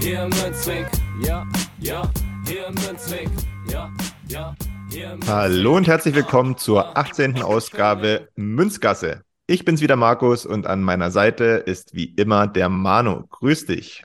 Hier 0.00 0.22
im 0.22 0.30
Münzweg, 0.30 0.86
ja, 1.22 1.46
ja, 1.78 2.10
hier 2.46 2.66
im 2.68 2.74
Münzweg, 2.74 3.28
ja, 3.70 3.92
ja. 4.28 4.56
Hier 4.88 5.12
im 5.12 5.26
Hallo 5.26 5.76
und 5.76 5.86
herzlich 5.86 6.14
willkommen 6.14 6.56
zur 6.56 6.96
18. 6.96 7.42
Ausgabe 7.42 8.28
Münzgasse. 8.34 9.24
Ich 9.46 9.66
bin's 9.66 9.82
wieder 9.82 9.96
Markus 9.96 10.46
und 10.46 10.66
an 10.66 10.82
meiner 10.82 11.10
Seite 11.10 11.44
ist 11.44 11.94
wie 11.94 12.06
immer 12.14 12.46
der 12.46 12.70
Manu. 12.70 13.26
Grüß 13.28 13.66
dich. 13.66 14.02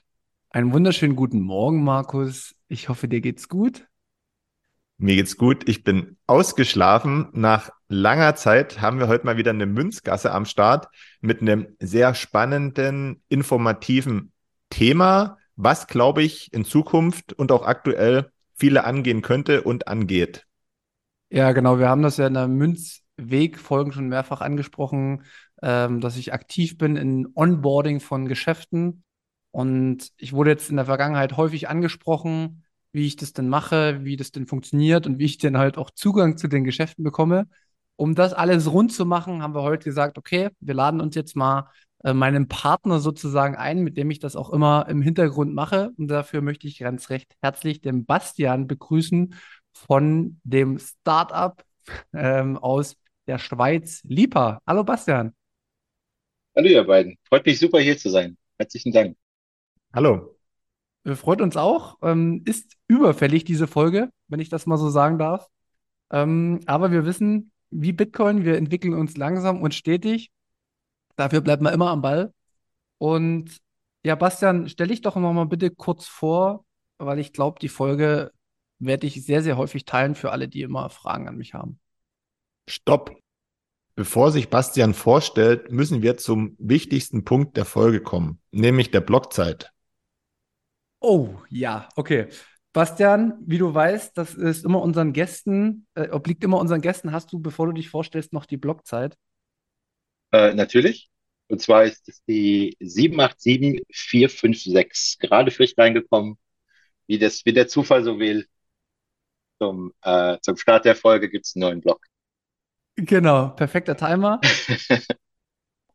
Einen 0.49 0.73
wunderschönen 0.73 1.15
guten 1.15 1.39
Morgen, 1.39 1.83
Markus. 1.85 2.55
Ich 2.67 2.89
hoffe, 2.89 3.07
dir 3.07 3.21
geht's 3.21 3.47
gut. 3.47 3.87
Mir 4.97 5.15
geht's 5.15 5.37
gut. 5.37 5.67
Ich 5.69 5.85
bin 5.85 6.17
ausgeschlafen. 6.27 7.29
Nach 7.31 7.69
langer 7.87 8.35
Zeit 8.35 8.81
haben 8.81 8.99
wir 8.99 9.07
heute 9.07 9.25
mal 9.25 9.37
wieder 9.37 9.51
eine 9.51 9.65
Münzgasse 9.65 10.33
am 10.33 10.43
Start 10.43 10.89
mit 11.21 11.39
einem 11.41 11.67
sehr 11.79 12.15
spannenden, 12.15 13.21
informativen 13.29 14.33
Thema, 14.69 15.37
was, 15.55 15.87
glaube 15.87 16.23
ich, 16.23 16.53
in 16.53 16.65
Zukunft 16.65 17.33
und 17.33 17.51
auch 17.51 17.65
aktuell 17.65 18.31
viele 18.53 18.83
angehen 18.83 19.21
könnte 19.21 19.63
und 19.63 19.87
angeht. 19.87 20.45
Ja, 21.29 21.51
genau. 21.51 21.79
Wir 21.79 21.89
haben 21.89 22.01
das 22.01 22.17
ja 22.17 22.27
in 22.27 22.33
der 22.33 22.47
Münzweg-Folgen 22.47 23.91
schon 23.91 24.07
mehrfach 24.07 24.41
angesprochen, 24.41 25.23
ähm, 25.61 26.01
dass 26.01 26.17
ich 26.17 26.33
aktiv 26.33 26.77
bin 26.77 26.95
in 26.95 27.27
Onboarding 27.35 27.99
von 27.99 28.27
Geschäften. 28.27 29.03
Und 29.51 30.11
ich 30.17 30.33
wurde 30.33 30.51
jetzt 30.51 30.69
in 30.69 30.75
der 30.75 30.85
Vergangenheit 30.85 31.37
häufig 31.37 31.69
angesprochen, 31.69 32.63
wie 32.91 33.07
ich 33.07 33.15
das 33.15 33.33
denn 33.33 33.49
mache, 33.49 34.03
wie 34.03 34.15
das 34.15 34.31
denn 34.31 34.47
funktioniert 34.47 35.07
und 35.07 35.19
wie 35.19 35.25
ich 35.25 35.37
denn 35.37 35.57
halt 35.57 35.77
auch 35.77 35.91
Zugang 35.91 36.37
zu 36.37 36.47
den 36.47 36.63
Geschäften 36.63 37.03
bekomme. 37.03 37.47
Um 37.97 38.15
das 38.15 38.33
alles 38.33 38.71
rund 38.71 38.91
zu 38.93 39.05
machen, 39.05 39.41
haben 39.41 39.55
wir 39.55 39.63
heute 39.63 39.85
gesagt, 39.85 40.17
okay, 40.17 40.49
wir 40.59 40.73
laden 40.73 41.01
uns 41.01 41.15
jetzt 41.15 41.35
mal 41.35 41.69
äh, 42.05 42.13
meinen 42.13 42.47
Partner 42.47 42.99
sozusagen 42.99 43.55
ein, 43.55 43.79
mit 43.79 43.97
dem 43.97 44.11
ich 44.11 44.19
das 44.19 44.35
auch 44.35 44.51
immer 44.51 44.85
im 44.87 45.01
Hintergrund 45.01 45.55
mache. 45.55 45.91
Und 45.97 46.07
dafür 46.07 46.41
möchte 46.41 46.67
ich 46.67 46.77
ganz 46.77 47.09
recht 47.09 47.35
herzlich 47.41 47.81
den 47.81 48.05
Bastian 48.05 48.67
begrüßen 48.67 49.33
von 49.73 50.39
dem 50.43 50.77
Startup 50.77 51.63
ähm, 52.13 52.59
aus 52.59 52.95
der 53.25 53.39
Schweiz, 53.39 54.01
Lipa. 54.03 54.61
Hallo 54.67 54.83
Bastian. 54.83 55.33
Hallo 56.55 56.67
ihr 56.67 56.83
beiden. 56.83 57.17
Freut 57.27 57.43
mich 57.43 57.57
super 57.57 57.79
hier 57.79 57.97
zu 57.97 58.09
sein. 58.09 58.37
Herzlichen 58.59 58.91
Dank. 58.91 59.17
Hallo. 59.91 60.37
Äh, 61.05 61.15
Freut 61.15 61.41
uns 61.41 61.57
auch. 61.57 61.97
Ähm, 62.03 62.43
ist 62.45 62.73
überfällig, 62.87 63.45
diese 63.45 63.65
Folge, 63.65 64.11
wenn 64.27 64.39
ich 64.39 64.49
das 64.49 64.67
mal 64.67 64.77
so 64.77 64.91
sagen 64.91 65.17
darf. 65.17 65.47
Ähm, 66.11 66.59
aber 66.67 66.91
wir 66.91 67.03
wissen, 67.03 67.51
wie 67.71 67.93
Bitcoin, 67.93 68.45
wir 68.45 68.57
entwickeln 68.57 68.93
uns 68.93 69.17
langsam 69.17 69.63
und 69.63 69.73
stetig. 69.73 70.29
Dafür 71.15 71.41
bleibt 71.41 71.61
man 71.61 71.73
immer 71.73 71.89
am 71.89 72.01
Ball. 72.01 72.33
Und 72.97 73.57
ja, 74.03 74.15
Bastian, 74.15 74.69
stell 74.69 74.87
dich 74.87 75.01
doch 75.01 75.15
noch 75.15 75.33
mal 75.33 75.45
bitte 75.45 75.71
kurz 75.71 76.05
vor, 76.05 76.65
weil 76.97 77.19
ich 77.19 77.33
glaube, 77.33 77.59
die 77.59 77.69
Folge 77.69 78.31
werde 78.79 79.07
ich 79.07 79.25
sehr, 79.25 79.41
sehr 79.41 79.57
häufig 79.57 79.85
teilen 79.85 80.15
für 80.15 80.31
alle, 80.31 80.47
die 80.47 80.61
immer 80.61 80.89
Fragen 80.89 81.27
an 81.27 81.37
mich 81.37 81.53
haben. 81.53 81.79
Stopp. 82.67 83.17
Bevor 83.95 84.31
sich 84.31 84.49
Bastian 84.49 84.93
vorstellt, 84.93 85.71
müssen 85.71 86.01
wir 86.01 86.17
zum 86.17 86.55
wichtigsten 86.59 87.23
Punkt 87.23 87.55
der 87.55 87.63
Folge 87.63 88.01
kommen, 88.01 88.41
nämlich 88.51 88.91
der 88.91 88.99
Blockzeit. 88.99 89.71
Oh, 90.99 91.35
ja, 91.49 91.87
okay. 91.95 92.27
Bastian, 92.73 93.35
wie 93.45 93.57
du 93.57 93.73
weißt, 93.73 94.17
das 94.17 94.33
ist 94.33 94.65
immer 94.65 94.81
unseren 94.81 95.13
Gästen, 95.13 95.87
äh, 95.93 96.09
obliegt 96.09 96.43
immer 96.43 96.59
unseren 96.59 96.81
Gästen. 96.81 97.13
Hast 97.13 97.31
du, 97.31 97.39
bevor 97.39 97.67
du 97.67 97.71
dich 97.71 97.89
vorstellst, 97.89 98.33
noch 98.33 98.45
die 98.45 98.57
Blockzeit? 98.57 99.17
Äh, 100.31 100.53
natürlich. 100.53 101.09
Und 101.47 101.61
zwar 101.61 101.83
ist 101.83 102.07
es 102.09 102.23
die 102.25 102.75
787456. 102.79 105.19
Gerade 105.19 105.51
frisch 105.51 105.73
reingekommen. 105.77 106.37
Wie, 107.07 107.19
das, 107.19 107.45
wie 107.45 107.53
der 107.53 107.67
Zufall 107.67 108.03
so 108.03 108.19
will. 108.19 108.47
Zum, 109.59 109.93
äh, 110.01 110.37
zum 110.41 110.57
Start 110.57 110.85
der 110.85 110.95
Folge 110.95 111.29
gibt 111.29 111.45
es 111.45 111.55
einen 111.55 111.61
neuen 111.61 111.81
Block. 111.81 112.03
Genau, 112.95 113.49
perfekter 113.49 113.95
Timer. 113.95 114.41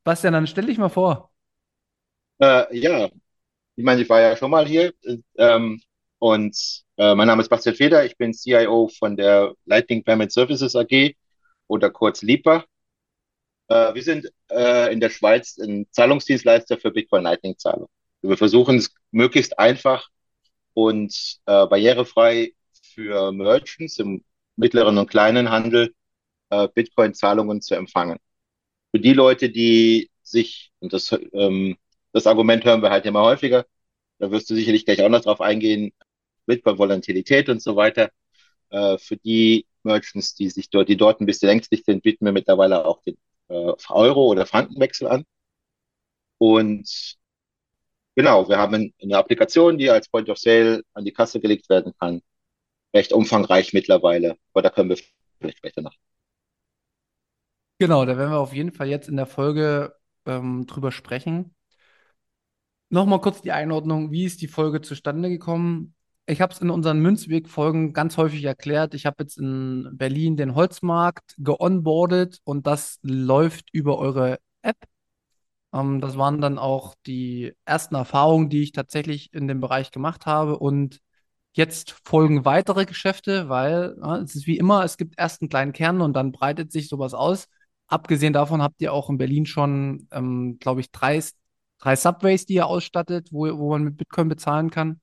Bastian, 0.04 0.34
dann 0.34 0.46
stell 0.46 0.66
dich 0.66 0.78
mal 0.78 0.88
vor. 0.88 1.30
Äh, 2.38 2.78
ja, 2.78 3.08
ich 3.76 3.84
meine, 3.84 4.02
ich 4.02 4.08
war 4.08 4.20
ja 4.20 4.36
schon 4.36 4.50
mal 4.50 4.66
hier. 4.66 4.92
Ähm, 5.36 5.80
und 6.18 6.84
äh, 6.96 7.14
mein 7.14 7.26
Name 7.26 7.42
ist 7.42 7.48
Bastian 7.48 7.74
Feder. 7.74 8.04
Ich 8.04 8.16
bin 8.16 8.34
CIO 8.34 8.88
von 8.88 9.16
der 9.16 9.54
Lightning 9.64 10.04
Payment 10.04 10.32
Services 10.32 10.76
AG 10.76 11.14
oder 11.66 11.90
kurz 11.90 12.22
LIPA. 12.22 12.64
Äh, 13.70 13.94
wir 13.94 14.02
sind 14.02 14.30
äh, 14.50 14.92
in 14.92 15.00
der 15.00 15.10
Schweiz 15.10 15.56
ein 15.58 15.86
Zahlungsdienstleister 15.92 16.78
für 16.78 16.90
Bitcoin 16.90 17.22
Lightning 17.22 17.56
Zahlung. 17.56 17.88
Wir 18.22 18.36
versuchen 18.36 18.78
es 18.78 18.92
möglichst 19.12 19.58
einfach 19.58 20.08
und 20.74 21.12
äh, 21.46 21.66
barrierefrei 21.66 22.54
für 22.82 23.32
Merchants 23.32 23.98
im 23.98 24.24
mittleren 24.56 24.98
und 24.98 25.08
kleinen 25.10 25.50
Handel 25.50 25.94
äh, 26.50 26.68
Bitcoin-Zahlungen 26.68 27.62
zu 27.62 27.76
empfangen. 27.76 28.18
Für 28.92 29.00
die 29.00 29.14
Leute, 29.14 29.50
die 29.50 30.10
sich, 30.22 30.72
und 30.80 30.92
das, 30.92 31.16
ähm, 31.32 31.76
das 32.12 32.26
Argument 32.26 32.64
hören 32.64 32.82
wir 32.82 32.90
halt 32.90 33.06
immer 33.06 33.22
häufiger, 33.22 33.66
da 34.18 34.30
wirst 34.30 34.50
du 34.50 34.54
sicherlich 34.56 34.84
gleich 34.84 35.02
auch 35.02 35.08
noch 35.08 35.22
drauf 35.22 35.40
eingehen, 35.40 35.92
Bitcoin-Volatilität 36.46 37.48
und 37.48 37.62
so 37.62 37.76
weiter. 37.76 38.10
Äh, 38.70 38.98
für 38.98 39.16
die 39.16 39.66
Merchants, 39.84 40.34
die 40.34 40.50
sich 40.50 40.70
dort, 40.70 40.88
die 40.88 40.96
dort 40.96 41.20
ein 41.20 41.26
bisschen 41.26 41.48
ängstlich 41.50 41.84
sind, 41.86 42.02
bieten 42.02 42.24
wir 42.26 42.32
mittlerweile 42.32 42.84
auch 42.84 43.02
den 43.02 43.16
äh, 43.50 43.74
Euro- 43.90 44.28
oder 44.28 44.46
Frankenwechsel 44.46 45.08
an. 45.08 45.24
Und 46.38 47.16
genau, 48.16 48.48
wir 48.48 48.58
haben 48.58 48.92
eine 49.02 49.18
Applikation, 49.18 49.78
die 49.78 49.90
als 49.90 50.08
Point 50.08 50.28
of 50.30 50.38
Sale 50.38 50.82
an 50.94 51.04
die 51.04 51.12
Kasse 51.12 51.40
gelegt 51.40 51.68
werden 51.68 51.92
kann. 51.98 52.22
Recht 52.94 53.12
umfangreich 53.12 53.72
mittlerweile, 53.72 54.36
aber 54.52 54.62
da 54.62 54.70
können 54.70 54.90
wir 54.90 54.98
vielleicht 55.40 55.58
später 55.58 55.82
noch. 55.82 55.94
Genau, 57.78 58.04
da 58.04 58.16
werden 58.18 58.30
wir 58.30 58.38
auf 58.38 58.52
jeden 58.54 58.72
Fall 58.72 58.88
jetzt 58.88 59.08
in 59.08 59.16
der 59.16 59.26
Folge 59.26 59.94
ähm, 60.26 60.66
drüber 60.66 60.92
sprechen. 60.92 61.54
Nochmal 62.90 63.20
kurz 63.20 63.40
die 63.42 63.52
Einordnung, 63.52 64.10
wie 64.10 64.24
ist 64.24 64.42
die 64.42 64.48
Folge 64.48 64.80
zustande 64.82 65.28
gekommen? 65.28 65.94
Ich 66.30 66.40
habe 66.40 66.52
es 66.54 66.60
in 66.60 66.70
unseren 66.70 67.00
Münzweg-Folgen 67.00 67.92
ganz 67.92 68.16
häufig 68.16 68.44
erklärt. 68.44 68.94
Ich 68.94 69.04
habe 69.04 69.16
jetzt 69.20 69.36
in 69.36 69.88
Berlin 69.94 70.36
den 70.36 70.54
Holzmarkt 70.54 71.34
geonboardet 71.38 72.38
und 72.44 72.68
das 72.68 73.00
läuft 73.02 73.68
über 73.72 73.98
eure 73.98 74.38
App. 74.62 74.76
Ähm, 75.72 76.00
das 76.00 76.16
waren 76.16 76.40
dann 76.40 76.58
auch 76.58 76.94
die 77.06 77.54
ersten 77.64 77.96
Erfahrungen, 77.96 78.48
die 78.48 78.62
ich 78.62 78.72
tatsächlich 78.72 79.32
in 79.32 79.48
dem 79.48 79.60
Bereich 79.60 79.90
gemacht 79.90 80.26
habe. 80.26 80.58
Und 80.58 81.00
jetzt 81.52 81.96
folgen 82.04 82.44
weitere 82.44 82.86
Geschäfte, 82.86 83.48
weil 83.48 83.96
ja, 84.00 84.18
es 84.18 84.36
ist 84.36 84.46
wie 84.46 84.58
immer, 84.58 84.84
es 84.84 84.96
gibt 84.96 85.16
erst 85.18 85.42
einen 85.42 85.48
kleinen 85.48 85.72
Kern 85.72 86.00
und 86.00 86.14
dann 86.14 86.32
breitet 86.32 86.72
sich 86.72 86.88
sowas 86.88 87.14
aus. 87.14 87.48
Abgesehen 87.88 88.32
davon 88.32 88.62
habt 88.62 88.80
ihr 88.82 88.92
auch 88.92 89.10
in 89.10 89.18
Berlin 89.18 89.46
schon, 89.46 90.08
ähm, 90.12 90.58
glaube 90.60 90.80
ich, 90.80 90.92
drei, 90.92 91.20
drei 91.78 91.96
Subways, 91.96 92.46
die 92.46 92.54
ihr 92.54 92.66
ausstattet, 92.66 93.32
wo, 93.32 93.46
wo 93.58 93.70
man 93.70 93.84
mit 93.84 93.96
Bitcoin 93.96 94.28
bezahlen 94.28 94.70
kann. 94.70 95.00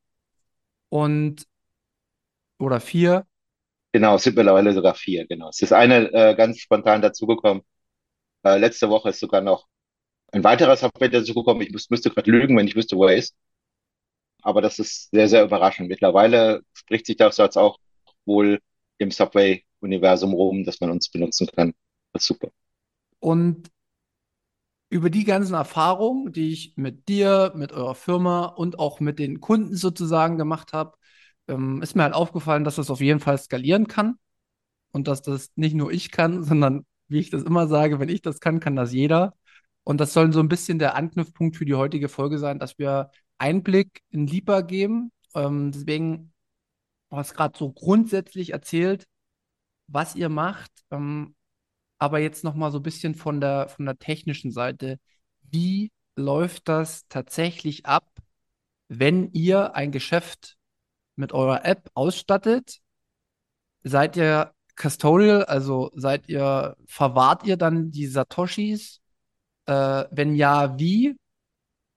Und 0.90 1.46
oder 2.60 2.80
vier. 2.80 3.26
Genau, 3.92 4.16
es 4.16 4.24
sind 4.24 4.36
mittlerweile 4.36 4.74
sogar 4.74 4.96
vier, 4.96 5.28
genau. 5.28 5.50
Es 5.50 5.62
ist 5.62 5.74
eine 5.74 6.12
äh, 6.14 6.36
ganz 6.36 6.60
spontan 6.60 7.02
dazugekommen. 7.02 7.64
Äh, 8.44 8.58
letzte 8.58 8.90
Woche 8.90 9.10
ist 9.10 9.20
sogar 9.20 9.42
noch 9.42 9.68
ein 10.32 10.44
weiterer 10.44 10.76
Subway 10.78 11.10
dazugekommen. 11.10 11.64
Ich 11.64 11.72
müß, 11.72 11.90
müsste 11.90 12.10
gerade 12.10 12.30
lügen, 12.32 12.58
wenn 12.58 12.68
ich 12.68 12.76
wüsste, 12.76 12.98
wo 12.98 13.06
er 13.06 13.16
ist. 13.16 13.36
Aber 14.42 14.62
das 14.62 14.80
ist 14.80 15.10
sehr, 15.12 15.28
sehr 15.28 15.44
überraschend. 15.44 15.90
Mittlerweile 15.90 16.62
spricht 16.74 17.06
sich 17.06 17.18
das 17.18 17.38
jetzt 17.38 17.58
auch 17.58 17.80
wohl 18.26 18.60
im 18.98 19.12
Subway-Universum 19.12 20.34
rum, 20.34 20.64
dass 20.64 20.80
man 20.80 20.92
uns 20.92 21.10
benutzen 21.10 21.48
kann. 21.48 21.74
Das 22.14 22.24
ist 22.24 22.28
super. 22.28 22.50
Und 23.20 23.70
über 24.90 25.10
die 25.10 25.24
ganzen 25.26 25.54
Erfahrungen, 25.54 26.32
die 26.32 26.52
ich 26.54 26.74
mit 26.78 27.08
dir, 27.10 27.52
mit 27.56 27.72
eurer 27.74 27.96
Firma 27.96 28.46
und 28.46 28.80
auch 28.80 29.00
mit 29.00 29.20
den 29.20 29.42
Kunden 29.42 29.76
sozusagen 29.76 30.38
gemacht 30.38 30.74
habe, 30.74 30.98
ähm, 31.48 31.82
ist 31.82 31.96
mir 31.96 32.04
halt 32.04 32.14
aufgefallen, 32.14 32.64
dass 32.64 32.76
das 32.78 32.90
auf 32.90 33.02
jeden 33.02 33.20
Fall 33.20 33.38
skalieren 33.38 33.88
kann 33.88 34.18
und 34.92 35.08
dass 35.08 35.22
das 35.22 35.52
nicht 35.56 35.76
nur 35.76 35.92
ich 35.92 36.12
kann, 36.12 36.44
sondern 36.46 36.86
wie 37.08 37.20
ich 37.20 37.30
das 37.30 37.44
immer 37.44 37.68
sage, 37.68 38.00
wenn 38.00 38.10
ich 38.10 38.22
das 38.22 38.40
kann, 38.40 38.60
kann 38.60 38.76
das 38.76 38.94
jeder. 38.94 39.34
Und 39.84 40.00
das 40.02 40.14
soll 40.14 40.34
so 40.34 40.42
ein 40.42 40.50
bisschen 40.50 40.80
der 40.80 40.96
Anknüpfpunkt 40.96 41.56
für 41.56 41.66
die 41.66 41.76
heutige 41.76 42.10
Folge 42.10 42.40
sein, 42.40 42.60
dass 42.60 42.78
wir 42.78 43.12
Einblick 43.38 44.02
in 44.10 44.28
Lipa 44.28 44.62
geben. 44.62 45.12
Ähm, 45.36 45.72
deswegen, 45.72 46.34
hast 47.12 47.36
gerade 47.36 47.58
so 47.58 47.72
grundsätzlich 47.72 48.52
erzählt, 48.52 49.08
was 49.88 50.16
ihr 50.16 50.30
macht. 50.30 50.72
Ähm, 50.92 51.36
aber 52.00 52.20
jetzt 52.20 52.44
noch 52.44 52.56
mal 52.56 52.72
so 52.72 52.80
ein 52.80 52.84
bisschen 52.84 53.16
von 53.16 53.42
der, 53.42 53.70
von 53.70 53.86
der 53.86 53.98
technischen 53.98 54.52
Seite. 54.52 55.00
Wie 55.42 55.92
läuft 56.16 56.68
das 56.68 57.08
tatsächlich 57.10 57.86
ab, 57.86 58.08
wenn 58.88 59.32
ihr 59.34 59.76
ein 59.76 59.92
Geschäft 59.92 60.58
mit 61.16 61.34
eurer 61.34 61.66
App 61.66 61.90
ausstattet? 61.94 62.80
Seid 63.84 64.18
ihr 64.18 64.54
custodial, 64.76 65.46
also 65.46 65.92
seid 65.96 66.30
ihr, 66.30 66.76
verwahrt 66.88 67.46
ihr 67.46 67.58
dann 67.58 67.92
die 67.92 68.08
Satoshis? 68.08 69.02
Äh, 69.66 70.06
wenn 70.12 70.36
ja, 70.36 70.78
wie? 70.80 71.18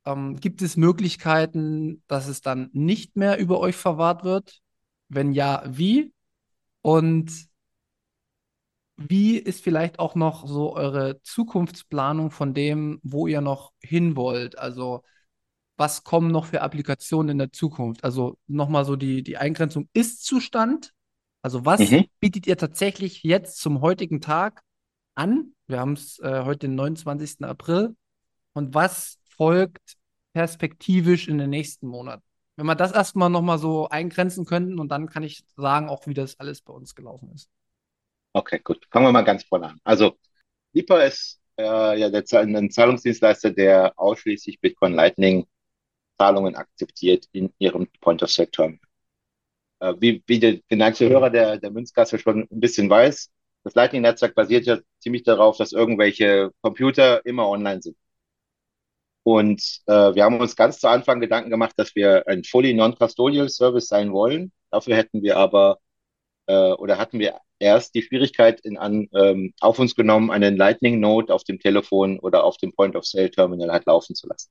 Ähm, 0.06 0.36
gibt 0.36 0.62
es 0.62 0.76
Möglichkeiten, 0.76 2.02
dass 2.06 2.28
es 2.28 2.40
dann 2.40 2.70
nicht 2.72 3.16
mehr 3.16 3.38
über 3.38 3.60
euch 3.60 3.76
verwahrt 3.76 4.24
wird? 4.24 4.60
Wenn 5.08 5.32
ja, 5.32 5.62
wie? 5.66 6.12
Und 6.82 7.49
wie 9.08 9.36
ist 9.38 9.64
vielleicht 9.64 9.98
auch 9.98 10.14
noch 10.14 10.46
so 10.46 10.74
eure 10.74 11.20
Zukunftsplanung 11.22 12.30
von 12.30 12.54
dem, 12.54 13.00
wo 13.02 13.26
ihr 13.26 13.40
noch 13.40 13.72
hin 13.80 14.14
wollt? 14.16 14.58
Also, 14.58 15.02
was 15.76 16.04
kommen 16.04 16.30
noch 16.30 16.46
für 16.46 16.60
Applikationen 16.60 17.30
in 17.30 17.38
der 17.38 17.52
Zukunft? 17.52 18.04
Also, 18.04 18.36
nochmal 18.46 18.84
so 18.84 18.96
die, 18.96 19.22
die 19.22 19.38
Eingrenzung 19.38 19.88
Ist-Zustand. 19.94 20.92
Also, 21.42 21.64
was 21.64 21.80
Mhm. 21.80 22.04
bietet 22.20 22.46
ihr 22.46 22.58
tatsächlich 22.58 23.22
jetzt 23.22 23.58
zum 23.58 23.80
heutigen 23.80 24.20
Tag 24.20 24.62
an? 25.14 25.54
Wir 25.66 25.80
haben 25.80 25.94
es 25.94 26.18
äh, 26.18 26.44
heute 26.44 26.68
den 26.68 26.74
29. 26.74 27.44
April. 27.46 27.96
Und 28.52 28.74
was 28.74 29.18
folgt 29.24 29.96
perspektivisch 30.34 31.28
in 31.28 31.38
den 31.38 31.50
nächsten 31.50 31.86
Monaten? 31.86 32.22
Wenn 32.56 32.66
wir 32.66 32.74
das 32.74 32.92
erstmal 32.92 33.30
nochmal 33.30 33.58
so 33.58 33.88
eingrenzen 33.88 34.44
könnten 34.44 34.78
und 34.78 34.90
dann 34.90 35.08
kann 35.08 35.22
ich 35.22 35.44
sagen, 35.56 35.88
auch 35.88 36.06
wie 36.06 36.14
das 36.14 36.38
alles 36.38 36.60
bei 36.60 36.74
uns 36.74 36.94
gelaufen 36.94 37.30
ist. 37.32 37.48
Okay, 38.32 38.60
gut. 38.62 38.86
Fangen 38.90 39.06
wir 39.06 39.12
mal 39.12 39.22
ganz 39.22 39.44
vorne 39.44 39.68
an. 39.70 39.80
Also, 39.84 40.16
Lipa 40.72 41.02
ist 41.02 41.40
äh, 41.58 41.98
ja 41.98 42.10
der, 42.10 42.24
ein 42.40 42.70
Zahlungsdienstleister, 42.70 43.50
der 43.50 43.92
ausschließlich 43.98 44.60
Bitcoin 44.60 44.94
Lightning 44.94 45.46
Zahlungen 46.18 46.56
akzeptiert 46.56 47.26
in 47.32 47.52
ihrem 47.58 47.88
Point-of-Sale-Terminal. 48.00 48.80
Äh, 49.80 49.94
wie, 50.00 50.22
wie 50.26 50.38
der 50.40 50.58
geneigte 50.68 51.08
Hörer 51.08 51.30
der, 51.30 51.58
der 51.58 51.70
Münzgasse 51.70 52.18
schon 52.18 52.46
ein 52.50 52.60
bisschen 52.60 52.88
weiß, 52.90 53.30
das 53.64 53.74
Lightning-Netzwerk 53.74 54.34
basiert 54.34 54.66
ja 54.66 54.78
ziemlich 55.00 55.22
darauf, 55.24 55.56
dass 55.58 55.72
irgendwelche 55.72 56.52
Computer 56.62 57.24
immer 57.26 57.48
online 57.48 57.82
sind. 57.82 57.96
Und 59.22 59.62
äh, 59.86 60.14
wir 60.14 60.24
haben 60.24 60.40
uns 60.40 60.56
ganz 60.56 60.78
zu 60.80 60.88
Anfang 60.88 61.20
Gedanken 61.20 61.50
gemacht, 61.50 61.74
dass 61.76 61.94
wir 61.94 62.26
ein 62.26 62.42
fully 62.44 62.74
non-custodial 62.74 63.48
Service 63.48 63.88
sein 63.88 64.12
wollen. 64.12 64.52
Dafür 64.70 64.96
hätten 64.96 65.22
wir 65.22 65.36
aber 65.36 65.78
äh, 66.46 66.72
oder 66.72 66.98
hatten 66.98 67.18
wir 67.20 67.40
erst 67.60 67.94
die 67.94 68.02
Schwierigkeit 68.02 68.60
in 68.60 68.78
an, 68.78 69.08
ähm, 69.14 69.54
auf 69.60 69.78
uns 69.78 69.94
genommen, 69.94 70.30
einen 70.30 70.56
Lightning 70.56 71.00
Node 71.00 71.32
auf 71.32 71.44
dem 71.44 71.60
Telefon 71.60 72.18
oder 72.18 72.44
auf 72.44 72.56
dem 72.58 72.72
Point 72.72 72.96
of 72.96 73.06
Sale 73.06 73.30
Terminal 73.30 73.70
halt 73.70 73.86
laufen 73.86 74.14
zu 74.16 74.26
lassen. 74.28 74.50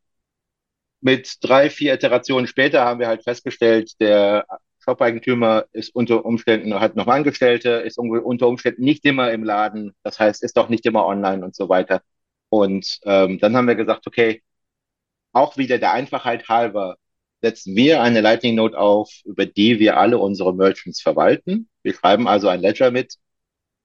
Mit 1.02 1.38
drei, 1.42 1.70
vier 1.70 1.94
Iterationen 1.94 2.48
später 2.48 2.86
haben 2.86 3.00
wir 3.00 3.08
halt 3.08 3.24
festgestellt, 3.24 4.00
der 4.02 4.46
Shop-Eigentümer 4.80 5.66
ist 5.72 5.96
unter 5.96 6.26
Umständen, 6.26 6.80
hat 6.80 6.96
noch 6.96 7.08
Angestellte, 7.08 7.70
ist 7.72 7.98
unter 7.98 8.48
Umständen 8.48 8.84
nicht 8.84 9.06
immer 9.06 9.32
im 9.32 9.44
Laden, 9.44 9.96
das 10.04 10.20
heißt, 10.20 10.44
ist 10.44 10.58
doch 10.58 10.70
nicht 10.70 10.86
immer 10.86 11.06
online 11.06 11.44
und 11.44 11.56
so 11.56 11.70
weiter. 11.70 12.02
Und 12.50 13.00
ähm, 13.06 13.40
dann 13.40 13.56
haben 13.56 13.68
wir 13.68 13.76
gesagt, 13.76 14.08
okay, 14.08 14.42
auch 15.34 15.58
wieder 15.58 15.78
der 15.80 15.94
Einfachheit 15.94 16.50
halber 16.50 16.98
setzen 17.42 17.76
wir 17.76 18.02
eine 18.02 18.22
Lightning 18.22 18.56
Node 18.56 18.78
auf, 18.78 19.12
über 19.26 19.46
die 19.46 19.80
wir 19.80 19.98
alle 19.98 20.18
unsere 20.18 20.54
Merchants 20.54 21.02
verwalten. 21.02 21.70
Wir 21.84 21.94
schreiben 21.94 22.28
also 22.28 22.50
ein 22.50 22.62
Ledger 22.62 22.92
mit 22.92 23.16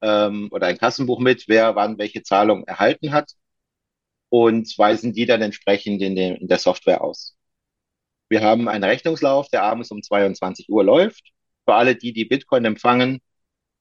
ähm, 0.03 0.49
oder 0.53 0.67
ein 0.69 0.79
Kassenbuch 0.79 1.21
mit, 1.21 1.49
wer 1.49 1.77
wann 1.77 1.99
welche 1.99 2.23
Zahlung 2.23 2.65
erhalten 2.67 3.13
hat 3.13 3.33
und 4.29 4.77
weisen 4.79 5.13
die 5.13 5.27
dann 5.27 5.43
entsprechend 5.43 6.03
in, 6.03 6.17
den, 6.17 6.37
in 6.37 6.49
der 6.49 6.59
Software 6.59 7.03
aus. 7.03 7.37
Wir 8.29 8.43
haben 8.43 8.69
einen 8.69 8.85
Rechnungslauf, 8.85 9.49
der 9.49 9.63
abends 9.63 9.91
um 9.91 10.03
22 10.03 10.69
Uhr 10.71 10.85
läuft. 10.85 11.33
Für 11.67 11.75
alle 11.75 11.95
die, 11.97 12.13
die 12.13 12.25
Bitcoin 12.25 12.65
empfangen 12.65 13.21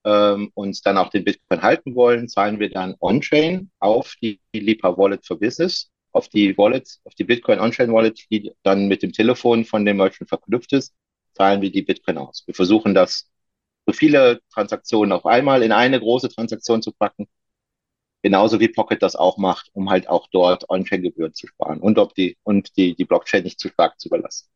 ähm, 0.05 0.51
und 0.53 0.85
dann 0.85 0.97
auch 0.97 1.09
den 1.09 1.23
Bitcoin 1.25 1.61
halten 1.61 1.95
wollen, 1.95 2.27
zahlen 2.29 2.59
wir 2.59 2.69
dann 2.69 2.95
On-Chain 2.99 3.71
auf 3.79 4.15
die 4.21 4.39
Lipa 4.53 4.97
Wallet 4.97 5.25
for 5.25 5.39
Business 5.39 5.92
auf 6.13 6.29
die 6.29 6.57
Wallet, 6.57 6.99
auf 7.03 7.15
die 7.15 7.23
Bitcoin 7.25 7.59
On-Chain 7.59 7.91
Wallet, 7.91 8.25
die 8.31 8.53
dann 8.63 8.87
mit 8.87 9.03
dem 9.03 9.11
Telefon 9.11 9.65
von 9.65 9.85
dem 9.85 9.97
Merchant 9.97 10.29
verknüpft 10.29 10.71
ist, 10.73 10.93
zahlen 11.33 11.61
wir 11.61 11.71
die 11.71 11.81
Bitcoin 11.81 12.17
aus. 12.19 12.43
Wir 12.45 12.53
versuchen 12.53 12.93
das 12.93 13.29
so 13.85 13.93
viele 13.93 14.39
Transaktionen 14.53 15.11
auf 15.11 15.25
einmal 15.25 15.63
in 15.63 15.71
eine 15.71 15.99
große 15.99 16.29
Transaktion 16.29 16.81
zu 16.81 16.93
packen. 16.93 17.27
Genauso 18.21 18.59
wie 18.59 18.69
Pocket 18.69 19.01
das 19.01 19.15
auch 19.17 19.37
macht, 19.37 19.69
um 19.73 19.89
halt 19.89 20.07
auch 20.07 20.27
dort 20.31 20.69
On-Chain-Gebühren 20.69 21.33
zu 21.33 21.47
sparen 21.47 21.81
und 21.81 21.97
ob 21.97 22.15
die, 22.15 22.37
und 22.43 22.77
die, 22.77 22.95
die 22.95 23.05
Blockchain 23.05 23.43
nicht 23.43 23.59
zu 23.59 23.69
stark 23.69 23.99
zu 23.99 24.07
überlassen. 24.07 24.47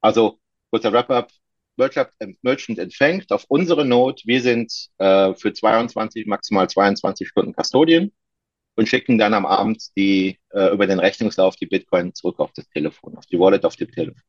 Also, 0.00 0.38
kurzer 0.70 0.92
Wrap-up. 0.92 1.30
Merchant, 1.76 2.10
Merchant 2.42 2.78
empfängt 2.78 3.30
auf 3.30 3.44
unsere 3.48 3.84
Node. 3.84 4.22
Wir 4.24 4.40
sind 4.40 4.72
äh, 4.98 5.34
für 5.34 5.52
22, 5.52 6.26
maximal 6.26 6.68
22 6.68 7.28
Stunden 7.28 7.54
Custodian 7.54 8.10
und 8.78 8.88
schicken 8.88 9.18
dann 9.18 9.34
am 9.34 9.44
Abend 9.44 9.88
die 9.96 10.38
äh, 10.50 10.72
über 10.72 10.86
den 10.86 11.00
Rechnungslauf 11.00 11.56
die 11.56 11.66
Bitcoin 11.66 12.14
zurück 12.14 12.38
auf 12.38 12.52
das 12.52 12.68
Telefon, 12.68 13.16
auf 13.18 13.26
die 13.26 13.38
Wallet 13.40 13.64
auf 13.64 13.74
dem 13.74 13.90
Telefon. 13.90 14.22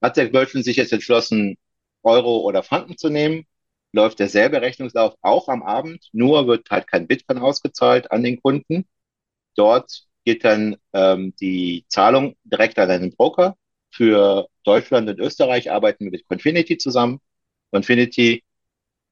Hat 0.00 0.16
der 0.16 0.30
Merchant 0.30 0.64
sich 0.64 0.76
jetzt 0.76 0.92
entschlossen, 0.92 1.56
Euro 2.04 2.38
oder 2.38 2.62
Franken 2.62 2.96
zu 2.96 3.08
nehmen, 3.10 3.46
läuft 3.92 4.20
derselbe 4.20 4.62
Rechnungslauf 4.62 5.16
auch 5.22 5.48
am 5.48 5.64
Abend, 5.64 6.08
nur 6.12 6.46
wird 6.46 6.70
halt 6.70 6.86
kein 6.86 7.08
Bitcoin 7.08 7.38
ausgezahlt 7.38 8.12
an 8.12 8.22
den 8.22 8.40
Kunden. 8.40 8.86
Dort 9.56 10.06
geht 10.24 10.44
dann 10.44 10.76
ähm, 10.92 11.34
die 11.40 11.84
Zahlung 11.88 12.36
direkt 12.44 12.78
an 12.78 12.90
einen 12.90 13.10
Broker. 13.16 13.56
Für 13.90 14.48
Deutschland 14.64 15.08
und 15.10 15.18
Österreich 15.18 15.72
arbeiten 15.72 16.04
wir 16.04 16.12
mit 16.12 16.28
Confinity 16.28 16.78
zusammen. 16.78 17.20
Confinity 17.72 18.44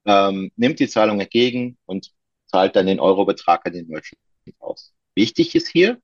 ähm, 0.06 0.52
nimmt 0.56 0.78
die 0.80 0.88
Zahlung 0.88 1.20
entgegen 1.20 1.76
und 1.86 2.12
zahlt 2.46 2.76
dann 2.76 2.86
den 2.86 3.00
Eurobetrag 3.00 3.66
an 3.66 3.72
den 3.72 3.88
Merchant 3.88 4.20
aus. 4.58 4.94
Wichtig 5.14 5.54
ist 5.54 5.68
hier, 5.68 6.00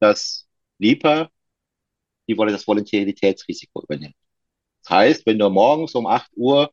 dass 0.00 0.48
Lipa 0.78 1.30
die 2.28 2.36
Wolle 2.38 2.52
das 2.52 2.66
Volatilitätsrisiko 2.66 3.82
übernimmt. 3.82 4.14
Das 4.82 4.90
heißt, 4.90 5.26
wenn 5.26 5.38
du 5.38 5.48
morgens 5.50 5.94
um 5.94 6.06
8 6.06 6.30
Uhr 6.36 6.72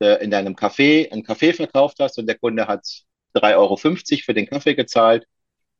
äh, 0.00 0.22
in 0.24 0.30
deinem 0.30 0.54
Café 0.54 1.10
einen 1.12 1.24
Kaffee 1.24 1.52
verkauft 1.52 1.98
hast 2.00 2.18
und 2.18 2.26
der 2.26 2.38
Kunde 2.38 2.66
hat 2.66 2.84
3,50 3.34 3.56
Euro 3.56 3.76
für 3.76 4.34
den 4.34 4.46
Kaffee 4.46 4.74
gezahlt, 4.74 5.26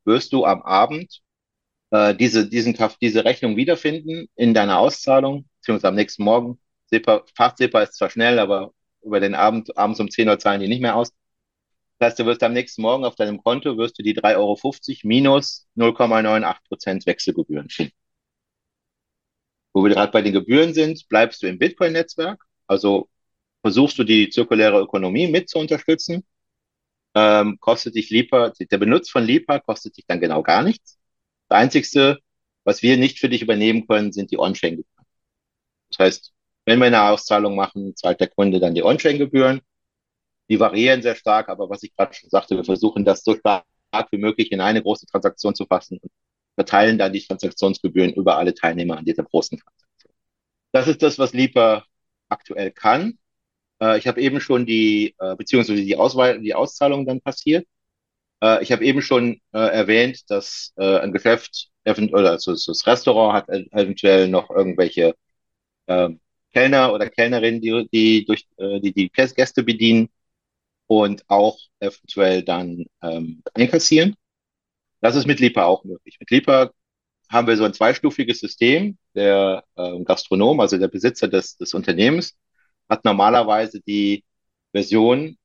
wirst 0.05 0.33
du 0.33 0.45
am 0.45 0.61
Abend 0.63 1.21
äh, 1.91 2.15
diese, 2.15 2.47
diesen, 2.49 2.77
diese 3.01 3.25
Rechnung 3.25 3.55
wiederfinden 3.55 4.27
in 4.35 4.53
deiner 4.53 4.79
Auszahlung, 4.79 5.45
beziehungsweise 5.59 5.89
am 5.89 5.95
nächsten 5.95 6.23
Morgen. 6.23 6.59
Fachzipper 7.35 7.83
ist 7.83 7.95
zwar 7.95 8.09
schnell, 8.09 8.39
aber 8.39 8.73
über 9.01 9.19
den 9.19 9.35
Abend, 9.35 9.75
abends 9.77 9.99
um 9.99 10.09
10 10.09 10.29
Uhr 10.29 10.39
zahlen 10.39 10.61
die 10.61 10.67
nicht 10.67 10.81
mehr 10.81 10.95
aus. 10.95 11.11
Das 12.03 12.09
heißt, 12.09 12.19
du 12.19 12.25
wirst 12.25 12.43
am 12.43 12.51
nächsten 12.51 12.81
Morgen 12.81 13.05
auf 13.05 13.15
deinem 13.15 13.41
Konto 13.41 13.77
wirst 13.77 13.97
du 13.97 14.03
die 14.03 14.13
3,50 14.13 14.35
Euro 14.35 14.57
minus 15.03 15.69
0,98 15.77 16.67
Prozent 16.67 17.05
Wechselgebühren 17.05 17.69
finden. 17.69 17.93
Wo 19.71 19.83
wir 19.85 19.91
gerade 19.91 20.11
bei 20.11 20.21
den 20.21 20.33
Gebühren 20.33 20.73
sind, 20.73 21.07
bleibst 21.07 21.41
du 21.41 21.47
im 21.47 21.57
Bitcoin-Netzwerk, 21.57 22.43
also 22.67 23.07
versuchst 23.61 23.97
du 23.99 24.03
die 24.03 24.29
zirkuläre 24.29 24.81
Ökonomie 24.81 25.27
mit 25.27 25.49
zu 25.49 25.59
unterstützen, 25.59 26.25
ähm, 27.15 27.57
kostet 27.61 27.95
dich 27.95 28.09
Lipa, 28.09 28.49
der 28.49 28.77
Benutz 28.77 29.09
von 29.09 29.23
Lipa 29.23 29.59
kostet 29.59 29.95
dich 29.95 30.05
dann 30.05 30.19
genau 30.19 30.43
gar 30.43 30.61
nichts. 30.61 30.99
Das 31.47 31.57
Einzigste, 31.59 32.19
was 32.65 32.81
wir 32.83 32.97
nicht 32.97 33.19
für 33.19 33.29
dich 33.29 33.41
übernehmen 33.41 33.87
können, 33.87 34.11
sind 34.11 34.29
die 34.31 34.39
On-Chain-Gebühren. 34.39 35.05
Das 35.89 35.99
heißt, 35.99 36.33
wenn 36.65 36.79
wir 36.79 36.87
eine 36.87 37.03
Auszahlung 37.03 37.55
machen, 37.55 37.95
zahlt 37.95 38.19
der 38.19 38.27
Kunde 38.27 38.59
dann 38.59 38.75
die 38.75 38.83
On-Chain-Gebühren. 38.83 39.61
Die 40.49 40.59
variieren 40.59 41.01
sehr 41.01 41.15
stark, 41.15 41.49
aber 41.49 41.69
was 41.69 41.83
ich 41.83 41.95
gerade 41.95 42.13
schon 42.13 42.29
sagte, 42.29 42.55
wir 42.55 42.63
versuchen 42.63 43.05
das 43.05 43.23
so 43.23 43.35
stark 43.35 43.65
wie 44.11 44.17
möglich 44.17 44.51
in 44.51 44.61
eine 44.61 44.81
große 44.81 45.05
Transaktion 45.07 45.55
zu 45.55 45.65
fassen 45.65 45.99
und 46.01 46.11
verteilen 46.55 46.97
dann 46.97 47.13
die 47.13 47.21
Transaktionsgebühren 47.25 48.13
über 48.13 48.37
alle 48.37 48.53
Teilnehmer 48.53 48.97
an 48.97 49.05
dieser 49.05 49.23
großen 49.23 49.57
Transaktion. 49.57 50.13
Das 50.71 50.87
ist 50.87 51.01
das, 51.03 51.19
was 51.19 51.33
Lipa 51.33 51.85
aktuell 52.29 52.71
kann. 52.71 53.17
Äh, 53.81 53.97
ich 53.99 54.07
habe 54.07 54.21
eben 54.21 54.39
schon 54.41 54.65
die, 54.65 55.15
äh, 55.19 55.35
beziehungsweise 55.35 55.83
die, 55.83 55.95
Auswahl, 55.97 56.39
die 56.41 56.55
Auszahlung 56.55 57.05
dann 57.05 57.21
passiert. 57.21 57.67
Äh, 58.43 58.63
ich 58.63 58.71
habe 58.71 58.85
eben 58.85 59.01
schon 59.01 59.41
äh, 59.53 59.59
erwähnt, 59.59 60.29
dass 60.29 60.73
äh, 60.77 60.99
ein 60.99 61.13
Geschäft, 61.13 61.69
oder 61.85 62.31
also 62.31 62.53
das 62.53 62.87
Restaurant 62.87 63.35
hat 63.35 63.49
eventuell 63.49 64.27
noch 64.29 64.49
irgendwelche 64.49 65.15
ähm, 65.87 66.19
Kellner 66.53 66.93
oder 66.93 67.09
Kellnerinnen, 67.09 67.61
die, 67.61 67.87
die 67.91 68.25
durch 68.25 68.47
äh, 68.57 68.79
die, 68.79 68.93
die 68.93 69.09
Gäste 69.09 69.63
bedienen 69.63 70.09
und 70.87 71.23
auch 71.29 71.59
eventuell 71.79 72.43
dann 72.43 72.85
ähm, 73.01 73.43
einkassieren. 73.53 74.15
Das 75.01 75.15
ist 75.15 75.27
mit 75.27 75.39
Lipa 75.39 75.65
auch 75.65 75.83
möglich. 75.83 76.17
Mit 76.19 76.31
Lipa 76.31 76.71
haben 77.29 77.47
wir 77.47 77.57
so 77.57 77.65
ein 77.65 77.73
zweistufiges 77.73 78.39
System. 78.39 78.97
Der 79.15 79.63
äh, 79.75 80.03
Gastronom, 80.03 80.59
also 80.59 80.77
der 80.77 80.87
Besitzer 80.87 81.27
des, 81.27 81.57
des 81.57 81.73
Unternehmens, 81.73 82.35
hat 82.89 83.05
normalerweise 83.05 83.81
die 83.81 84.23
Version 84.71 85.37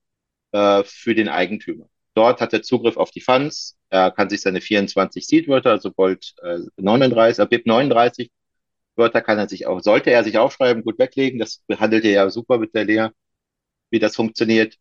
äh, 0.52 0.85
für 0.85 1.14
den 1.14 1.28
Eigentümer. 1.28 1.88
Dort 2.14 2.40
hat 2.40 2.52
er 2.52 2.62
Zugriff 2.62 2.97
auf 2.97 3.11
die 3.11 3.21
Funds. 3.21 3.76
Er 3.90 4.11
kann 4.11 4.30
sich 4.30 4.40
seine 4.42 4.61
24 4.61 5.26
Seed-Wörter, 5.26 5.71
also 5.71 5.90
Bolt 5.92 6.35
äh, 6.42 6.61
39, 6.76 7.45
äh, 7.45 7.47
BIP 7.49 7.66
39 7.66 8.30
Wörter 8.97 9.23
kann 9.23 9.38
er 9.38 9.49
sich 9.49 9.66
auch, 9.66 9.80
sollte 9.80 10.11
er 10.11 10.25
sich 10.25 10.38
aufschreiben, 10.38 10.85
gut 10.85 10.99
weglegen. 10.99 11.38
Das 11.38 11.62
behandelt 11.66 12.04
er 12.04 12.11
ja 12.11 12.30
super 12.30 12.59
mit 12.59 12.75
der 12.75 12.85
Lea, 12.85 13.09
wie 13.90 13.99
das 14.00 14.16
funktioniert. 14.16 14.76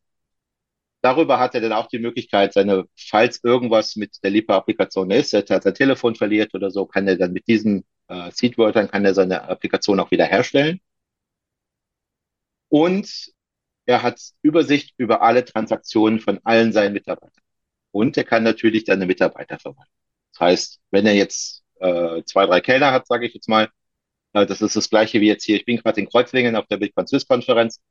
Darüber 1.01 1.39
hat 1.39 1.56
er 1.56 1.62
dann 1.62 1.74
auch 1.74 1.88
die 1.88 2.00
Möglichkeit, 2.00 2.54
seine, 2.54 2.86
falls 2.98 3.44
irgendwas 3.44 3.96
mit 3.96 4.18
der 4.24 4.32
Lipa-Applikation 4.32 5.12
ist, 5.12 5.34
er 5.34 5.44
hat 5.48 5.63
sein 5.63 5.74
Telefon 5.75 6.16
verliert 6.16 6.54
oder 6.56 6.72
so, 6.72 6.86
kann 6.86 7.08
er 7.08 7.18
dann 7.18 7.34
mit 7.34 7.48
diesen 7.48 7.86
äh, 8.08 8.32
Seed-Wörtern 8.32 8.89
kann 8.89 9.06
er 9.06 9.13
seine 9.13 9.44
Applikation 9.44 10.00
auch 10.00 10.12
wieder 10.12 10.25
herstellen. 10.25 10.82
Und 12.70 13.32
er 13.86 14.04
hat 14.04 14.20
Übersicht 14.42 14.94
über 14.98 15.22
alle 15.22 15.46
Transaktionen 15.46 16.20
von 16.20 16.39
allen 16.44 16.74
seinen 16.74 16.94
Mitarbeitern. 16.94 17.44
Und 17.92 18.18
er 18.18 18.24
kann 18.25 18.44
natürlich 18.44 18.86
seine 18.86 19.06
Mitarbeiter 19.06 19.60
verwalten. 19.60 19.92
Das 20.34 20.39
heißt, 20.42 20.82
wenn 20.92 21.06
er 21.06 21.16
jetzt 21.16 21.63
äh, 21.80 22.24
zwei, 22.25 22.46
drei 22.46 22.62
Kellner 22.62 22.92
hat, 22.92 23.08
sage 23.08 23.25
ich 23.27 23.34
jetzt 23.34 23.50
mal, 23.50 23.70
äh, 24.34 24.46
das 24.46 24.62
ist 24.62 24.75
das 24.75 24.89
gleiche 24.89 25.22
wie 25.22 25.27
jetzt 25.27 25.46
hier. 25.46 25.58
Ich 25.58 25.66
bin 25.66 25.77
gerade 25.77 26.01
in 26.01 26.10
Kreuzlingen 26.10 26.56
auf 26.56 26.68
der 26.68 26.77
Bitcoin 26.77 27.08
Swiss 27.08 27.27
Konferenz. 27.27 27.82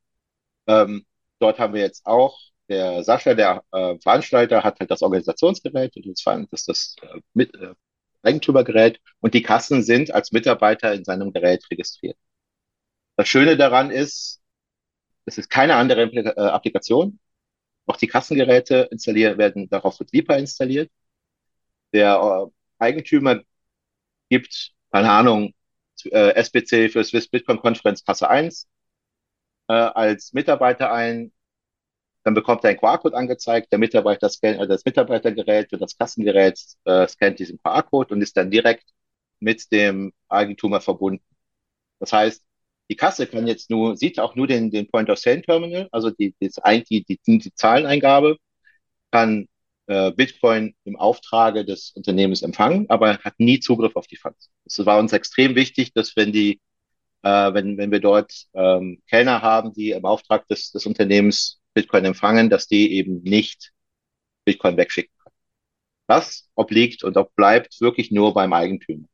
Ähm, 0.67 1.07
dort 1.39 1.59
haben 1.59 1.75
wir 1.75 1.83
jetzt 1.83 2.07
auch 2.07 2.39
der 2.69 3.05
Sascha, 3.05 3.35
der 3.35 3.65
äh, 3.73 3.99
Veranstalter, 4.01 4.65
hat 4.65 4.81
halt 4.81 4.91
das 4.91 5.03
Organisationsgerät 5.03 5.97
und 5.97 6.07
das, 6.07 6.25
das, 6.51 6.65
das 6.65 6.97
äh, 7.03 7.21
mit, 7.35 7.55
äh, 7.55 7.75
Eigentümergerät 8.23 9.01
und 9.21 9.35
die 9.35 9.43
Kassen 9.43 9.83
sind 9.83 10.11
als 10.13 10.33
Mitarbeiter 10.33 10.93
in 10.95 11.05
seinem 11.05 11.33
Gerät 11.33 11.65
registriert. 11.71 12.19
Das 13.17 13.29
Schöne 13.29 13.57
daran 13.57 13.91
ist, 13.91 14.41
es 15.27 15.39
ist 15.39 15.51
keine 15.51 15.77
andere 15.77 16.03
äh, 16.05 16.41
Applikation. 16.41 17.19
Auch 17.87 17.97
die 17.97 18.09
Kassengeräte 18.09 18.89
installiert 18.91 19.39
werden, 19.39 19.69
darauf 19.69 19.99
wird 20.01 20.13
Lipa 20.13 20.35
installiert. 20.37 20.91
Der 21.93 22.49
äh, 22.49 22.85
Eigentümer 22.85 23.41
gibt, 24.29 24.73
keine 24.93 25.11
Ahnung, 25.11 25.55
äh, 26.05 26.35
SBC 26.35 26.91
für 26.91 27.05
Swiss 27.05 27.29
Bitcoin 27.29 27.61
Konferenz 27.61 28.05
Kasse 28.05 28.29
1 28.29 28.69
äh, 29.69 29.73
als 29.75 30.33
Mitarbeiter 30.33 30.93
ein. 30.93 31.33
Dann 32.27 32.35
bekommt 32.35 32.65
er 32.65 32.71
einen 32.71 32.81
QR-Code 32.81 33.17
angezeigt. 33.17 33.71
Der 33.71 33.79
Mitarbeiter 33.79 34.29
scannt, 34.29 34.59
äh, 34.61 34.67
das 34.67 34.85
Mitarbeitergerät 34.85 35.73
und 35.73 35.81
das 35.81 35.97
Kassengerät 35.97 36.59
äh, 36.85 37.07
scannt 37.07 37.39
diesen 37.39 37.61
QR-Code 37.63 38.13
und 38.15 38.21
ist 38.21 38.37
dann 38.37 38.51
direkt 38.51 38.85
mit 39.39 39.71
dem 39.71 40.13
Eigentümer 40.29 40.81
verbunden. 40.81 41.25
Das 42.01 42.13
heißt, 42.13 42.45
die 42.91 42.97
Kasse 42.97 43.29
kann 43.29 43.47
jetzt 43.47 43.71
nur, 43.71 43.97
sieht 43.97 44.19
auch 44.19 44.35
nur 44.35 44.49
den, 44.49 44.73
den 44.73 44.89
Point-of-Sale-Terminal, 44.91 45.89
also 45.93 46.11
die, 46.11 46.35
die, 46.41 46.51
die, 46.91 47.05
die, 47.05 47.39
die 47.39 47.55
Zahleneingabe, 47.55 48.39
kann 49.13 49.47
äh, 49.87 50.11
Bitcoin 50.11 50.75
im 50.85 50.97
Auftrage 50.97 51.65
des 51.65 51.93
Unternehmens 51.93 52.43
empfangen, 52.43 52.91
aber 52.91 53.19
hat 53.19 53.35
nie 53.39 53.61
Zugriff 53.61 53.95
auf 53.95 54.09
die 54.09 54.17
Funds. 54.17 54.51
Es 54.65 54.85
war 54.85 54.99
uns 54.99 55.13
extrem 55.13 55.55
wichtig, 55.55 55.93
dass 55.93 56.17
wenn 56.17 56.33
die, 56.33 56.61
äh, 57.23 57.55
wenn, 57.55 57.79
wenn 57.79 57.93
wir 57.93 58.01
dort 58.01 58.33
ähm, 58.55 59.01
Kellner 59.09 59.43
haben, 59.43 59.73
die 59.75 59.91
im 59.93 60.05
Auftrag 60.05 60.49
des, 60.49 60.73
des 60.73 60.87
Unternehmens 60.87 61.61
Bitcoin 61.77 62.05
empfangen, 62.07 62.51
dass 62.51 62.67
die 62.67 62.93
eben 62.95 63.23
nicht 63.23 63.73
Bitcoin 64.45 64.77
wegschicken 64.77 65.13
können. 65.23 65.35
Das 66.09 66.49
obliegt 66.55 67.05
und 67.05 67.17
bleibt 67.37 67.81
wirklich 67.81 68.11
nur 68.11 68.35
beim 68.35 68.53
Eigentümer 68.53 69.07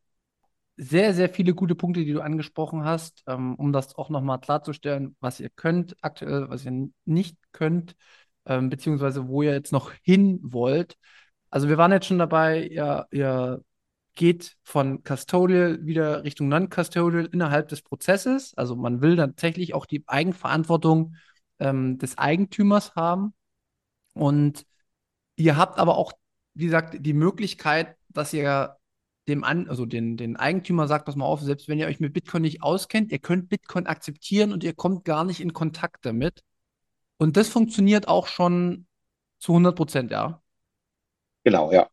sehr, 0.76 1.14
sehr 1.14 1.28
viele 1.28 1.54
gute 1.54 1.75
Punkte, 1.75 2.04
die 2.04 2.12
du 2.12 2.21
angesprochen 2.21 2.85
hast, 2.85 3.23
ähm, 3.26 3.54
um 3.57 3.73
das 3.73 3.95
auch 3.97 4.11
nochmal 4.11 4.40
klarzustellen, 4.40 5.16
was 5.21 5.40
ihr 5.40 5.50
könnt 5.50 5.97
aktuell, 6.00 6.49
was 6.49 6.64
ihr 6.64 6.88
nicht 7.04 7.37
könnt, 7.52 7.95
ähm, 8.47 8.71
beziehungsweise 8.71 9.28
wo 9.28 9.42
ihr 9.42 9.52
jetzt 9.52 9.73
noch 9.73 9.92
hin 10.02 10.40
wollt. 10.42 10.97
Also 11.50 11.69
wir 11.69 11.78
waren 11.78 11.92
jetzt 11.92 12.07
schon 12.07 12.19
dabei, 12.19 12.66
ihr, 12.66 13.07
ihr 13.11 13.62
geht 14.14 14.57
von 14.62 15.02
Custodial 15.04 15.85
wieder 15.87 16.25
Richtung 16.25 16.49
Non-Custodial 16.49 17.26
innerhalb 17.26 17.69
des 17.69 17.83
Prozesses. 17.83 18.54
Also 18.57 18.76
man 18.76 19.00
will 19.02 19.16
tatsächlich 19.16 19.75
auch 19.75 19.87
die 19.87 20.04
Eigenverantwortung 20.07 21.16
ähm, 21.62 21.99
des 21.99 22.19
Eigentümers 22.19 22.95
haben. 22.95 23.35
Und 24.14 24.66
ihr 25.37 25.57
habt 25.57 25.78
aber 25.78 25.97
auch, 25.97 26.12
wie 26.54 26.66
gesagt, 26.66 26.97
die 27.00 27.14
Möglichkeit, 27.14 27.97
dass 28.09 28.33
ihr 28.33 28.76
dem 29.28 29.45
an, 29.45 29.69
also 29.69 29.87
den, 29.87 30.16
den 30.16 30.37
Eigentümer 30.37 30.88
sagt, 30.88 31.07
pass 31.07 31.14
mal 31.16 31.25
auf, 31.25 31.40
selbst 31.40 31.69
wenn 31.69 31.78
ihr 31.78 31.87
euch 31.87 32.00
mit 32.00 32.12
Bitcoin 32.12 32.42
nicht 32.42 32.62
auskennt, 32.62 33.12
ihr 33.12 33.21
könnt 33.21 33.49
Bitcoin 33.49 33.87
akzeptieren 33.87 34.52
und 34.52 34.64
ihr 34.64 34.75
kommt 34.75 35.04
gar 35.04 35.25
nicht 35.25 35.40
in 35.40 35.52
Kontakt 35.52 36.04
damit. 36.04 36.42
Und 37.19 37.37
das 37.37 37.49
funktioniert 37.49 38.09
auch 38.09 38.26
schon 38.26 38.87
zu 39.38 39.52
100 39.52 39.76
Prozent, 39.76 40.11
ja. 40.11 40.42
Genau, 41.45 41.73
ja. 41.73 41.88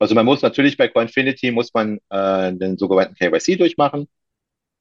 Also 0.00 0.16
man 0.16 0.26
muss 0.26 0.42
natürlich 0.42 0.76
bei 0.76 0.88
Coinfinity 0.88 1.52
muss 1.52 1.72
man 1.72 2.00
äh, 2.10 2.52
den 2.52 2.76
sogenannten 2.76 3.14
KYC 3.14 3.56
durchmachen. 3.56 4.08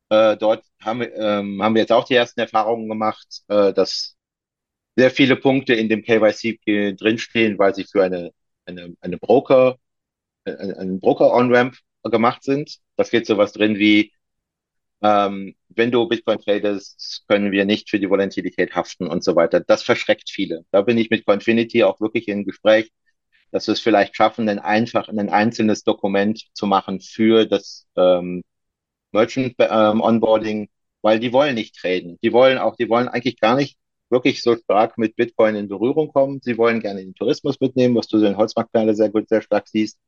Äh, 0.10 0.38
dort 0.38 0.66
haben, 0.82 1.02
ähm, 1.02 1.62
haben 1.62 1.76
wir 1.76 1.82
jetzt 1.82 1.92
auch 1.92 2.06
die 2.06 2.16
ersten 2.16 2.40
Erfahrungen 2.40 2.90
gemacht, 2.90 3.44
äh, 3.48 3.72
dass 3.74 4.16
sehr 4.96 5.12
viele 5.12 5.36
Punkte 5.36 5.74
in 5.74 5.90
dem 5.90 6.04
KYC 6.04 6.96
drinstehen, 6.96 7.58
weil 7.60 7.76
sie 7.76 7.86
für 7.86 8.04
eine, 8.04 8.32
eine, 8.66 8.96
eine 9.02 9.18
Broker 9.18 9.78
ein 10.46 11.00
Broker-On-Ramp 11.00 11.78
gemacht 12.04 12.44
sind. 12.44 12.80
Da 12.96 13.06
steht 13.06 13.26
sowas 13.26 13.54
drin 13.54 13.78
wie, 13.78 14.12
ähm, 15.02 15.56
wenn 15.70 15.92
du 15.92 16.08
Bitcoin 16.08 16.40
tradest, 16.40 17.24
können 17.28 17.52
wir 17.52 17.66
nicht 17.66 17.90
für 17.90 18.00
die 18.00 18.10
Volatilität 18.10 18.76
haften 18.76 19.08
und 19.08 19.24
so 19.24 19.36
weiter. 19.36 19.60
Das 19.62 19.84
verschreckt 19.84 20.30
viele. 20.30 20.66
Da 20.72 20.82
bin 20.82 20.98
ich 20.98 21.10
mit 21.10 21.26
Coinfinity 21.26 21.84
auch 21.84 22.00
wirklich 22.02 22.28
im 22.28 22.46
Gespräch, 22.46 22.92
dass 23.52 23.68
wir 23.68 23.74
es 23.74 23.80
vielleicht 23.82 24.16
schaffen, 24.16 24.50
ein 24.50 24.60
einfach 24.60 25.08
ein 25.10 25.30
einzelnes 25.30 25.84
Dokument 25.84 26.44
zu 26.54 26.68
machen 26.68 27.02
für 27.02 27.46
das 27.46 27.88
ähm, 27.98 28.44
Merchant 29.12 29.56
ähm, 29.60 30.02
Onboarding, 30.02 30.70
weil 31.02 31.20
die 31.20 31.34
wollen 31.34 31.56
nicht 31.56 31.76
traden. 31.76 32.18
Die 32.24 32.34
wollen 32.34 32.58
auch, 32.58 32.76
die 32.76 32.90
wollen 32.90 33.08
eigentlich 33.08 33.40
gar 33.40 33.56
nicht 33.56 33.78
wirklich 34.14 34.42
so 34.42 34.56
stark 34.58 34.98
mit 34.98 35.18
Bitcoin 35.18 35.56
in 35.56 35.68
Berührung 35.70 36.14
kommen. 36.14 36.40
Sie 36.44 36.58
wollen 36.58 36.80
gerne 36.82 37.02
den 37.02 37.16
Tourismus 37.16 37.60
mitnehmen, 37.60 37.96
was 37.96 38.08
du 38.08 38.18
in 38.24 38.38
Holzmarktperle 38.38 38.96
sehr 38.96 39.10
gut, 39.10 39.30
sehr 39.30 39.42
stark 39.42 39.68
siehst. 39.68 40.00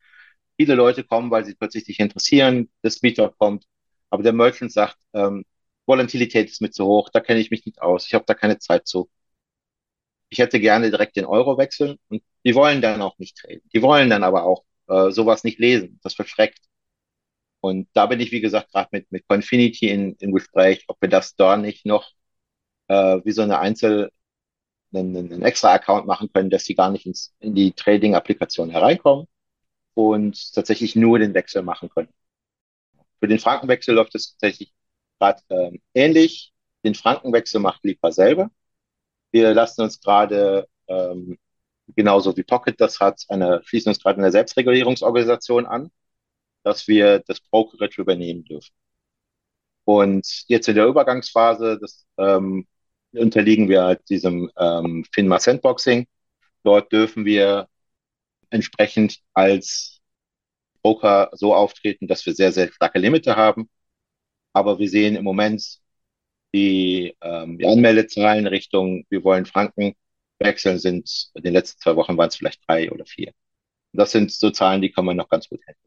Viele 0.58 0.76
Leute 0.76 1.04
kommen, 1.04 1.32
weil 1.32 1.46
sie 1.46 1.56
plötzlich 1.56 1.86
sich 1.86 2.00
interessieren, 2.00 2.70
das 2.82 3.02
Meetup 3.02 3.38
kommt. 3.38 3.66
Aber 4.10 4.24
der 4.24 4.34
Merchant 4.34 4.72
sagt, 4.72 4.98
ähm, 5.14 5.46
Volatilität 5.86 6.50
ist 6.50 6.62
mir 6.62 6.72
zu 6.72 6.86
hoch, 6.86 7.10
da 7.10 7.20
kenne 7.20 7.40
ich 7.42 7.52
mich 7.52 7.66
nicht 7.66 7.82
aus, 7.82 8.08
ich 8.08 8.14
habe 8.14 8.26
da 8.28 8.34
keine 8.34 8.60
Zeit 8.60 8.88
zu. 8.88 9.10
Ich 10.30 10.40
hätte 10.40 10.60
gerne 10.60 10.90
direkt 10.90 11.16
den 11.16 11.26
Euro 11.26 11.58
wechseln 11.58 11.98
und 12.10 12.24
die 12.46 12.56
wollen 12.56 12.82
dann 12.82 13.02
auch 13.02 13.18
nicht 13.20 13.38
traden. 13.38 13.62
Die 13.74 13.82
wollen 13.82 14.10
dann 14.10 14.24
aber 14.24 14.44
auch 14.44 14.64
äh, 14.88 15.12
sowas 15.12 15.44
nicht 15.44 15.60
lesen. 15.60 16.00
Das 16.04 16.14
verschreckt. 16.16 16.60
Und 17.62 17.90
da 17.94 18.06
bin 18.06 18.20
ich, 18.20 18.32
wie 18.32 18.42
gesagt, 18.42 18.72
gerade 18.72 18.90
mit, 18.92 19.12
mit 19.12 19.28
Confinity 19.28 19.90
in, 19.90 20.16
im 20.20 20.32
Gespräch, 20.34 20.86
ob 20.88 21.02
wir 21.02 21.10
das 21.10 21.36
da 21.36 21.58
nicht 21.58 21.86
noch 21.86 22.12
äh, 22.88 23.20
wie 23.24 23.32
so 23.32 23.42
eine 23.42 23.60
Einzel, 23.60 24.12
einen, 24.94 25.18
einen 25.18 25.42
extra 25.44 25.74
Account 25.74 26.08
machen 26.08 26.30
können, 26.34 26.50
dass 26.50 26.66
sie 26.66 26.76
gar 26.76 26.92
nicht 26.92 27.06
ins, 27.06 27.34
in 27.40 27.56
die 27.56 27.74
Trading-Applikation 27.74 28.70
hereinkommen 28.70 29.28
und 29.96 30.54
tatsächlich 30.54 30.96
nur 30.96 31.20
den 31.20 31.34
Wechsel 31.34 31.64
machen 31.64 31.90
können. 31.90 32.10
Für 33.20 33.28
den 33.28 33.40
Frankenwechsel 33.40 33.96
läuft 33.96 34.16
es 34.16 34.32
tatsächlich 34.32 34.74
gerade 35.20 35.42
ähm, 35.50 35.82
ähnlich. 35.94 36.54
Den 36.84 36.96
Frankenwechsel 36.96 37.60
macht 37.62 37.84
Lipa 37.84 38.12
selber. 38.12 38.52
Wir 39.32 39.54
lassen 39.54 39.82
uns 39.82 40.00
gerade 40.02 40.68
ähm, 40.88 41.38
genauso 41.96 42.36
wie 42.38 42.44
Pocket 42.44 42.80
das 42.80 43.00
hat, 43.00 43.24
eine, 43.30 43.62
schließen 43.66 43.90
uns 43.90 44.02
gerade 44.02 44.20
eine 44.20 44.32
Selbstregulierungsorganisation 44.32 45.66
an, 45.66 45.92
dass 46.64 46.88
wir 46.88 47.20
das 47.20 47.42
Brokerage 47.42 48.02
übernehmen 48.02 48.44
dürfen. 48.46 48.74
Und 49.84 50.46
jetzt 50.48 50.68
in 50.68 50.76
der 50.76 50.88
Übergangsphase, 50.88 51.78
das 51.80 52.06
ähm, 52.18 52.68
unterliegen 53.18 53.70
wir 53.70 53.84
halt 53.84 54.10
diesem 54.10 54.52
ähm, 54.58 55.06
FINMA 55.14 55.40
Sandboxing. 55.40 56.08
Dort 56.64 56.92
dürfen 56.92 57.26
wir 57.26 57.68
entsprechend 58.50 59.20
als 59.34 60.02
Broker 60.82 61.30
so 61.34 61.54
auftreten, 61.56 62.08
dass 62.08 62.26
wir 62.26 62.36
sehr, 62.36 62.52
sehr 62.52 62.72
starke 62.72 63.00
Limite 63.00 63.36
haben. 63.36 63.70
Aber 64.54 64.80
wir 64.80 64.90
sehen 64.90 65.16
im 65.16 65.24
Moment 65.24 65.80
die, 66.54 67.16
ähm, 67.22 67.58
die 67.58 67.68
Anmeldezahlen 67.68 68.48
Richtung, 68.48 69.06
wir 69.10 69.24
wollen 69.24 69.46
Franken 69.46 69.96
wechseln, 70.40 70.80
sind 70.80 71.30
in 71.34 71.44
den 71.44 71.54
letzten 71.54 71.82
zwei 71.82 71.96
Wochen 71.96 72.18
waren 72.18 72.30
es 72.30 72.36
vielleicht 72.36 72.62
drei 72.68 72.92
oder 72.92 73.06
vier. 73.06 73.32
Das 73.94 74.12
sind 74.12 74.32
so 74.32 74.52
Zahlen, 74.52 74.82
die 74.82 74.92
kann 74.92 75.06
man 75.06 75.18
noch 75.18 75.30
ganz 75.30 75.50
gut 75.50 75.62
hätten. 75.66 75.80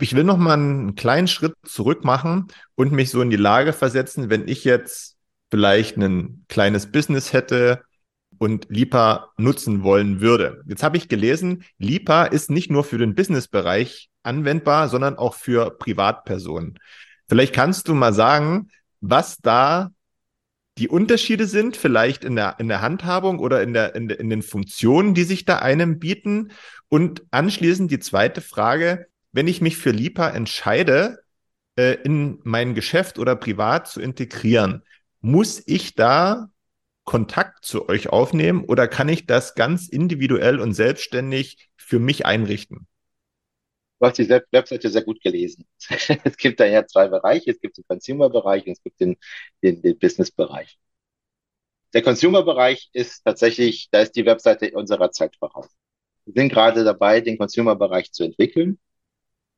Ich 0.00 0.14
will 0.14 0.24
noch 0.24 0.36
mal 0.36 0.54
einen 0.54 0.96
kleinen 0.96 1.28
Schritt 1.28 1.54
zurück 1.64 2.04
machen 2.04 2.48
und 2.74 2.92
mich 2.92 3.10
so 3.10 3.22
in 3.22 3.30
die 3.30 3.36
Lage 3.36 3.72
versetzen, 3.72 4.30
wenn 4.30 4.48
ich 4.48 4.64
jetzt 4.64 5.16
vielleicht 5.54 5.96
ein 5.96 6.44
kleines 6.48 6.90
Business 6.90 7.32
hätte, 7.32 7.84
und 8.38 8.66
Lipa 8.68 9.30
nutzen 9.36 9.84
wollen 9.84 10.20
würde. 10.20 10.64
Jetzt 10.66 10.82
habe 10.82 10.96
ich 10.96 11.08
gelesen, 11.08 11.62
Lipa 11.78 12.24
ist 12.24 12.50
nicht 12.50 12.68
nur 12.68 12.82
für 12.82 12.98
den 12.98 13.14
Businessbereich 13.14 14.10
anwendbar, 14.24 14.88
sondern 14.88 15.16
auch 15.16 15.34
für 15.34 15.70
Privatpersonen. 15.78 16.80
Vielleicht 17.28 17.54
kannst 17.54 17.86
du 17.86 17.94
mal 17.94 18.12
sagen, 18.12 18.70
was 19.00 19.38
da 19.38 19.92
die 20.76 20.88
Unterschiede 20.88 21.46
sind, 21.46 21.76
vielleicht 21.76 22.24
in 22.24 22.34
der, 22.34 22.56
in 22.58 22.66
der 22.66 22.80
Handhabung 22.80 23.38
oder 23.38 23.62
in, 23.62 23.72
der, 23.72 23.94
in, 23.94 24.10
in 24.10 24.28
den 24.28 24.42
Funktionen, 24.42 25.14
die 25.14 25.22
sich 25.22 25.44
da 25.44 25.60
einem 25.60 26.00
bieten. 26.00 26.50
Und 26.88 27.22
anschließend 27.30 27.92
die 27.92 28.00
zweite 28.00 28.40
Frage, 28.40 29.06
wenn 29.30 29.46
ich 29.46 29.60
mich 29.60 29.76
für 29.76 29.92
Lipa 29.92 30.30
entscheide, 30.30 31.20
äh, 31.76 31.94
in 32.02 32.40
mein 32.42 32.74
Geschäft 32.74 33.20
oder 33.20 33.36
privat 33.36 33.86
zu 33.86 34.00
integrieren, 34.00 34.82
muss 35.24 35.62
ich 35.66 35.94
da 35.94 36.50
Kontakt 37.04 37.64
zu 37.64 37.88
euch 37.88 38.10
aufnehmen 38.10 38.64
oder 38.66 38.86
kann 38.86 39.08
ich 39.08 39.24
das 39.24 39.54
ganz 39.54 39.88
individuell 39.88 40.60
und 40.60 40.74
selbstständig 40.74 41.70
für 41.76 41.98
mich 41.98 42.26
einrichten? 42.26 42.86
Du 43.98 44.06
hast 44.06 44.18
die 44.18 44.28
Webseite 44.28 44.90
sehr 44.90 45.02
gut 45.02 45.22
gelesen. 45.22 45.66
es 46.24 46.36
gibt 46.36 46.60
da 46.60 46.66
ja 46.66 46.86
zwei 46.86 47.08
Bereiche. 47.08 47.52
Es 47.52 47.60
gibt 47.60 47.78
den 47.78 47.84
Consumer-Bereich 47.88 48.66
und 48.66 48.72
es 48.72 48.82
gibt 48.82 49.00
den, 49.00 49.16
den, 49.62 49.80
den 49.80 49.98
Business-Bereich. 49.98 50.78
Der 51.94 52.02
Consumer-Bereich 52.02 52.90
ist 52.92 53.24
tatsächlich, 53.24 53.88
da 53.90 54.00
ist 54.00 54.12
die 54.16 54.26
Webseite 54.26 54.72
unserer 54.72 55.10
Zeit 55.10 55.36
voraus. 55.36 55.68
Wir 56.26 56.34
sind 56.34 56.50
gerade 56.50 56.84
dabei, 56.84 57.22
den 57.22 57.38
Consumer-Bereich 57.38 58.12
zu 58.12 58.24
entwickeln. 58.24 58.78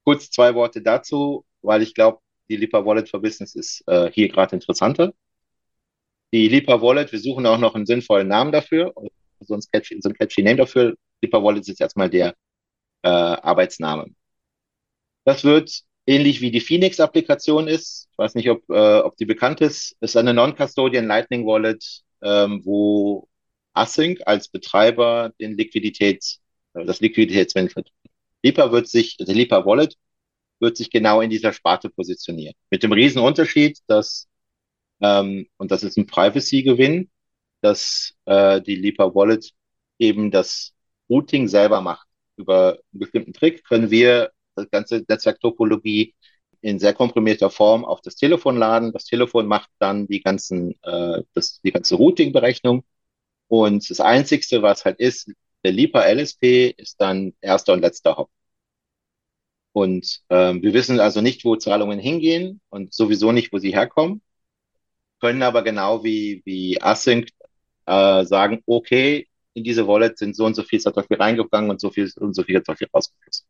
Kurz 0.05 0.31
zwei 0.31 0.55
Worte 0.55 0.81
dazu, 0.81 1.45
weil 1.63 1.83
ich 1.83 1.93
glaube, 1.95 2.21
die 2.49 2.57
Lipa 2.57 2.85
Wallet 2.85 3.09
for 3.09 3.21
Business 3.21 3.57
ist 3.57 3.83
äh, 3.89 4.13
hier 4.13 4.29
gerade 4.29 4.55
interessanter. 4.55 5.13
Die 6.37 6.49
Lipa 6.49 6.83
Wallet, 6.83 7.13
wir 7.13 7.19
suchen 7.19 7.47
auch 7.47 7.57
noch 7.57 7.75
einen 7.75 7.87
sinnvollen 7.87 8.29
Namen 8.29 8.53
dafür, 8.53 8.93
so 9.41 9.55
ein 9.55 9.61
catchy, 9.73 10.03
so 10.03 10.11
ein 10.11 10.15
catchy 10.15 10.43
Name 10.43 10.57
dafür. 10.57 10.95
Lipa 11.23 11.43
Wallet 11.43 11.67
ist 11.67 11.81
erstmal 11.81 12.11
der 12.11 12.35
äh, 13.03 13.09
Arbeitsname. 13.09 14.09
Das 15.25 15.45
wird 15.45 15.81
ähnlich 16.05 16.43
wie 16.43 16.51
die 16.51 16.61
Phoenix-Applikation 16.61 17.69
ist. 17.69 18.09
Ich 18.13 18.19
weiß 18.19 18.35
nicht, 18.35 18.51
ob, 18.51 18.69
äh, 18.69 18.99
ob 18.99 19.17
die 19.17 19.25
bekannt 19.25 19.63
ist. 19.63 19.97
Ist 20.01 20.15
eine 20.19 20.35
Non-Custodian 20.35 21.07
Lightning 21.07 21.47
Wallet, 21.47 22.03
ähm, 22.23 22.61
wo 22.67 23.29
Async 23.73 24.21
als 24.27 24.49
Betreiber 24.49 25.33
den 25.41 25.57
Liquiditäts, 25.57 26.43
äh, 26.75 26.85
das 26.85 27.01
Liquiditätsmanagement. 27.01 27.91
Lipa 28.43 28.73
wird 28.73 28.89
sich, 28.89 29.17
also 29.21 29.33
Lipa 29.33 29.65
Wallet 29.65 29.97
wird 30.61 30.77
sich 30.77 30.91
genau 30.91 31.23
in 31.23 31.31
dieser 31.31 31.55
Sparte 31.55 31.89
positionieren. 31.89 32.53
Mit 32.71 32.83
dem 32.83 32.93
Riesenunterschied, 32.93 33.79
dass 33.87 34.29
ähm, 35.01 35.47
und 35.57 35.71
das 35.71 35.83
ist 35.83 35.97
ein 35.97 36.07
Privacy-Gewinn, 36.07 37.11
dass 37.61 38.15
äh, 38.27 38.61
die 38.63 38.77
Lipa 38.77 39.15
Wallet 39.15 39.53
eben 39.99 40.31
das 40.31 40.75
Routing 41.11 41.49
selber 41.49 41.81
macht. 41.81 42.07
Über 42.37 42.73
einen 42.93 43.01
bestimmten 43.01 43.33
Trick 43.33 43.65
können 43.65 43.91
wir 43.91 44.31
das 44.55 44.71
ganze 44.71 45.05
Netzwerktopologie 45.09 46.15
in 46.61 46.79
sehr 46.79 46.95
komprimierter 46.95 47.51
Form 47.51 47.85
auf 47.85 48.01
das 48.03 48.17
Telefon 48.17 48.57
laden. 48.57 48.93
Das 48.93 49.05
Telefon 49.05 49.47
macht 49.47 49.71
dann 49.79 50.07
die 50.07 50.21
ganzen, 50.23 50.73
äh, 50.83 51.23
das, 51.35 51.61
die 51.63 51.73
ganze 51.73 51.97
Routing-Berechnung. 51.97 52.85
Und 53.49 53.89
das 53.91 54.01
Einzigste, 54.01 54.63
was 54.63 54.85
halt 54.85 54.99
ist, 54.99 55.31
der 55.65 55.73
Lipa 55.73 56.03
LSP 56.05 56.75
ist 56.77 57.01
dann 57.01 57.35
erster 57.41 57.73
und 57.73 57.81
letzter 57.83 58.17
Hop. 58.17 58.31
Und 59.73 60.23
ähm, 60.31 60.63
wir 60.63 60.73
wissen 60.73 61.01
also 61.01 61.21
nicht, 61.21 61.45
wo 61.45 61.57
Zahlungen 61.57 61.99
hingehen 61.99 62.61
und 62.71 62.95
sowieso 62.95 63.33
nicht, 63.33 63.53
wo 63.53 63.59
sie 63.59 63.75
herkommen 63.75 64.23
können 65.21 65.43
aber 65.43 65.63
genau 65.63 66.05
wie, 66.05 66.43
wie 66.45 66.81
Async 66.81 67.29
äh, 67.87 68.25
sagen, 68.25 68.63
okay, 68.67 69.29
in 69.55 69.65
diese 69.65 69.87
Wallet 69.87 70.19
sind 70.19 70.37
so 70.37 70.45
und 70.45 70.55
so 70.55 70.63
viel 70.63 70.81
Satoshi 70.81 71.15
reingegangen 71.15 71.71
und 71.71 71.81
so 71.81 71.91
viel 71.91 72.11
und 72.17 72.35
so 72.35 72.43
viel 72.43 72.57
Satoshi 72.57 72.87
rausgeflossen. 72.93 73.47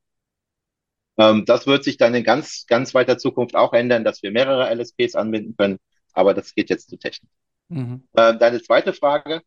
Ähm, 1.19 1.45
das 1.47 1.67
wird 1.67 1.85
sich 1.85 1.97
dann 1.97 2.15
in 2.15 2.25
ganz, 2.25 2.67
ganz 2.67 2.95
weiter 2.95 3.19
Zukunft 3.19 3.57
auch 3.57 3.73
ändern, 3.73 4.05
dass 4.05 4.23
wir 4.23 4.31
mehrere 4.31 4.71
LSPs 4.75 5.15
anbinden 5.15 5.57
können, 5.57 5.79
aber 6.13 6.35
das 6.35 6.55
geht 6.55 6.71
jetzt 6.71 6.91
zu 6.91 6.97
technisch. 6.97 7.31
Mhm. 7.69 8.07
Äh, 8.13 8.37
deine 8.39 8.63
zweite 8.63 8.93
Frage 8.93 9.43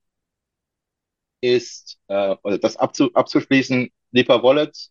ist, 1.41 1.99
äh, 2.07 2.35
oder 2.43 2.57
das 2.57 2.75
abzu, 2.77 3.13
abzuschließen, 3.13 3.89
Lipa 4.11 4.43
Wallet, 4.43 4.89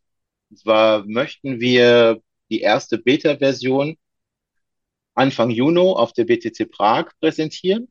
zwar 0.54 1.04
möchten 1.06 1.60
wir 1.60 2.22
die 2.50 2.60
erste 2.60 2.98
Beta-Version 2.98 3.98
Anfang 5.18 5.50
Juni 5.50 5.80
auf 5.80 6.12
der 6.12 6.24
BTC 6.24 6.70
Prag 6.70 7.06
präsentieren. 7.20 7.88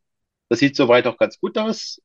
Das 0.49 0.59
sieht 0.59 0.75
soweit 0.75 1.07
auch 1.07 1.17
ganz 1.17 1.39
gut 1.39 1.57
aus. 1.57 2.01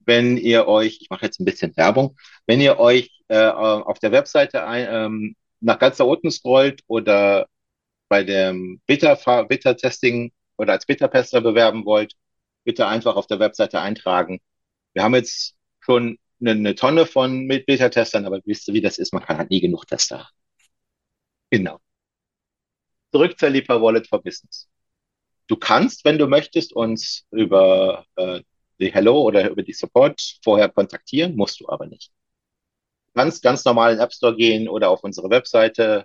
Wenn 0.00 0.36
ihr 0.38 0.68
euch, 0.68 0.98
ich 1.00 1.10
mache 1.10 1.26
jetzt 1.26 1.40
ein 1.40 1.44
bisschen 1.44 1.76
Werbung, 1.76 2.16
wenn 2.46 2.60
ihr 2.60 2.78
euch 2.78 3.10
äh, 3.28 3.48
auf 3.48 3.98
der 3.98 4.12
Webseite 4.12 4.66
ein, 4.66 4.86
ähm, 4.90 5.36
nach 5.60 5.78
ganz 5.78 5.96
da 5.98 6.04
unten 6.04 6.30
scrollt 6.30 6.82
oder 6.86 7.46
bei 8.08 8.22
dem 8.24 8.80
Beta-Testing 8.86 10.32
oder 10.58 10.72
als 10.72 10.86
Beta-Tester 10.86 11.40
bewerben 11.40 11.84
wollt, 11.84 12.14
bitte 12.64 12.86
einfach 12.86 13.16
auf 13.16 13.26
der 13.26 13.40
Webseite 13.40 13.80
eintragen. 13.80 14.40
Wir 14.94 15.02
haben 15.02 15.14
jetzt 15.14 15.56
schon 15.80 16.18
eine, 16.40 16.52
eine 16.52 16.74
Tonne 16.76 17.06
von 17.06 17.48
Beta-Testern, 17.48 18.26
aber 18.26 18.40
wisst 18.44 18.68
ihr, 18.68 18.74
wie 18.74 18.80
das 18.80 18.98
ist? 18.98 19.12
Man 19.12 19.22
kann 19.24 19.38
halt 19.38 19.50
nie 19.50 19.60
genug 19.60 19.86
Tester. 19.86 20.28
Genau 21.50 21.80
zurück 23.16 23.38
zur 23.38 23.48
Lipa 23.48 23.80
Wallet 23.80 24.06
for 24.06 24.22
Business. 24.22 24.68
Du 25.46 25.56
kannst, 25.56 26.04
wenn 26.04 26.18
du 26.18 26.26
möchtest, 26.26 26.74
uns 26.74 27.24
über 27.30 28.04
äh, 28.16 28.42
die 28.78 28.92
Hello 28.92 29.22
oder 29.22 29.48
über 29.48 29.62
die 29.62 29.72
Support 29.72 30.38
vorher 30.44 30.68
kontaktieren, 30.68 31.34
musst 31.34 31.60
du 31.60 31.68
aber 31.68 31.86
nicht. 31.86 32.12
Du 33.06 33.20
kannst 33.20 33.42
ganz 33.42 33.64
normal 33.64 33.92
in 33.92 33.98
den 33.98 34.04
App 34.04 34.12
Store 34.12 34.36
gehen 34.36 34.68
oder 34.68 34.90
auf 34.90 35.02
unsere 35.02 35.30
Webseite, 35.30 36.04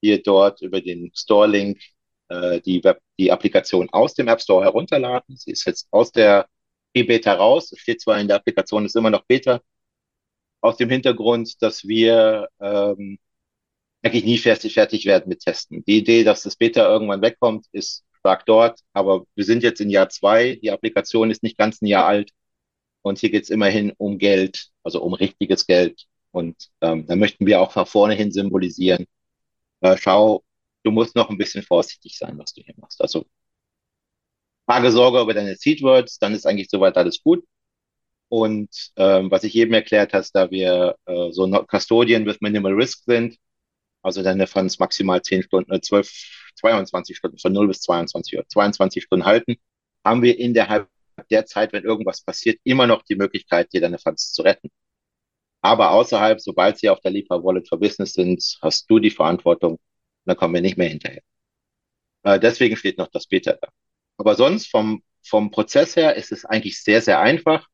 hier 0.00 0.22
dort 0.22 0.62
über 0.62 0.80
den 0.80 1.10
Store-Link 1.12 1.80
äh, 2.28 2.60
die, 2.60 2.84
Web 2.84 3.00
die 3.18 3.32
Applikation 3.32 3.90
aus 3.90 4.14
dem 4.14 4.28
App 4.28 4.40
Store 4.40 4.62
herunterladen. 4.62 5.36
Sie 5.36 5.50
ist 5.50 5.64
jetzt 5.64 5.88
aus 5.90 6.12
der 6.12 6.46
E-Beta 6.94 7.34
raus. 7.34 7.72
Es 7.72 7.80
steht 7.80 8.00
zwar 8.00 8.20
in 8.20 8.28
der 8.28 8.36
Applikation, 8.36 8.84
ist 8.84 8.94
immer 8.94 9.10
noch 9.10 9.24
Beta. 9.24 9.60
Aus 10.60 10.76
dem 10.76 10.90
Hintergrund, 10.90 11.60
dass 11.62 11.82
wir 11.88 12.48
ähm, 12.60 13.18
eigentlich 14.04 14.24
nie 14.24 14.38
fertig, 14.38 14.74
fertig 14.74 15.06
werden 15.06 15.28
mit 15.28 15.40
Testen. 15.40 15.84
Die 15.86 15.98
Idee, 15.98 16.24
dass 16.24 16.42
das 16.42 16.56
Beta 16.56 16.86
irgendwann 16.86 17.22
wegkommt, 17.22 17.66
ist 17.72 18.04
stark 18.18 18.46
dort, 18.46 18.80
aber 18.92 19.26
wir 19.34 19.44
sind 19.44 19.62
jetzt 19.62 19.80
in 19.80 19.90
Jahr 19.90 20.08
zwei, 20.08 20.56
die 20.56 20.70
Applikation 20.70 21.30
ist 21.30 21.42
nicht 21.42 21.58
ganz 21.58 21.80
ein 21.82 21.86
Jahr 21.86 22.06
alt 22.06 22.30
und 23.02 23.18
hier 23.18 23.30
geht 23.30 23.44
es 23.44 23.50
immerhin 23.50 23.92
um 23.98 24.18
Geld, 24.18 24.70
also 24.82 25.02
um 25.02 25.14
richtiges 25.14 25.66
Geld. 25.66 26.04
Und 26.32 26.70
ähm, 26.80 27.06
da 27.06 27.16
möchten 27.16 27.46
wir 27.46 27.60
auch 27.60 27.74
nach 27.76 27.86
vorne 27.86 28.14
hin 28.14 28.32
symbolisieren. 28.32 29.06
Äh, 29.80 29.96
schau, 29.98 30.42
du 30.82 30.90
musst 30.90 31.14
noch 31.16 31.30
ein 31.30 31.38
bisschen 31.38 31.62
vorsichtig 31.62 32.18
sein, 32.18 32.38
was 32.38 32.54
du 32.54 32.62
hier 32.62 32.74
machst. 32.78 33.00
Also 33.00 33.26
Frage 34.66 34.90
Sorge 34.90 35.20
über 35.20 35.34
deine 35.34 35.56
Seedwords, 35.56 36.18
dann 36.18 36.34
ist 36.34 36.46
eigentlich 36.46 36.70
soweit 36.70 36.96
alles 36.96 37.22
gut. 37.22 37.44
Und 38.28 38.70
ähm, 38.96 39.30
was 39.30 39.44
ich 39.44 39.54
eben 39.54 39.74
erklärt 39.74 40.12
hast, 40.14 40.32
da 40.32 40.50
wir 40.50 40.96
äh, 41.06 41.30
so 41.30 41.46
Custodian 41.66 42.26
with 42.26 42.40
Minimal 42.40 42.72
Risk 42.72 43.04
sind, 43.04 43.36
also 44.04 44.22
deine 44.22 44.46
Funds 44.46 44.78
maximal 44.78 45.22
10 45.22 45.44
Stunden, 45.44 45.82
12, 45.82 46.08
äh, 46.08 46.54
22 46.56 47.16
Stunden, 47.16 47.38
von 47.38 47.52
0 47.52 47.68
bis 47.68 47.80
22 47.82 48.38
Uhr, 48.38 48.46
22 48.46 49.02
Stunden 49.02 49.24
halten, 49.24 49.56
haben 50.04 50.22
wir 50.22 50.38
innerhalb 50.38 50.88
der 51.30 51.46
Zeit, 51.46 51.72
wenn 51.72 51.84
irgendwas 51.84 52.22
passiert, 52.22 52.60
immer 52.64 52.86
noch 52.86 53.02
die 53.02 53.16
Möglichkeit, 53.16 53.72
dir 53.72 53.80
deine 53.80 53.98
Funds 53.98 54.32
zu 54.32 54.42
retten. 54.42 54.70
Aber 55.62 55.92
außerhalb, 55.92 56.40
sobald 56.40 56.78
sie 56.78 56.90
auf 56.90 57.00
der 57.00 57.12
Lipa 57.12 57.42
Wallet 57.42 57.68
for 57.68 57.80
Business 57.80 58.12
sind, 58.12 58.58
hast 58.60 58.90
du 58.90 58.98
die 58.98 59.10
Verantwortung, 59.10 59.78
dann 60.26 60.36
kommen 60.36 60.54
wir 60.54 60.60
nicht 60.60 60.76
mehr 60.76 60.88
hinterher. 60.88 61.22
Äh, 62.24 62.38
deswegen 62.40 62.76
steht 62.76 62.98
noch 62.98 63.08
das 63.08 63.26
Beta 63.26 63.54
da. 63.54 63.68
Aber 64.18 64.34
sonst 64.34 64.70
vom, 64.70 65.02
vom 65.22 65.50
Prozess 65.50 65.96
her 65.96 66.16
ist 66.16 66.32
es 66.32 66.44
eigentlich 66.44 66.82
sehr, 66.82 67.00
sehr 67.00 67.20
einfach. 67.20 67.66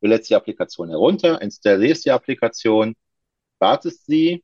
Du 0.00 0.08
lädst 0.08 0.30
die 0.30 0.34
Applikation 0.34 0.88
herunter, 0.88 1.42
installierst 1.42 2.06
die 2.06 2.10
Applikation, 2.10 2.94
wartest 3.58 4.06
sie, 4.06 4.42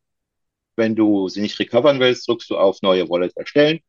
wenn 0.77 0.97
du 0.97 1.29
sie 1.29 1.41
nicht 1.41 1.59
recovern 1.59 2.01
willst, 2.01 2.29
drückst 2.29 2.51
du 2.51 2.57
auf 2.59 2.83
neue 2.83 3.09
Wallet 3.09 3.37
erstellen 3.37 3.81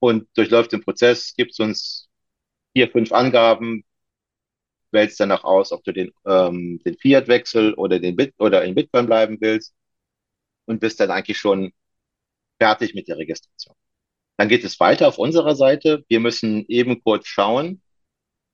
und 0.00 0.28
durchläuft 0.34 0.72
den 0.72 0.82
Prozess, 0.82 1.34
gibst 1.36 1.60
uns 1.60 2.08
vier, 2.74 2.90
fünf 2.90 3.12
Angaben, 3.12 3.84
wählst 4.92 5.20
danach 5.20 5.44
aus, 5.44 5.72
ob 5.72 5.84
du 5.84 5.92
den, 5.92 6.12
ähm, 6.26 6.80
den 6.84 6.96
Fiat-Wechsel 6.98 7.74
oder 7.74 7.98
den 8.00 8.16
Bit 8.16 8.34
oder 8.38 8.64
in 8.64 8.74
Bitcoin 8.74 9.06
bleiben 9.06 9.38
willst 9.40 9.74
und 10.66 10.80
bist 10.80 11.00
dann 11.00 11.10
eigentlich 11.10 11.38
schon 11.38 11.72
fertig 12.60 12.94
mit 12.94 13.08
der 13.08 13.18
Registration. 13.18 13.76
Dann 14.38 14.48
geht 14.48 14.64
es 14.64 14.80
weiter 14.80 15.08
auf 15.08 15.18
unserer 15.18 15.56
Seite. 15.56 16.04
Wir 16.08 16.20
müssen 16.20 16.64
eben 16.68 17.02
kurz 17.02 17.26
schauen, 17.26 17.82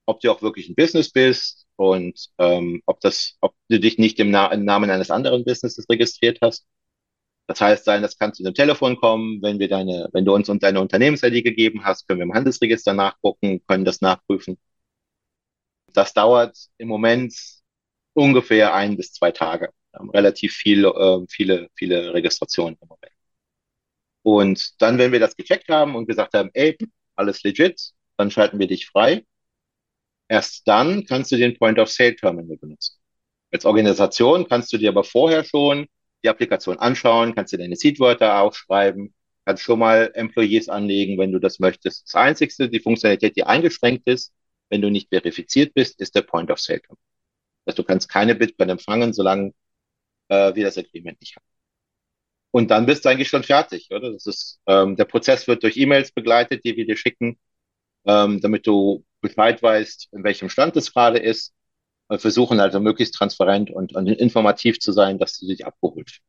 ob 0.07 0.21
du 0.21 0.31
auch 0.33 0.43
wirklich 0.43 0.69
ein 0.69 0.75
Business 0.75 1.11
bist 1.13 1.67
und 1.77 2.29
ähm, 2.39 2.83
ob 2.87 3.01
das, 3.01 3.37
ob 3.41 3.55
du 3.69 3.81
dich 3.81 3.99
nicht 3.99 4.19
im, 4.21 4.31
Na 4.31 4.53
im 4.53 4.65
Namen 4.65 4.91
eines 4.91 5.11
anderen 5.11 5.45
Businesses 5.45 5.87
registriert 5.91 6.39
hast. 6.43 6.67
Das 7.47 7.61
heißt 7.61 7.85
sein, 7.85 8.03
das 8.03 8.19
kann 8.19 8.33
zu 8.35 8.43
einem 8.45 8.55
Telefon 8.55 8.97
kommen, 8.97 9.43
wenn 9.43 9.59
wir 9.59 9.69
deine, 9.69 10.09
wenn 10.13 10.25
du 10.25 10.35
uns 10.35 10.49
und 10.49 10.63
deine 10.63 10.81
Unternehmens-ID 10.81 11.45
gegeben 11.45 11.85
hast, 11.85 12.07
können 12.09 12.21
wir 12.21 12.25
im 12.25 12.35
Handelsregister 12.35 12.95
nachgucken, 12.95 13.63
können 13.67 13.85
das 13.85 14.01
nachprüfen. 14.01 14.59
das 15.93 16.13
dauert 16.15 16.57
im 16.79 16.89
Moment 16.89 17.35
ungefähr 18.15 18.75
ein 18.75 18.97
bis 18.97 19.13
zwei 19.13 19.31
Tage. 19.33 19.71
Relativ 20.13 20.55
viel, 20.55 20.85
äh, 20.85 21.25
viele, 21.29 21.69
viele 21.77 22.13
Registrationen 22.15 22.77
im 22.81 22.89
Moment. 22.89 23.13
Und 24.23 24.81
dann, 24.83 24.99
wenn 24.99 25.13
wir 25.13 25.21
das 25.21 25.37
gecheckt 25.37 25.69
haben 25.69 25.95
und 25.97 26.07
gesagt 26.07 26.35
haben, 26.35 26.51
ey, 26.55 26.77
alles 27.15 27.43
legit, 27.43 27.93
dann 28.17 28.31
schalten 28.31 28.59
wir 28.59 28.67
dich 28.67 28.87
frei. 28.87 29.25
Erst 30.29 30.67
dann 30.67 31.05
kannst 31.05 31.31
du 31.33 31.37
den 31.37 31.57
Point-of-Sale-Terminal 31.59 32.57
benutzen. 32.57 32.97
Als 33.53 33.65
Organisation 33.67 34.49
kannst 34.49 34.73
du 34.73 34.79
dir 34.79 34.89
aber 34.91 35.05
vorher 35.05 35.45
schon 35.45 35.87
die 36.25 36.29
Applikation 36.29 36.79
anschauen, 36.79 37.35
kannst 37.35 37.53
dir 37.53 37.59
deine 37.59 37.77
Seedwörter 37.77 38.41
aufschreiben, 38.41 39.15
kannst 39.45 39.63
schon 39.63 39.79
mal 39.79 40.11
Employees 40.15 40.69
anlegen, 40.69 41.19
wenn 41.19 41.33
du 41.33 41.39
das 41.39 41.59
möchtest. 41.61 42.07
Das 42.07 42.15
Einzige, 42.15 42.69
die 42.69 42.81
Funktionalität, 42.81 43.37
die 43.37 43.45
eingeschränkt 43.45 44.09
ist, 44.09 44.33
wenn 44.71 44.83
du 44.83 44.91
nicht 44.91 45.11
verifiziert 45.11 45.75
bist, 45.75 46.01
ist 46.01 46.15
der 46.15 46.23
Point 46.23 46.51
of 46.51 46.59
Sale. 46.61 46.81
Also 47.67 47.83
du 47.83 47.85
kannst 47.85 48.09
keine 48.09 48.35
Bitcoin 48.35 48.71
empfangen, 48.71 49.13
solange 49.13 49.53
äh, 50.29 50.55
wir 50.55 50.65
das 50.65 50.79
Agreement 50.79 51.21
nicht 51.21 51.37
haben. 51.37 51.45
Und 52.51 52.71
dann 52.71 52.87
bist 52.87 53.05
du 53.05 53.09
eigentlich 53.09 53.29
schon 53.29 53.43
fertig, 53.43 53.89
oder? 53.91 54.13
Das 54.13 54.27
ist, 54.27 54.61
ähm, 54.67 54.97
der 54.97 55.07
Prozess 55.07 55.49
wird 55.49 55.63
durch 55.65 55.77
E-Mails 55.77 56.13
begleitet, 56.13 56.65
die 56.65 56.77
wir 56.77 56.87
dir 56.87 56.97
schicken, 56.97 57.39
ähm, 58.07 58.41
damit 58.41 58.67
du 58.67 59.05
Bescheid 59.23 59.63
weißt, 59.63 60.11
in 60.13 60.25
welchem 60.25 60.51
Stand 60.51 60.77
es 60.77 60.93
gerade 60.93 61.19
ist. 61.19 61.54
Versuchen 62.11 62.61
also 62.61 62.81
möglichst 62.81 63.15
transparent 63.15 63.71
und, 63.71 63.95
und 63.95 64.07
informativ 64.07 64.79
zu 64.79 64.93
sein, 64.93 65.19
dass 65.19 65.39
du 65.39 65.47
dich 65.47 65.67
abgeholt 65.67 66.21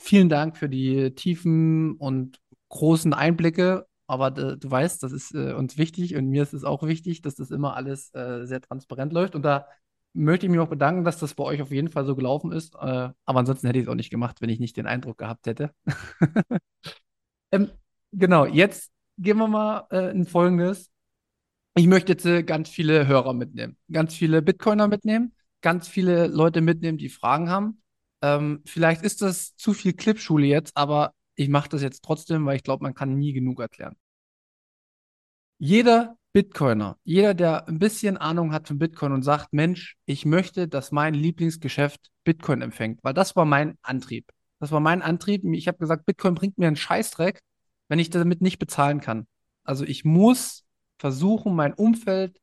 Vielen 0.00 0.28
Dank 0.28 0.56
für 0.56 0.68
die 0.68 1.14
tiefen 1.16 1.96
und 1.96 2.40
großen 2.68 3.12
Einblicke. 3.12 3.86
Aber 4.06 4.28
äh, 4.38 4.56
du 4.56 4.70
weißt, 4.70 5.02
das 5.02 5.12
ist 5.12 5.34
äh, 5.34 5.52
uns 5.52 5.76
wichtig 5.76 6.14
und 6.14 6.28
mir 6.28 6.42
ist 6.42 6.54
es 6.54 6.64
auch 6.64 6.84
wichtig, 6.84 7.20
dass 7.20 7.34
das 7.34 7.50
immer 7.50 7.74
alles 7.74 8.14
äh, 8.14 8.46
sehr 8.46 8.60
transparent 8.60 9.12
läuft. 9.12 9.34
Und 9.34 9.42
da 9.42 9.66
möchte 10.14 10.46
ich 10.46 10.50
mich 10.50 10.60
auch 10.60 10.68
bedanken, 10.68 11.04
dass 11.04 11.18
das 11.18 11.34
bei 11.34 11.44
euch 11.44 11.60
auf 11.60 11.72
jeden 11.72 11.88
Fall 11.88 12.06
so 12.06 12.16
gelaufen 12.16 12.52
ist. 12.52 12.74
Äh, 12.76 12.78
aber 12.78 13.38
ansonsten 13.40 13.66
hätte 13.66 13.80
ich 13.80 13.84
es 13.84 13.88
auch 13.88 13.96
nicht 13.96 14.10
gemacht, 14.10 14.40
wenn 14.40 14.50
ich 14.50 14.60
nicht 14.60 14.76
den 14.76 14.86
Eindruck 14.86 15.18
gehabt 15.18 15.46
hätte. 15.46 15.72
ähm, 17.52 17.70
genau, 18.12 18.46
jetzt 18.46 18.92
gehen 19.18 19.36
wir 19.38 19.48
mal 19.48 19.86
äh, 19.90 20.10
in 20.12 20.26
Folgendes. 20.26 20.90
Ich 21.78 21.86
möchte 21.86 22.10
jetzt 22.10 22.26
äh, 22.26 22.42
ganz 22.42 22.68
viele 22.68 23.06
Hörer 23.06 23.34
mitnehmen, 23.34 23.76
ganz 23.92 24.12
viele 24.12 24.42
Bitcoiner 24.42 24.88
mitnehmen, 24.88 25.32
ganz 25.60 25.86
viele 25.86 26.26
Leute 26.26 26.60
mitnehmen, 26.60 26.98
die 26.98 27.08
Fragen 27.08 27.50
haben. 27.50 27.80
Ähm, 28.20 28.62
vielleicht 28.66 29.02
ist 29.02 29.22
das 29.22 29.54
zu 29.54 29.74
viel 29.74 29.92
Clipschule 29.92 30.44
jetzt, 30.44 30.76
aber 30.76 31.14
ich 31.36 31.48
mache 31.48 31.68
das 31.68 31.80
jetzt 31.80 32.02
trotzdem, 32.02 32.44
weil 32.46 32.56
ich 32.56 32.64
glaube, 32.64 32.82
man 32.82 32.94
kann 32.94 33.16
nie 33.16 33.32
genug 33.32 33.60
erklären. 33.60 33.94
Jeder 35.58 36.16
Bitcoiner, 36.32 36.96
jeder, 37.04 37.32
der 37.34 37.68
ein 37.68 37.78
bisschen 37.78 38.16
Ahnung 38.16 38.52
hat 38.52 38.66
von 38.66 38.80
Bitcoin 38.80 39.12
und 39.12 39.22
sagt, 39.22 39.52
Mensch, 39.52 39.96
ich 40.04 40.26
möchte, 40.26 40.66
dass 40.66 40.90
mein 40.90 41.14
Lieblingsgeschäft 41.14 42.10
Bitcoin 42.24 42.60
empfängt, 42.60 42.98
weil 43.04 43.14
das 43.14 43.36
war 43.36 43.44
mein 43.44 43.78
Antrieb. 43.82 44.26
Das 44.58 44.72
war 44.72 44.80
mein 44.80 45.00
Antrieb. 45.00 45.44
Ich 45.44 45.68
habe 45.68 45.78
gesagt, 45.78 46.06
Bitcoin 46.06 46.34
bringt 46.34 46.58
mir 46.58 46.66
einen 46.66 46.74
Scheißdreck, 46.74 47.38
wenn 47.86 48.00
ich 48.00 48.10
damit 48.10 48.42
nicht 48.42 48.58
bezahlen 48.58 49.00
kann. 49.00 49.28
Also 49.62 49.84
ich 49.84 50.04
muss 50.04 50.64
versuchen, 50.98 51.54
mein 51.54 51.74
Umfeld 51.74 52.40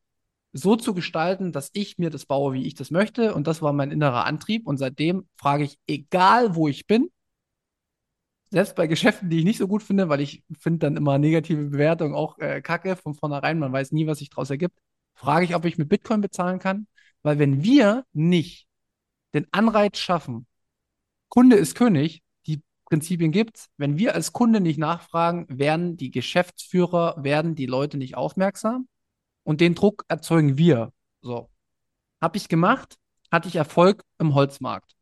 so 0.54 0.76
zu 0.76 0.94
gestalten, 0.94 1.52
dass 1.52 1.70
ich 1.74 1.98
mir 1.98 2.10
das 2.10 2.26
baue, 2.26 2.54
wie 2.54 2.66
ich 2.66 2.76
das 2.76 2.92
möchte. 2.92 3.36
Und 3.36 3.48
das 3.48 3.62
war 3.62 3.74
mein 3.74 3.92
innerer 3.92 4.26
Antrieb. 4.26 4.68
Und 4.68 4.78
seitdem 4.78 5.28
frage 5.36 5.66
ich, 5.66 5.78
egal 5.88 6.56
wo 6.56 6.68
ich 6.68 6.88
bin, 6.88 7.10
selbst 8.52 8.76
bei 8.76 8.88
Geschäften, 8.88 9.30
die 9.30 9.40
ich 9.40 9.44
nicht 9.46 9.58
so 9.58 9.68
gut 9.68 9.84
finde, 9.84 10.08
weil 10.10 10.22
ich 10.22 10.44
finde 10.58 10.80
dann 10.80 10.98
immer 10.98 11.18
negative 11.18 11.66
Bewertungen 11.66 12.16
auch 12.16 12.38
äh, 12.40 12.62
kacke 12.62 12.96
von 12.96 13.14
vornherein, 13.14 13.60
man 13.60 13.74
weiß 13.74 13.92
nie, 13.92 14.08
was 14.08 14.20
sich 14.20 14.30
daraus 14.30 14.50
ergibt, 14.50 14.80
frage 15.14 15.46
ich, 15.46 15.56
ob 15.56 15.66
ich 15.66 15.78
mit 15.78 15.90
Bitcoin 15.90 16.22
bezahlen 16.22 16.60
kann. 16.60 16.88
Weil 17.22 17.40
wenn 17.40 17.64
wir 17.64 18.06
nicht 18.14 18.68
den 19.34 19.48
Anreiz 19.52 19.98
schaffen, 19.98 20.48
Kunde 21.30 21.58
ist 21.58 21.76
König, 21.76 22.24
Prinzipien 22.86 23.32
gibt's. 23.32 23.70
Wenn 23.78 23.98
wir 23.98 24.16
als 24.16 24.34
Kunde 24.34 24.62
nicht 24.62 24.78
nachfragen, 24.78 25.46
werden 25.50 25.98
die 25.98 26.12
Geschäftsführer, 26.12 27.16
werden 27.24 27.56
die 27.56 27.66
Leute 27.66 27.98
nicht 27.98 28.16
aufmerksam 28.16 28.88
und 29.44 29.62
den 29.62 29.76
Druck 29.76 30.06
erzeugen 30.08 30.58
wir. 30.58 30.94
So. 31.22 31.50
Habe 32.22 32.38
ich 32.38 32.48
gemacht, 32.48 32.98
hatte 33.32 33.48
ich 33.48 33.56
Erfolg 33.56 34.04
im 34.20 34.36
Holzmarkt. 34.36 34.96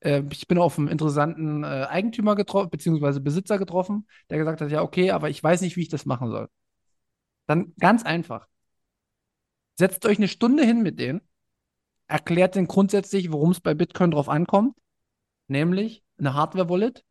Äh, 0.00 0.22
ich 0.30 0.48
bin 0.48 0.58
auf 0.58 0.78
einen 0.78 0.88
interessanten 0.88 1.64
äh, 1.64 1.86
Eigentümer 1.88 2.36
getroffen, 2.36 2.70
beziehungsweise 2.70 3.20
Besitzer 3.20 3.58
getroffen, 3.58 4.06
der 4.30 4.38
gesagt 4.38 4.60
hat, 4.60 4.70
ja, 4.70 4.82
okay, 4.82 5.10
aber 5.10 5.30
ich 5.30 5.42
weiß 5.42 5.60
nicht, 5.62 5.76
wie 5.76 5.82
ich 5.82 5.88
das 5.88 6.06
machen 6.06 6.30
soll. 6.30 6.48
Dann 7.46 7.74
ganz 7.78 8.04
einfach. 8.04 8.48
Setzt 9.76 10.06
euch 10.06 10.18
eine 10.18 10.28
Stunde 10.28 10.64
hin 10.64 10.82
mit 10.82 11.00
denen, 11.00 11.20
erklärt 12.06 12.54
denen 12.54 12.68
grundsätzlich, 12.68 13.32
worum 13.32 13.50
es 13.50 13.60
bei 13.60 13.74
Bitcoin 13.74 14.12
drauf 14.12 14.28
ankommt, 14.28 14.76
nämlich 15.48 16.04
eine 16.18 16.34
Hardware-Wallet, 16.34 17.04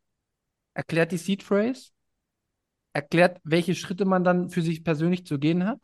erklärt 0.74 1.12
die 1.12 1.18
Seed 1.18 1.42
Phrase, 1.42 1.90
erklärt, 2.92 3.40
welche 3.44 3.74
Schritte 3.74 4.04
man 4.04 4.24
dann 4.24 4.50
für 4.50 4.62
sich 4.62 4.84
persönlich 4.84 5.26
zu 5.26 5.38
gehen 5.38 5.66
hat 5.66 5.80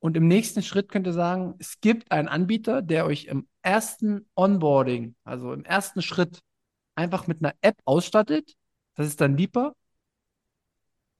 und 0.00 0.16
im 0.16 0.26
nächsten 0.26 0.62
Schritt 0.62 0.90
könnt 0.90 1.06
ihr 1.06 1.12
sagen, 1.12 1.54
es 1.58 1.78
gibt 1.80 2.10
einen 2.10 2.26
Anbieter, 2.26 2.80
der 2.80 3.04
euch 3.04 3.26
im 3.26 3.46
ersten 3.62 4.26
Onboarding, 4.34 5.14
also 5.24 5.52
im 5.52 5.64
ersten 5.64 6.00
Schritt, 6.00 6.40
einfach 6.94 7.26
mit 7.26 7.44
einer 7.44 7.54
App 7.60 7.76
ausstattet. 7.84 8.54
Das 8.94 9.06
ist 9.06 9.20
dann 9.20 9.36
Leaper. 9.36 9.74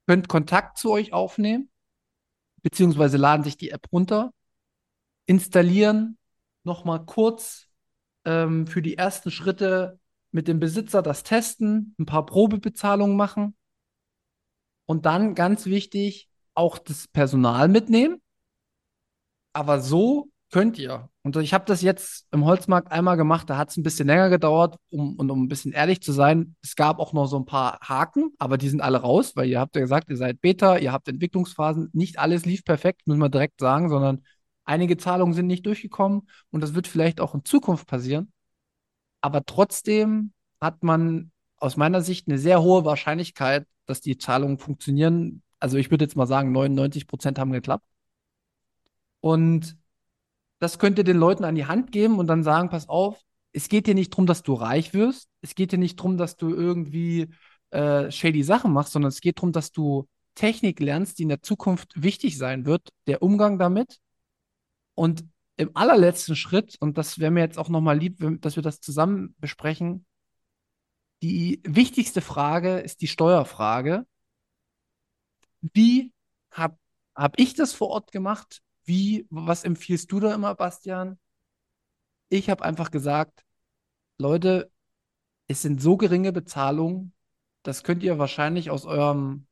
Könnt 0.07 0.29
Kontakt 0.29 0.79
zu 0.79 0.90
euch 0.90 1.12
aufnehmen, 1.12 1.71
beziehungsweise 2.62 3.19
laden 3.19 3.45
sich 3.45 3.59
die 3.59 3.71
App 3.71 3.87
runter, 3.93 4.33
installieren, 5.27 6.19
nochmal 6.64 7.05
kurz 7.05 7.69
ähm, 8.25 8.66
für 8.66 8.83
die 8.83 8.97
ersten 8.97 9.31
Schritte 9.31 10.00
mit 10.33 10.49
dem 10.49 10.61
Besitzer 10.61 11.03
das 11.03 11.23
testen, 11.23 11.95
ein 11.99 12.07
paar 12.07 12.27
Probebezahlungen 12.27 13.16
machen 13.16 13.57
und 14.87 15.07
dann 15.07 15.35
ganz 15.35 15.66
wichtig 15.66 16.29
auch 16.55 16.79
das 16.79 17.09
Personal 17.09 17.69
mitnehmen 17.69 18.21
aber 19.53 19.81
so 19.81 20.31
könnt 20.51 20.79
ihr. 20.79 21.09
Und 21.23 21.37
ich 21.37 21.55
habe 21.55 21.64
das 21.66 21.83
jetzt 21.83 22.27
im 22.33 22.45
Holzmarkt 22.45 22.90
einmal 22.90 23.16
gemacht, 23.16 23.49
da 23.51 23.57
hat 23.57 23.71
es 23.71 23.77
ein 23.77 23.83
bisschen 23.83 24.07
länger 24.09 24.31
gedauert, 24.31 24.77
um, 24.90 25.16
und 25.16 25.31
um 25.31 25.45
ein 25.45 25.49
bisschen 25.49 25.73
ehrlich 25.73 26.03
zu 26.03 26.12
sein, 26.12 26.57
es 26.62 26.75
gab 26.75 26.99
auch 26.99 27.12
noch 27.12 27.27
so 27.27 27.37
ein 27.38 27.45
paar 27.47 27.79
Haken, 27.83 28.31
aber 28.38 28.59
die 28.59 28.69
sind 28.69 28.81
alle 28.81 28.99
raus, 28.99 29.37
weil 29.37 29.49
ihr 29.49 29.61
habt 29.61 29.77
ja 29.77 29.83
gesagt, 29.83 30.11
ihr 30.11 30.16
seid 30.16 30.40
Beta, 30.40 30.79
ihr 30.79 30.93
habt 30.93 31.09
Entwicklungsphasen, 31.09 31.90
nicht 31.93 32.19
alles 32.19 32.47
lief 32.47 32.64
perfekt, 32.64 33.03
muss 33.07 33.16
man 33.19 33.31
direkt 33.31 33.61
sagen, 33.61 33.88
sondern 33.90 34.25
einige 34.64 34.97
Zahlungen 34.97 35.35
sind 35.35 35.47
nicht 35.47 35.66
durchgekommen 35.66 36.29
und 36.51 36.62
das 36.62 36.75
wird 36.75 36.87
vielleicht 36.88 37.21
auch 37.21 37.35
in 37.35 37.45
Zukunft 37.45 37.87
passieren. 37.87 38.33
Aber 39.20 39.44
trotzdem 39.44 40.33
hat 40.61 40.83
man 40.83 41.30
aus 41.56 41.76
meiner 41.76 42.02
Sicht 42.02 42.28
eine 42.28 42.38
sehr 42.38 42.62
hohe 42.62 42.85
Wahrscheinlichkeit, 42.85 43.66
dass 43.87 44.00
die 44.00 44.18
Zahlungen 44.18 44.59
funktionieren. 44.59 45.42
Also 45.59 45.76
ich 45.76 45.90
würde 45.90 46.04
jetzt 46.04 46.16
mal 46.16 46.26
sagen, 46.26 46.52
99 46.52 47.06
Prozent 47.06 47.38
haben 47.38 47.52
geklappt. 47.52 47.85
Und 49.20 49.76
das 50.59 50.78
könnt 50.78 50.98
ihr 50.98 51.04
den 51.04 51.16
Leuten 51.16 51.44
an 51.44 51.54
die 51.54 51.66
Hand 51.66 51.92
geben 51.92 52.18
und 52.18 52.26
dann 52.26 52.42
sagen, 52.42 52.70
pass 52.70 52.88
auf, 52.88 53.20
es 53.52 53.68
geht 53.68 53.87
hier 53.87 53.94
nicht 53.94 54.12
darum, 54.12 54.26
dass 54.26 54.42
du 54.42 54.54
reich 54.54 54.94
wirst. 54.94 55.28
Es 55.42 55.54
geht 55.54 55.70
hier 55.70 55.78
nicht 55.78 55.98
darum, 55.98 56.16
dass 56.16 56.37
du 56.37 56.54
irgendwie 56.54 57.28
äh, 57.70 58.11
shady 58.11 58.42
Sachen 58.42 58.72
machst, 58.72 58.92
sondern 58.92 59.09
es 59.09 59.20
geht 59.20 59.38
darum, 59.38 59.52
dass 59.52 59.72
du 59.72 60.06
Technik 60.35 60.80
lernst, 60.80 61.18
die 61.18 61.24
in 61.24 61.28
der 61.28 61.42
Zukunft 61.42 62.00
wichtig 62.00 62.38
sein 62.38 62.64
wird, 62.64 62.90
der 63.06 63.22
Umgang 63.22 63.59
damit. 63.59 63.98
Und 64.94 65.24
im 65.61 65.77
allerletzten 65.77 66.37
Schritt, 66.37 66.77
und 66.81 66.96
das 66.96 67.18
wäre 67.18 67.31
mir 67.31 67.40
jetzt 67.40 67.59
auch 67.59 67.68
nochmal 67.68 67.99
lieb, 67.99 68.16
dass 68.40 68.57
wir 68.57 68.62
das 68.62 68.81
zusammen 68.81 69.35
besprechen, 69.38 70.07
die 71.23 71.61
wichtigste 71.64 72.23
Frage 72.23 72.79
ist 72.79 73.03
die 73.03 73.07
Steuerfrage. 73.07 74.07
Wie 75.61 76.14
habe 76.51 76.79
hab 77.14 77.38
ich 77.38 77.53
das 77.53 77.75
vor 77.75 77.88
Ort 77.88 78.11
gemacht? 78.11 78.62
Wie, 78.85 79.27
was 79.29 79.64
empfiehlst 79.64 80.11
du 80.11 80.20
da 80.20 80.35
immer, 80.35 80.55
Bastian? 80.55 81.18
Ich 82.31 82.49
habe 82.49 82.64
einfach 82.64 82.90
gesagt, 82.90 83.44
Leute, 84.16 84.70
es 85.46 85.61
sind 85.61 85.83
so 85.83 85.99
geringe 85.99 86.33
Bezahlungen, 86.33 87.12
das 87.62 87.83
könnt 87.83 88.03
ihr 88.03 88.18
wahrscheinlich 88.18 88.70
aus 88.70 88.87
eurem 88.87 89.46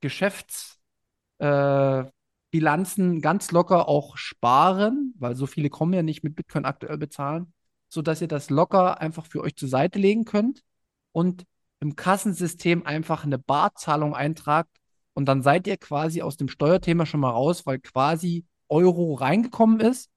Geschäftsbilanzen 0.00 2.08
äh, 2.08 2.13
ganz 2.60 3.50
locker 3.50 3.88
auch 3.88 4.16
sparen, 4.16 5.14
weil 5.18 5.34
so 5.34 5.46
viele 5.46 5.70
kommen 5.70 5.92
ja 5.92 6.02
nicht 6.02 6.22
mit 6.22 6.36
Bitcoin 6.36 6.64
aktuell 6.64 6.98
bezahlen, 6.98 7.52
sodass 7.88 8.20
ihr 8.20 8.28
das 8.28 8.50
locker 8.50 9.00
einfach 9.00 9.26
für 9.26 9.40
euch 9.42 9.56
zur 9.56 9.68
Seite 9.68 9.98
legen 9.98 10.24
könnt 10.24 10.62
und 11.12 11.44
im 11.80 11.96
Kassensystem 11.96 12.86
einfach 12.86 13.24
eine 13.24 13.38
Barzahlung 13.38 14.14
eintragt 14.14 14.70
und 15.14 15.26
dann 15.26 15.42
seid 15.42 15.66
ihr 15.66 15.76
quasi 15.76 16.22
aus 16.22 16.36
dem 16.36 16.48
Steuerthema 16.48 17.06
schon 17.06 17.20
mal 17.20 17.30
raus, 17.30 17.66
weil 17.66 17.78
quasi 17.78 18.44
Euro 18.68 19.14
reingekommen 19.14 19.80
ist. 19.80 20.10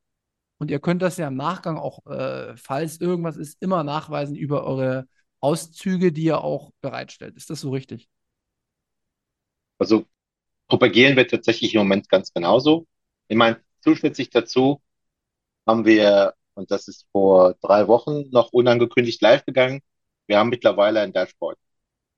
Und 0.57 0.71
ihr 0.71 0.79
könnt 0.79 1.03
das 1.03 1.17
ja 1.17 1.27
im 1.27 1.35
Nachgang 1.35 1.77
auch, 1.77 2.03
äh, 2.07 2.57
falls 2.57 2.99
irgendwas 2.99 3.37
ist, 3.37 3.61
immer 3.61 3.83
nachweisen 3.83 4.35
über 4.35 4.63
eure 4.63 5.07
Auszüge, 5.39 6.11
die 6.11 6.23
ihr 6.23 6.41
auch 6.41 6.71
bereitstellt. 6.81 7.35
Ist 7.37 7.51
das 7.51 7.61
so 7.61 7.69
richtig? 7.69 8.09
Also 9.77 10.05
propagieren 10.67 11.15
wir 11.15 11.27
tatsächlich 11.27 11.73
im 11.75 11.81
Moment 11.81 12.09
ganz 12.09 12.33
genauso. 12.33 12.87
Ich 13.27 13.37
meine, 13.37 13.61
zusätzlich 13.81 14.29
dazu 14.29 14.81
haben 15.65 15.85
wir, 15.85 16.33
und 16.55 16.71
das 16.71 16.87
ist 16.87 17.05
vor 17.11 17.55
drei 17.61 17.87
Wochen 17.87 18.29
noch 18.31 18.53
unangekündigt 18.53 19.21
live 19.21 19.45
gegangen, 19.45 19.81
wir 20.27 20.39
haben 20.39 20.49
mittlerweile 20.49 21.01
ein 21.01 21.13
Dashboard. 21.13 21.57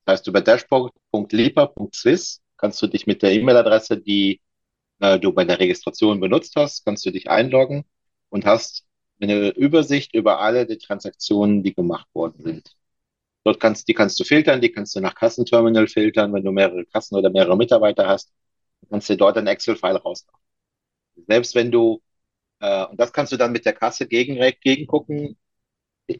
Das 0.05 0.19
heißt, 0.19 0.27
über 0.27 0.41
dashboard.lipa.swiss 0.41 2.41
kannst 2.57 2.81
du 2.81 2.87
dich 2.87 3.07
mit 3.07 3.21
der 3.21 3.33
E-Mail-Adresse, 3.33 3.97
die 3.97 4.41
äh, 4.99 5.19
du 5.19 5.33
bei 5.33 5.45
der 5.45 5.59
Registration 5.59 6.19
benutzt 6.19 6.55
hast, 6.55 6.85
kannst 6.85 7.05
du 7.05 7.11
dich 7.11 7.29
einloggen 7.29 7.85
und 8.29 8.45
hast 8.45 8.85
eine 9.21 9.49
Übersicht 9.49 10.13
über 10.15 10.39
alle 10.41 10.65
die 10.65 10.77
Transaktionen, 10.77 11.63
die 11.63 11.73
gemacht 11.73 12.07
worden 12.13 12.43
sind. 12.43 12.75
Dort 13.43 13.59
kannst, 13.59 13.87
die 13.87 13.93
kannst 13.93 14.19
du 14.19 14.23
filtern, 14.23 14.61
die 14.61 14.71
kannst 14.71 14.95
du 14.95 15.01
nach 15.01 15.15
Kassenterminal 15.15 15.87
filtern, 15.87 16.33
wenn 16.33 16.43
du 16.43 16.51
mehrere 16.51 16.85
Kassen 16.85 17.15
oder 17.15 17.29
mehrere 17.29 17.57
Mitarbeiter 17.57 18.07
hast, 18.07 18.31
kannst 18.89 19.09
du 19.09 19.17
dort 19.17 19.37
ein 19.37 19.47
Excel-File 19.47 19.97
rausnehmen. 19.97 20.39
Selbst 21.27 21.55
wenn 21.55 21.71
du, 21.71 22.01
äh, 22.59 22.85
und 22.85 22.99
das 22.99 23.13
kannst 23.13 23.31
du 23.31 23.37
dann 23.37 23.51
mit 23.51 23.65
der 23.65 23.73
Kasse 23.73 24.07
gegen, 24.07 24.39
gegengucken. 24.61 25.37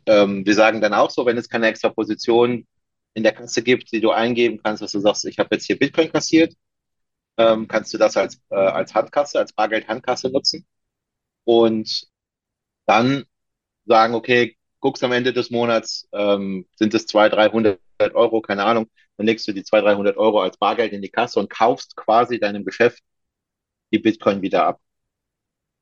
Ähm, 0.06 0.46
wir 0.46 0.54
sagen 0.56 0.82
dann 0.82 0.94
auch 0.94 1.10
so, 1.12 1.26
wenn 1.26 1.38
es 1.38 1.50
keine 1.50 1.68
extra 1.68 1.90
Position 1.90 2.68
in 3.14 3.24
der 3.24 3.34
Kasse 3.34 3.64
gibt, 3.64 3.92
die 3.92 4.02
du 4.02 4.12
eingeben 4.12 4.62
kannst, 4.64 4.82
dass 4.82 4.92
du 4.92 5.00
sagst, 5.00 5.26
ich 5.26 5.40
habe 5.40 5.56
jetzt 5.56 5.66
hier 5.66 5.80
Bitcoin 5.80 6.12
kassiert, 6.12 6.54
ähm, 7.38 7.68
kannst 7.68 7.94
du 7.94 7.98
das 7.98 8.18
als, 8.18 8.42
äh, 8.50 8.56
als 8.56 8.94
Handkasse, 8.94 9.40
als 9.40 9.54
Bargeld-Handkasse 9.54 10.30
nutzen. 10.30 10.66
Und 11.46 12.08
dann 12.86 13.26
sagen, 13.86 14.16
okay, 14.16 14.58
guckst 14.80 15.04
am 15.04 15.12
Ende 15.12 15.34
des 15.34 15.50
Monats, 15.50 16.08
ähm, 16.14 16.66
sind 16.76 16.94
es 16.94 17.06
200, 17.08 17.54
300 17.54 17.80
Euro, 18.16 18.42
keine 18.42 18.64
Ahnung, 18.64 18.90
dann 19.18 19.26
legst 19.28 19.48
du 19.48 19.54
die 19.54 19.64
200, 19.64 19.96
300 19.96 20.18
Euro 20.18 20.42
als 20.42 20.58
Bargeld 20.58 20.94
in 20.94 21.02
die 21.02 21.10
Kasse 21.10 21.40
und 21.40 21.50
kaufst 21.50 21.96
quasi 21.96 22.40
deinem 22.40 22.66
Geschäft 22.66 23.04
die 23.92 24.00
Bitcoin 24.00 24.42
wieder 24.42 24.66
ab. 24.66 24.80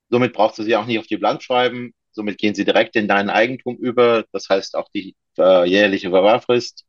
Somit 0.09 0.33
brauchst 0.33 0.57
du 0.59 0.63
sie 0.63 0.75
auch 0.75 0.85
nicht 0.85 0.99
auf 0.99 1.07
die 1.07 1.17
Blank 1.17 1.43
schreiben, 1.43 1.93
somit 2.11 2.37
gehen 2.37 2.55
sie 2.55 2.65
direkt 2.65 2.95
in 2.95 3.07
dein 3.07 3.29
Eigentum 3.29 3.75
über. 3.77 4.25
Das 4.31 4.49
heißt, 4.49 4.75
auch 4.75 4.89
die 4.93 5.15
äh, 5.37 5.69
jährliche 5.69 6.09
Verwahrfrist 6.09 6.85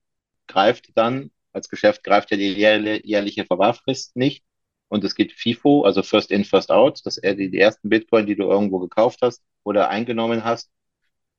greift 0.47 0.91
dann, 0.97 1.31
als 1.53 1.69
Geschäft 1.69 2.05
greift 2.05 2.31
ja 2.31 2.37
die 2.37 2.53
jährliche 2.53 3.45
Verwahrfrist 3.45 4.17
nicht. 4.17 4.45
Und 4.89 5.05
es 5.05 5.15
geht 5.15 5.33
FIFO, 5.33 5.83
also 5.85 6.03
First 6.03 6.31
In, 6.31 6.45
First 6.45 6.71
Out, 6.71 7.01
dass 7.05 7.19
er 7.19 7.35
die, 7.35 7.51
die 7.51 7.59
ersten 7.59 7.91
Bitcoin, 7.91 8.27
die 8.27 8.37
du 8.37 8.45
irgendwo 8.45 8.79
gekauft 8.79 9.21
hast 9.23 9.43
oder 9.65 9.91
eingenommen 9.91 10.45
hast, 10.45 10.71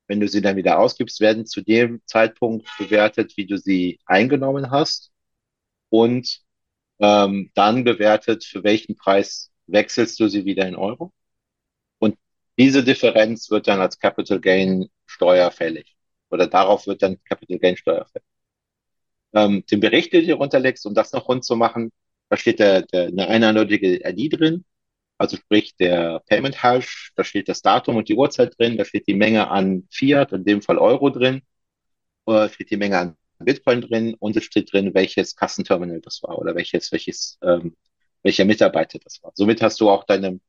wenn 0.09 0.19
du 0.19 0.27
sie 0.27 0.41
dann 0.41 0.57
wieder 0.57 0.79
ausgibst, 0.79 1.21
werden 1.21 1.45
zu 1.45 1.61
dem 1.61 2.01
Zeitpunkt 2.05 2.67
bewertet, 2.79 3.37
wie 3.37 3.45
du 3.45 3.57
sie 3.57 3.99
eingenommen 4.05 4.71
hast 4.71 5.11
und 5.89 6.41
ähm, 6.99 7.51
dann 7.55 7.83
bewertet, 7.83 8.43
für 8.43 8.63
welchen 8.63 8.95
Preis 8.97 9.51
wechselst 9.67 10.19
du 10.19 10.27
sie 10.27 10.45
wieder 10.45 10.67
in 10.67 10.75
Euro. 10.75 11.13
Und 11.99 12.17
diese 12.57 12.83
Differenz 12.83 13.51
wird 13.51 13.67
dann 13.67 13.81
als 13.81 13.99
Capital 13.99 14.41
Gain 14.41 14.89
Steuer 15.05 15.51
fällig 15.51 15.95
oder 16.29 16.47
darauf 16.47 16.87
wird 16.87 17.03
dann 17.03 17.23
Capital 17.23 17.59
Gain 17.59 17.77
Steuer 17.77 18.05
fällig. 18.05 18.27
Ähm, 19.33 19.63
den 19.71 19.79
Bericht, 19.79 20.13
den 20.13 20.27
du 20.27 20.33
runterlegst, 20.35 20.85
um 20.87 20.95
das 20.95 21.13
noch 21.13 21.27
rund 21.27 21.45
zu 21.45 21.55
machen, 21.55 21.91
da 22.29 22.37
steht 22.37 22.59
der, 22.59 22.81
der, 22.83 23.07
eine 23.07 23.27
eindeutige 23.27 24.01
ID 24.03 24.39
drin 24.39 24.65
also 25.19 25.37
sprich 25.37 25.75
der 25.75 26.21
Payment 26.27 26.63
Hash, 26.63 27.11
da 27.15 27.23
steht 27.23 27.49
das 27.49 27.61
Datum 27.61 27.97
und 27.97 28.09
die 28.09 28.15
Uhrzeit 28.15 28.57
drin, 28.57 28.77
da 28.77 28.85
steht 28.85 29.07
die 29.07 29.13
Menge 29.13 29.49
an 29.49 29.87
Fiat, 29.91 30.31
in 30.33 30.45
dem 30.45 30.61
Fall 30.61 30.77
Euro 30.79 31.09
drin, 31.09 31.41
da 32.25 32.49
steht 32.49 32.71
die 32.71 32.77
Menge 32.77 32.97
an 32.99 33.17
Bitcoin 33.39 33.81
drin 33.81 34.15
und 34.19 34.37
es 34.37 34.45
steht 34.45 34.71
drin, 34.73 34.93
welches 34.93 35.35
Kassenterminal 35.35 36.01
das 36.01 36.23
war 36.23 36.39
oder 36.39 36.55
welches, 36.55 36.91
welches, 36.91 37.37
ähm, 37.43 37.75
welcher 38.23 38.45
Mitarbeiter 38.45 38.99
das 38.99 39.21
war. 39.23 39.31
Somit 39.35 39.61
hast 39.61 39.79
du 39.81 39.89
auch 39.89 40.05
deinem 40.05 40.41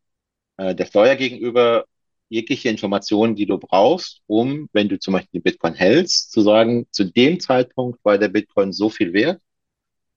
äh, 0.59 0.74
der 0.74 0.87
Steuer 0.87 1.16
gegenüber 1.16 1.87
jegliche 2.28 2.68
Informationen, 2.70 3.37
die 3.37 3.46
du 3.46 3.59
brauchst, 3.59 4.22
um, 4.26 4.68
wenn 4.72 4.88
du 4.88 4.98
zum 5.00 5.14
Beispiel 5.14 5.40
den 5.40 5.44
Bitcoin 5.44 5.74
hältst, 5.74 6.33
zu 6.33 6.42
sagen, 6.42 6.87
zu 6.92 7.04
dem 7.04 7.40
Zeitpunkt 7.40 8.04
war 8.04 8.18
der 8.18 8.28
Bitcoin 8.28 8.72
so 8.72 8.90
viel 8.90 9.12
wert 9.12 9.42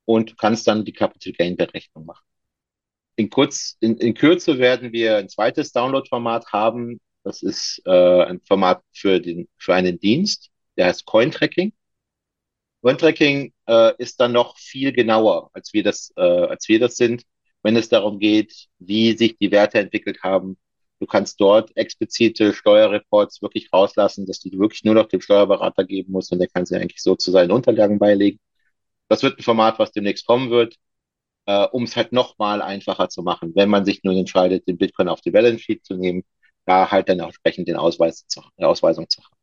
und 0.06 0.38
kannst 0.38 0.68
dann 0.68 0.86
die 0.86 0.94
Capital 0.94 1.34
Gain 1.34 1.58
Berechnung 1.58 2.06
machen 2.06 2.26
in, 3.16 3.30
kurz, 3.30 3.78
in, 3.80 3.98
in 3.98 4.14
Kürze 4.14 4.58
werden 4.60 4.92
wir 4.92 5.18
ein 5.18 5.30
zweites 5.30 5.72
Download-Format 5.72 6.52
haben. 6.52 7.00
Das 7.24 7.42
ist 7.42 7.82
äh, 7.86 8.24
ein 8.24 8.42
Format 8.42 8.84
für, 8.92 9.20
den, 9.20 9.48
für 9.58 9.76
einen 9.76 10.00
Dienst, 10.00 10.50
der 10.78 10.88
heißt 10.88 11.06
Cointracking. 11.06 11.74
Cointracking 12.82 13.54
äh, 13.68 13.94
ist 13.98 14.20
dann 14.20 14.34
noch 14.34 14.58
viel 14.58 14.92
genauer, 14.92 15.50
als 15.54 15.74
wir, 15.74 15.84
das, 15.84 16.12
äh, 16.18 16.22
als 16.22 16.68
wir 16.68 16.80
das 16.80 16.98
sind, 16.98 17.24
wenn 17.62 17.78
es 17.78 17.88
darum 17.88 18.20
geht, 18.20 18.68
wie 18.80 19.16
sich 19.18 19.38
die 19.38 19.52
Werte 19.52 19.80
entwickelt 19.80 20.22
haben. 20.22 20.58
Du 21.00 21.06
kannst 21.06 21.40
dort 21.40 21.76
explizite 21.78 22.54
Steuerreports 22.54 23.42
wirklich 23.42 23.72
rauslassen, 23.72 24.26
dass 24.26 24.40
du 24.40 24.50
wirklich 24.60 24.84
nur 24.84 24.96
noch 24.96 25.08
dem 25.08 25.22
Steuerberater 25.22 25.86
geben 25.86 26.12
musst 26.12 26.32
und 26.32 26.40
der 26.40 26.48
kann 26.48 26.66
sie 26.66 26.76
eigentlich 26.76 27.02
so 27.02 27.16
zu 27.16 27.32
seinen 27.32 27.52
Unterlagen 27.52 28.00
beilegen. 28.00 28.40
Das 29.10 29.24
wird 29.24 29.40
ein 29.40 29.44
Format, 29.44 29.80
was 29.80 29.92
demnächst 29.92 30.26
kommen 30.26 30.50
wird 30.50 30.76
äh, 31.46 31.66
um 31.68 31.84
es 31.84 31.96
halt 31.96 32.12
nochmal 32.14 32.62
einfacher 32.62 33.10
zu 33.10 33.24
machen, 33.24 33.54
wenn 33.56 33.70
man 33.70 33.86
sich 33.86 34.04
nun 34.04 34.18
entscheidet, 34.18 34.68
den 34.68 34.78
Bitcoin 34.78 35.10
auf 35.10 35.22
die 35.22 35.32
Balance 35.32 35.60
Sheet 35.60 35.86
zu 35.86 35.96
nehmen, 35.96 36.24
da 36.66 36.92
halt 36.92 37.10
dann 37.10 37.20
entsprechend 37.20 37.68
den 37.68 37.76
Ausweis 37.78 38.26
zu, 38.28 38.42
die 38.58 38.64
Ausweisung 38.64 39.10
zu 39.10 39.24
haben. 39.24 39.36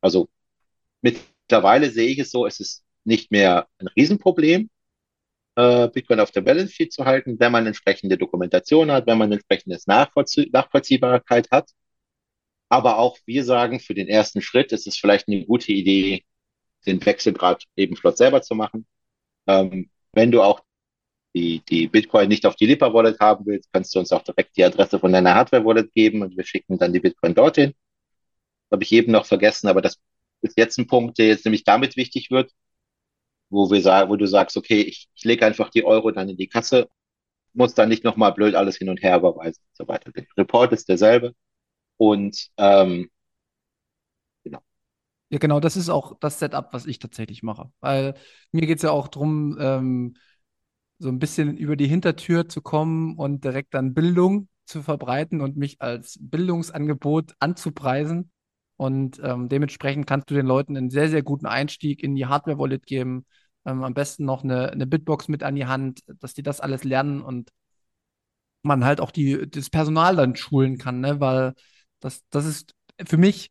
Also 0.00 0.28
mittlerweile 1.02 1.90
sehe 1.90 2.08
ich 2.08 2.18
es 2.18 2.30
so, 2.30 2.46
es 2.46 2.60
ist 2.60 2.84
nicht 3.04 3.30
mehr 3.32 3.68
ein 3.78 3.88
Riesenproblem, 3.88 4.70
äh, 5.56 5.88
Bitcoin 5.88 6.20
auf 6.20 6.30
der 6.30 6.42
Balance 6.42 6.72
Sheet 6.72 6.92
zu 6.92 7.04
halten, 7.04 7.38
wenn 7.40 7.52
man 7.52 7.66
entsprechende 7.66 8.18
Dokumentation 8.18 8.90
hat, 8.92 9.06
wenn 9.06 9.18
man 9.18 9.32
entsprechendes 9.32 9.86
Nachvollzie 9.86 10.50
Nachvollziehbarkeit 10.52 11.50
hat. 11.50 11.70
Aber 12.68 12.98
auch 12.98 13.18
wir 13.26 13.44
sagen, 13.44 13.80
für 13.80 13.94
den 13.94 14.08
ersten 14.08 14.42
Schritt 14.42 14.72
ist 14.72 14.86
es 14.86 14.96
vielleicht 14.98 15.28
eine 15.28 15.44
gute 15.46 15.72
Idee, 15.72 16.24
den 16.86 17.04
Wechselgrad 17.04 17.64
eben 17.76 17.96
flott 17.96 18.18
selber 18.18 18.42
zu 18.42 18.54
machen. 18.54 18.86
Ähm, 19.46 19.90
wenn 20.12 20.30
du 20.32 20.42
auch 20.42 20.62
die, 21.34 21.62
die 21.68 21.88
Bitcoin 21.88 22.28
nicht 22.28 22.46
auf 22.46 22.56
die 22.56 22.66
Lipa 22.66 22.92
Wallet 22.92 23.20
haben 23.20 23.46
willst, 23.46 23.72
kannst 23.72 23.94
du 23.94 23.98
uns 24.00 24.12
auch 24.12 24.22
direkt 24.22 24.56
die 24.56 24.64
Adresse 24.64 24.98
von 24.98 25.12
deiner 25.12 25.34
Hardware 25.34 25.64
Wallet 25.64 25.92
geben 25.92 26.22
und 26.22 26.36
wir 26.36 26.44
schicken 26.44 26.78
dann 26.78 26.92
die 26.92 27.00
Bitcoin 27.00 27.34
dorthin. 27.34 27.74
Habe 28.70 28.82
ich 28.84 28.92
eben 28.92 29.12
noch 29.12 29.26
vergessen, 29.26 29.68
aber 29.68 29.82
das 29.82 29.98
ist 30.42 30.56
jetzt 30.58 30.78
ein 30.78 30.86
Punkt, 30.86 31.18
der 31.18 31.28
jetzt 31.28 31.44
nämlich 31.44 31.64
damit 31.64 31.96
wichtig 31.96 32.30
wird, 32.30 32.52
wo 33.50 33.70
wir 33.70 34.08
wo 34.08 34.16
du 34.16 34.26
sagst, 34.26 34.56
okay, 34.56 34.80
ich, 34.82 35.08
ich 35.14 35.24
lege 35.24 35.46
einfach 35.46 35.70
die 35.70 35.84
Euro 35.84 36.10
dann 36.10 36.28
in 36.28 36.36
die 36.36 36.48
Kasse, 36.48 36.88
muss 37.54 37.74
dann 37.74 37.88
nicht 37.88 38.04
nochmal 38.04 38.32
blöd 38.34 38.54
alles 38.54 38.76
hin 38.76 38.88
und 38.90 39.02
her 39.02 39.18
überweisen 39.18 39.62
und 39.68 39.76
so 39.76 39.88
weiter. 39.88 40.12
Der 40.12 40.26
Report 40.36 40.72
ist 40.72 40.88
derselbe 40.88 41.34
und 41.98 42.50
ähm, 42.58 43.10
genau. 44.44 44.60
Ja, 45.30 45.38
genau, 45.38 45.60
das 45.60 45.76
ist 45.76 45.88
auch 45.90 46.18
das 46.20 46.38
Setup, 46.38 46.72
was 46.72 46.86
ich 46.86 46.98
tatsächlich 46.98 47.42
mache. 47.42 47.72
Weil 47.80 48.14
mir 48.52 48.66
geht 48.66 48.78
es 48.78 48.82
ja 48.82 48.90
auch 48.90 49.08
darum, 49.08 49.56
ähm, 49.60 50.16
so 50.98 51.08
ein 51.08 51.18
bisschen 51.18 51.56
über 51.56 51.76
die 51.76 51.86
Hintertür 51.86 52.48
zu 52.48 52.60
kommen 52.60 53.16
und 53.16 53.44
direkt 53.44 53.74
dann 53.74 53.94
Bildung 53.94 54.48
zu 54.66 54.82
verbreiten 54.82 55.40
und 55.40 55.56
mich 55.56 55.80
als 55.80 56.18
Bildungsangebot 56.20 57.34
anzupreisen. 57.38 58.30
Und 58.76 59.20
ähm, 59.24 59.48
dementsprechend 59.48 60.06
kannst 60.06 60.30
du 60.30 60.34
den 60.34 60.46
Leuten 60.46 60.76
einen 60.76 60.90
sehr, 60.90 61.08
sehr 61.08 61.22
guten 61.22 61.46
Einstieg 61.46 62.02
in 62.02 62.14
die 62.14 62.26
Hardware-Wallet 62.26 62.86
geben. 62.86 63.26
Ähm, 63.64 63.82
am 63.82 63.94
besten 63.94 64.24
noch 64.24 64.44
eine, 64.44 64.70
eine 64.70 64.86
Bitbox 64.86 65.28
mit 65.28 65.42
an 65.42 65.56
die 65.56 65.66
Hand, 65.66 66.00
dass 66.20 66.34
die 66.34 66.42
das 66.42 66.60
alles 66.60 66.84
lernen 66.84 67.20
und 67.22 67.50
man 68.62 68.84
halt 68.84 69.00
auch 69.00 69.10
die, 69.10 69.48
das 69.50 69.70
Personal 69.70 70.16
dann 70.16 70.36
schulen 70.36 70.78
kann, 70.78 71.00
ne? 71.00 71.20
weil 71.20 71.54
das, 72.00 72.22
das 72.30 72.44
ist 72.44 72.74
für 73.04 73.16
mich 73.16 73.50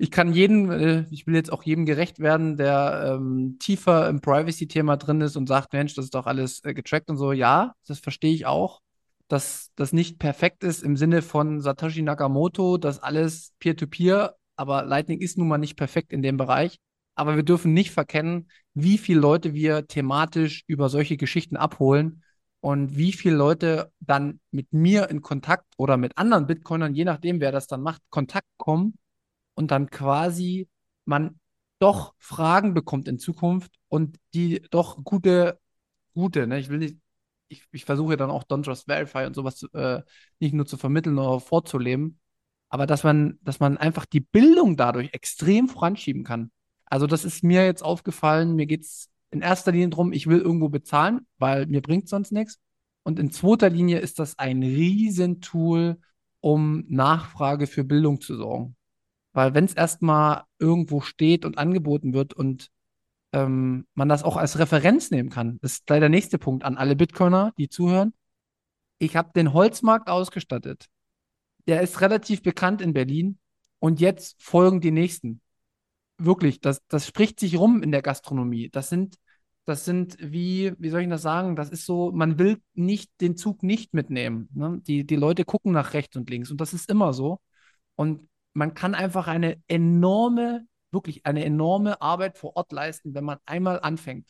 ich 0.00 0.10
kann 0.10 0.32
jedem, 0.32 0.70
äh, 0.70 1.04
ich 1.10 1.26
will 1.26 1.34
jetzt 1.34 1.52
auch 1.52 1.62
jedem 1.62 1.84
gerecht 1.84 2.20
werden, 2.20 2.56
der 2.56 3.18
ähm, 3.18 3.58
tiefer 3.60 4.08
im 4.08 4.22
Privacy-Thema 4.22 4.96
drin 4.96 5.20
ist 5.20 5.36
und 5.36 5.46
sagt, 5.46 5.74
Mensch, 5.74 5.94
das 5.94 6.06
ist 6.06 6.14
doch 6.14 6.26
alles 6.26 6.64
äh, 6.64 6.72
getrackt 6.72 7.10
und 7.10 7.18
so. 7.18 7.32
Ja, 7.32 7.74
das 7.86 7.98
verstehe 7.98 8.32
ich 8.32 8.46
auch, 8.46 8.80
dass 9.28 9.70
das 9.76 9.92
nicht 9.92 10.18
perfekt 10.18 10.64
ist 10.64 10.82
im 10.82 10.96
Sinne 10.96 11.20
von 11.20 11.60
Satoshi 11.60 12.00
Nakamoto, 12.00 12.78
dass 12.78 12.98
alles 12.98 13.52
Peer-to-Peer, 13.58 14.30
-Peer, 14.30 14.34
aber 14.56 14.84
Lightning 14.84 15.20
ist 15.20 15.36
nun 15.36 15.48
mal 15.48 15.58
nicht 15.58 15.76
perfekt 15.76 16.14
in 16.14 16.22
dem 16.22 16.38
Bereich. 16.38 16.78
Aber 17.14 17.36
wir 17.36 17.42
dürfen 17.42 17.74
nicht 17.74 17.90
verkennen, 17.90 18.48
wie 18.72 18.96
viele 18.96 19.20
Leute 19.20 19.52
wir 19.52 19.86
thematisch 19.86 20.64
über 20.66 20.88
solche 20.88 21.18
Geschichten 21.18 21.56
abholen 21.58 22.22
und 22.60 22.96
wie 22.96 23.12
viele 23.12 23.36
Leute 23.36 23.92
dann 24.00 24.40
mit 24.50 24.72
mir 24.72 25.10
in 25.10 25.20
Kontakt 25.20 25.66
oder 25.76 25.98
mit 25.98 26.16
anderen 26.16 26.46
Bitcoinern, 26.46 26.94
je 26.94 27.04
nachdem, 27.04 27.40
wer 27.40 27.52
das 27.52 27.66
dann 27.66 27.82
macht, 27.82 28.00
Kontakt 28.08 28.48
kommen 28.56 28.94
und 29.60 29.70
dann 29.70 29.90
quasi 29.90 30.68
man 31.04 31.38
doch 31.80 32.14
Fragen 32.18 32.72
bekommt 32.72 33.08
in 33.08 33.18
Zukunft 33.18 33.72
und 33.88 34.18
die 34.32 34.62
doch 34.70 35.04
gute, 35.04 35.60
gute, 36.14 36.46
ne? 36.46 36.58
Ich 36.58 36.70
will 36.70 36.78
nicht, 36.78 36.96
ich, 37.48 37.64
ich 37.70 37.84
versuche 37.84 38.16
dann 38.16 38.30
auch 38.30 38.44
Don't 38.44 38.64
Trust 38.64 38.86
Verify 38.86 39.26
und 39.26 39.34
sowas 39.34 39.62
äh, 39.74 40.00
nicht 40.38 40.54
nur 40.54 40.64
zu 40.64 40.78
vermitteln 40.78 41.18
oder 41.18 41.40
vorzuleben, 41.40 42.18
aber 42.70 42.86
dass 42.86 43.04
man, 43.04 43.38
dass 43.42 43.60
man 43.60 43.76
einfach 43.76 44.06
die 44.06 44.20
Bildung 44.20 44.78
dadurch 44.78 45.12
extrem 45.12 45.68
voranschieben 45.68 46.24
kann. 46.24 46.50
Also 46.86 47.06
das 47.06 47.26
ist 47.26 47.44
mir 47.44 47.66
jetzt 47.66 47.82
aufgefallen, 47.82 48.56
mir 48.56 48.66
geht 48.66 48.82
es 48.84 49.10
in 49.30 49.42
erster 49.42 49.72
Linie 49.72 49.90
darum, 49.90 50.14
ich 50.14 50.26
will 50.26 50.40
irgendwo 50.40 50.70
bezahlen, 50.70 51.26
weil 51.36 51.66
mir 51.66 51.82
bringt 51.82 52.08
sonst 52.08 52.32
nichts. 52.32 52.58
Und 53.02 53.18
in 53.18 53.30
zweiter 53.30 53.68
Linie 53.68 53.98
ist 53.98 54.18
das 54.18 54.38
ein 54.38 54.62
Riesentool, 54.62 56.00
um 56.40 56.84
Nachfrage 56.88 57.66
für 57.66 57.84
Bildung 57.84 58.22
zu 58.22 58.36
sorgen. 58.36 58.74
Weil 59.32 59.54
wenn 59.54 59.64
es 59.64 59.74
erstmal 59.74 60.44
irgendwo 60.58 61.00
steht 61.00 61.44
und 61.44 61.58
angeboten 61.58 62.14
wird 62.14 62.34
und 62.34 62.70
ähm, 63.32 63.86
man 63.94 64.08
das 64.08 64.24
auch 64.24 64.36
als 64.36 64.58
Referenz 64.58 65.10
nehmen 65.10 65.30
kann, 65.30 65.58
das 65.62 65.74
ist 65.74 65.86
gleich 65.86 66.00
der 66.00 66.08
nächste 66.08 66.38
Punkt 66.38 66.64
an 66.64 66.76
alle 66.76 66.96
Bitcoiner, 66.96 67.52
die 67.58 67.68
zuhören. 67.68 68.12
Ich 68.98 69.16
habe 69.16 69.30
den 69.34 69.52
Holzmarkt 69.52 70.08
ausgestattet. 70.08 70.86
Der 71.66 71.80
ist 71.82 72.00
relativ 72.00 72.42
bekannt 72.42 72.80
in 72.82 72.92
Berlin 72.92 73.38
und 73.78 74.00
jetzt 74.00 74.42
folgen 74.42 74.80
die 74.80 74.90
nächsten. 74.90 75.40
Wirklich, 76.18 76.60
das, 76.60 76.82
das 76.88 77.06
spricht 77.06 77.40
sich 77.40 77.58
rum 77.58 77.82
in 77.82 77.92
der 77.92 78.02
Gastronomie. 78.02 78.68
Das 78.70 78.88
sind, 78.90 79.16
das 79.64 79.84
sind 79.84 80.16
wie, 80.20 80.74
wie 80.78 80.90
soll 80.90 81.02
ich 81.02 81.08
das 81.08 81.22
sagen? 81.22 81.56
Das 81.56 81.70
ist 81.70 81.86
so, 81.86 82.12
man 82.12 82.38
will 82.38 82.58
nicht 82.74 83.10
den 83.20 83.36
Zug 83.36 83.62
nicht 83.62 83.94
mitnehmen. 83.94 84.48
Ne? 84.54 84.80
Die, 84.86 85.06
die 85.06 85.16
Leute 85.16 85.44
gucken 85.44 85.72
nach 85.72 85.94
rechts 85.94 86.16
und 86.16 86.28
links 86.30 86.50
und 86.50 86.60
das 86.60 86.74
ist 86.74 86.90
immer 86.90 87.12
so. 87.12 87.40
Und 87.96 88.28
man 88.52 88.74
kann 88.74 88.94
einfach 88.94 89.28
eine 89.28 89.62
enorme, 89.68 90.66
wirklich 90.90 91.26
eine 91.26 91.44
enorme 91.44 92.00
Arbeit 92.02 92.38
vor 92.38 92.56
Ort 92.56 92.72
leisten, 92.72 93.14
wenn 93.14 93.24
man 93.24 93.38
einmal 93.46 93.80
anfängt. 93.80 94.28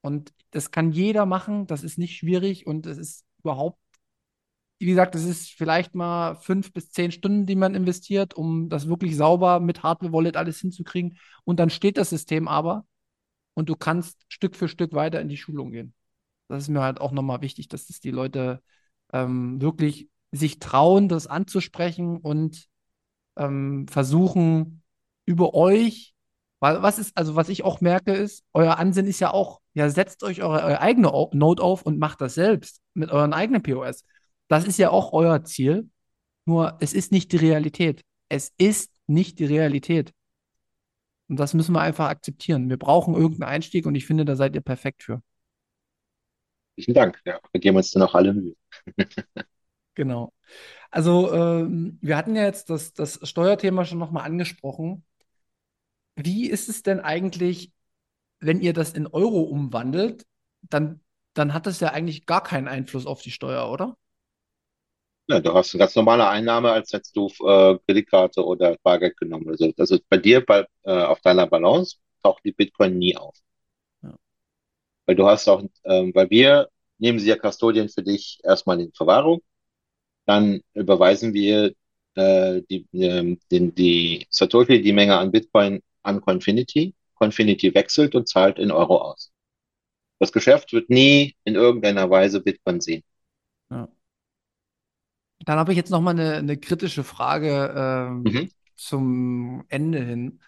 Und 0.00 0.32
das 0.52 0.70
kann 0.70 0.92
jeder 0.92 1.26
machen, 1.26 1.66
das 1.66 1.82
ist 1.82 1.98
nicht 1.98 2.16
schwierig 2.16 2.66
und 2.66 2.86
es 2.86 2.98
ist 2.98 3.24
überhaupt, 3.38 3.78
wie 4.78 4.86
gesagt, 4.86 5.14
es 5.14 5.24
ist 5.24 5.50
vielleicht 5.52 5.94
mal 5.94 6.36
fünf 6.36 6.72
bis 6.72 6.90
zehn 6.90 7.10
Stunden, 7.10 7.46
die 7.46 7.56
man 7.56 7.74
investiert, 7.74 8.34
um 8.34 8.68
das 8.68 8.88
wirklich 8.88 9.16
sauber 9.16 9.58
mit 9.58 9.82
Hardware-Wallet 9.82 10.36
alles 10.36 10.60
hinzukriegen. 10.60 11.18
Und 11.44 11.58
dann 11.58 11.70
steht 11.70 11.96
das 11.96 12.10
System 12.10 12.46
aber 12.46 12.86
und 13.54 13.68
du 13.68 13.76
kannst 13.76 14.24
Stück 14.28 14.54
für 14.54 14.68
Stück 14.68 14.92
weiter 14.92 15.20
in 15.20 15.28
die 15.28 15.38
Schulung 15.38 15.72
gehen. 15.72 15.94
Das 16.48 16.62
ist 16.64 16.68
mir 16.68 16.82
halt 16.82 17.00
auch 17.00 17.12
nochmal 17.12 17.40
wichtig, 17.40 17.68
dass 17.68 17.86
das 17.86 18.00
die 18.00 18.10
Leute 18.10 18.62
ähm, 19.12 19.60
wirklich 19.60 20.08
sich 20.30 20.58
trauen, 20.58 21.08
das 21.08 21.26
anzusprechen 21.26 22.18
und 22.18 22.68
ähm, 23.36 23.86
versuchen, 23.88 24.82
über 25.26 25.54
euch, 25.54 26.14
weil 26.60 26.82
was 26.82 26.98
ist, 26.98 27.16
also 27.16 27.36
was 27.36 27.48
ich 27.48 27.64
auch 27.64 27.80
merke, 27.80 28.12
ist, 28.12 28.44
euer 28.52 28.78
Ansinn 28.78 29.06
ist 29.06 29.20
ja 29.20 29.32
auch, 29.32 29.60
ja, 29.74 29.90
setzt 29.90 30.22
euch 30.22 30.42
eure, 30.42 30.62
eure 30.62 30.80
eigene 30.80 31.08
Note 31.32 31.62
auf 31.62 31.82
und 31.82 31.98
macht 31.98 32.20
das 32.20 32.34
selbst 32.34 32.80
mit 32.94 33.10
euren 33.10 33.32
eigenen 33.32 33.62
POS. 33.62 34.04
Das 34.48 34.66
ist 34.66 34.78
ja 34.78 34.90
auch 34.90 35.12
euer 35.12 35.44
Ziel. 35.44 35.90
Nur 36.46 36.76
es 36.80 36.92
ist 36.94 37.12
nicht 37.12 37.32
die 37.32 37.38
Realität. 37.38 38.02
Es 38.28 38.52
ist 38.56 38.92
nicht 39.06 39.38
die 39.38 39.44
Realität. 39.44 40.12
Und 41.28 41.38
das 41.40 41.54
müssen 41.54 41.72
wir 41.72 41.80
einfach 41.80 42.08
akzeptieren. 42.08 42.70
Wir 42.70 42.78
brauchen 42.78 43.14
irgendeinen 43.14 43.50
Einstieg 43.50 43.84
und 43.86 43.96
ich 43.96 44.06
finde, 44.06 44.24
da 44.24 44.36
seid 44.36 44.54
ihr 44.54 44.60
perfekt 44.60 45.02
für. 45.02 45.22
Vielen 46.76 46.94
Dank. 46.94 47.20
Ja, 47.24 47.40
wir 47.52 47.60
geben 47.60 47.76
uns 47.76 47.90
dann 47.90 48.02
auch 48.02 48.14
alle 48.14 48.32
Mühe. 48.32 48.54
genau. 49.96 50.32
Also, 50.92 51.32
ähm, 51.32 51.98
wir 52.00 52.16
hatten 52.16 52.36
ja 52.36 52.44
jetzt 52.44 52.70
das, 52.70 52.92
das 52.92 53.18
Steuerthema 53.28 53.84
schon 53.84 53.98
nochmal 53.98 54.24
angesprochen. 54.24 55.04
Wie 56.14 56.48
ist 56.48 56.68
es 56.68 56.82
denn 56.82 57.00
eigentlich, 57.00 57.72
wenn 58.38 58.60
ihr 58.60 58.72
das 58.72 58.92
in 58.92 59.06
Euro 59.08 59.42
umwandelt, 59.42 60.24
dann, 60.62 61.00
dann 61.34 61.52
hat 61.52 61.66
das 61.66 61.80
ja 61.80 61.88
eigentlich 61.88 62.26
gar 62.26 62.42
keinen 62.42 62.68
Einfluss 62.68 63.06
auf 63.06 63.20
die 63.20 63.30
Steuer, 63.32 63.70
oder? 63.70 63.96
Ja, 65.28 65.40
du 65.40 65.52
hast 65.54 65.74
eine 65.74 65.80
ganz 65.80 65.96
normale 65.96 66.28
Einnahme, 66.28 66.70
als 66.70 66.92
hättest 66.92 67.16
du 67.16 67.26
äh, 67.44 67.78
Kreditkarte 67.86 68.44
oder 68.44 68.76
Bargeld 68.82 69.16
genommen 69.16 69.46
oder 69.48 69.56
so. 69.56 69.72
Also 69.76 69.98
bei 70.08 70.18
dir, 70.18 70.44
bei, 70.44 70.66
äh, 70.84 71.02
auf 71.02 71.20
deiner 71.20 71.48
Balance, 71.48 71.96
taucht 72.22 72.44
die 72.44 72.52
Bitcoin 72.52 72.96
nie 72.96 73.16
auf. 73.16 73.36
Ja. 74.02 74.14
Weil 75.06 75.16
du 75.16 75.26
hast 75.26 75.48
auch, 75.48 75.64
ähm, 75.84 76.12
weil 76.14 76.30
wir 76.30 76.68
nehmen 76.98 77.18
sie 77.18 77.28
ja 77.28 77.36
Custodian 77.36 77.88
für 77.88 78.02
dich 78.02 78.38
erstmal 78.44 78.80
in 78.80 78.92
Verwahrung 78.92 79.42
dann 80.26 80.60
überweisen 80.74 81.32
wir 81.32 81.72
äh, 82.14 82.62
die, 82.68 82.86
äh, 82.92 83.36
den, 83.50 83.74
die 83.74 84.26
Satoshi, 84.30 84.82
die 84.82 84.92
Menge 84.92 85.16
an 85.16 85.30
Bitcoin 85.32 85.82
an 86.02 86.20
Confinity. 86.20 86.94
Confinity 87.14 87.74
wechselt 87.74 88.14
und 88.14 88.28
zahlt 88.28 88.58
in 88.58 88.70
Euro 88.70 88.98
aus. 88.98 89.32
Das 90.18 90.32
Geschäft 90.32 90.72
wird 90.72 90.90
nie 90.90 91.34
in 91.44 91.54
irgendeiner 91.54 92.10
Weise 92.10 92.40
Bitcoin 92.40 92.80
sehen. 92.80 93.02
Ja. 93.70 93.88
Dann 95.40 95.58
habe 95.58 95.72
ich 95.72 95.76
jetzt 95.76 95.90
noch 95.90 96.00
mal 96.00 96.10
eine, 96.10 96.34
eine 96.34 96.56
kritische 96.56 97.04
Frage 97.04 97.74
ähm, 97.76 98.22
mhm. 98.22 98.50
zum 98.74 99.64
Ende 99.68 100.02
hin. 100.02 100.40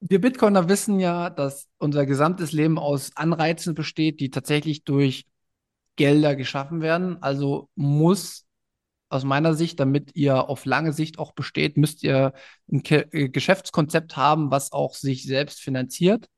Wir 0.00 0.20
Bitcoiner 0.20 0.68
wissen 0.68 1.00
ja, 1.00 1.30
dass 1.30 1.68
unser 1.78 2.04
gesamtes 2.04 2.52
Leben 2.52 2.78
aus 2.78 3.16
Anreizen 3.16 3.74
besteht, 3.74 4.20
die 4.20 4.30
tatsächlich 4.30 4.84
durch 4.84 5.26
Gelder 5.96 6.36
geschaffen 6.36 6.80
werden. 6.80 7.22
Also 7.22 7.68
muss 7.74 8.46
aus 9.08 9.24
meiner 9.24 9.54
Sicht, 9.54 9.78
damit 9.80 10.16
ihr 10.16 10.48
auf 10.48 10.64
lange 10.64 10.92
Sicht 10.92 11.18
auch 11.18 11.32
besteht, 11.32 11.76
müsst 11.76 12.02
ihr 12.02 12.32
ein 12.70 12.82
Ke 12.82 13.06
äh, 13.12 13.28
Geschäftskonzept 13.28 14.16
haben, 14.16 14.50
was 14.50 14.72
auch 14.72 14.94
sich 14.94 15.24
selbst 15.24 15.60
finanziert. 15.60 16.28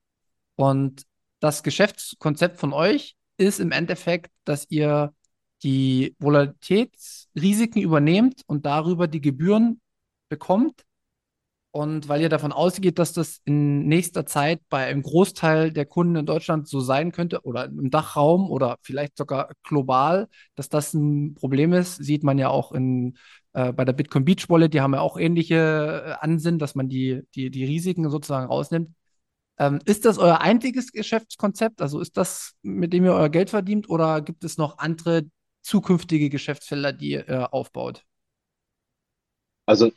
Und 0.55 1.03
das 1.39 1.63
Geschäftskonzept 1.63 2.57
von 2.59 2.73
euch 2.73 3.15
ist 3.37 3.59
im 3.59 3.71
Endeffekt, 3.71 4.31
dass 4.43 4.67
ihr 4.69 5.13
die 5.63 6.15
Volatilitätsrisiken 6.19 7.81
übernehmt 7.81 8.41
und 8.47 8.65
darüber 8.65 9.07
die 9.07 9.21
Gebühren 9.21 9.81
bekommt 10.29 10.86
und 11.77 12.09
weil 12.09 12.21
ihr 12.21 12.29
davon 12.29 12.51
ausgeht, 12.51 12.97
dass 12.97 13.13
das 13.13 13.39
in 13.45 13.87
nächster 13.87 14.25
Zeit 14.25 14.61
bei 14.67 14.87
einem 14.87 15.03
Großteil 15.03 15.71
der 15.71 15.85
Kunden 15.85 16.15
in 16.15 16.25
Deutschland 16.25 16.67
so 16.67 16.79
sein 16.79 17.11
könnte 17.11 17.41
oder 17.43 17.65
im 17.65 17.91
Dachraum 17.91 18.49
oder 18.49 18.79
vielleicht 18.81 19.15
sogar 19.15 19.51
global, 19.61 20.27
dass 20.55 20.69
das 20.69 20.95
ein 20.95 21.35
Problem 21.35 21.73
ist, 21.73 21.97
sieht 21.97 22.23
man 22.23 22.39
ja 22.39 22.49
auch 22.49 22.71
in, 22.71 23.15
äh, 23.53 23.71
bei 23.73 23.85
der 23.85 23.93
Bitcoin 23.93 24.25
Beach 24.25 24.49
Wallet, 24.49 24.73
die 24.73 24.81
haben 24.81 24.95
ja 24.95 25.01
auch 25.01 25.19
ähnliche 25.19 26.03
äh, 26.03 26.11
Ansinnen, 26.19 26.57
dass 26.57 26.73
man 26.73 26.89
die, 26.89 27.21
die, 27.35 27.51
die 27.51 27.65
Risiken 27.65 28.09
sozusagen 28.09 28.47
rausnimmt. 28.47 28.89
Ähm, 29.59 29.77
ist 29.85 30.05
das 30.05 30.17
euer 30.17 30.41
einziges 30.41 30.91
Geschäftskonzept? 30.91 31.83
Also 31.83 31.99
ist 31.99 32.17
das, 32.17 32.55
mit 32.63 32.91
dem 32.91 33.05
ihr 33.05 33.13
euer 33.13 33.29
Geld 33.29 33.51
verdient 33.51 33.87
oder 33.87 34.21
gibt 34.21 34.43
es 34.43 34.57
noch 34.57 34.79
andere 34.79 35.27
zukünftige 35.61 36.31
Geschäftsfelder, 36.31 36.91
die 36.91 37.11
ihr 37.11 37.53
aufbaut? 37.53 38.03
Also 39.67 39.91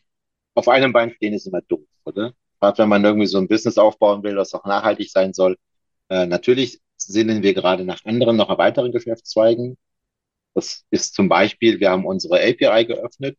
auf 0.54 0.68
einem 0.68 0.92
Bein 0.92 1.12
stehen 1.12 1.34
ist 1.34 1.46
immer 1.46 1.62
doof, 1.62 1.86
oder? 2.04 2.34
Gerade 2.60 2.78
wenn 2.78 2.88
man 2.88 3.04
irgendwie 3.04 3.26
so 3.26 3.38
ein 3.38 3.48
Business 3.48 3.78
aufbauen 3.78 4.22
will, 4.22 4.34
das 4.36 4.54
auch 4.54 4.64
nachhaltig 4.64 5.10
sein 5.10 5.32
soll. 5.32 5.56
Äh, 6.10 6.26
natürlich 6.26 6.80
sinnen 6.96 7.42
wir 7.42 7.54
gerade 7.54 7.84
nach 7.84 8.04
anderen, 8.04 8.36
noch 8.36 8.56
weiteren 8.58 8.92
Geschäftszweigen. 8.92 9.78
Das 10.54 10.84
ist 10.90 11.14
zum 11.14 11.28
Beispiel, 11.28 11.80
wir 11.80 11.90
haben 11.90 12.06
unsere 12.06 12.36
API 12.40 12.84
geöffnet. 12.86 13.38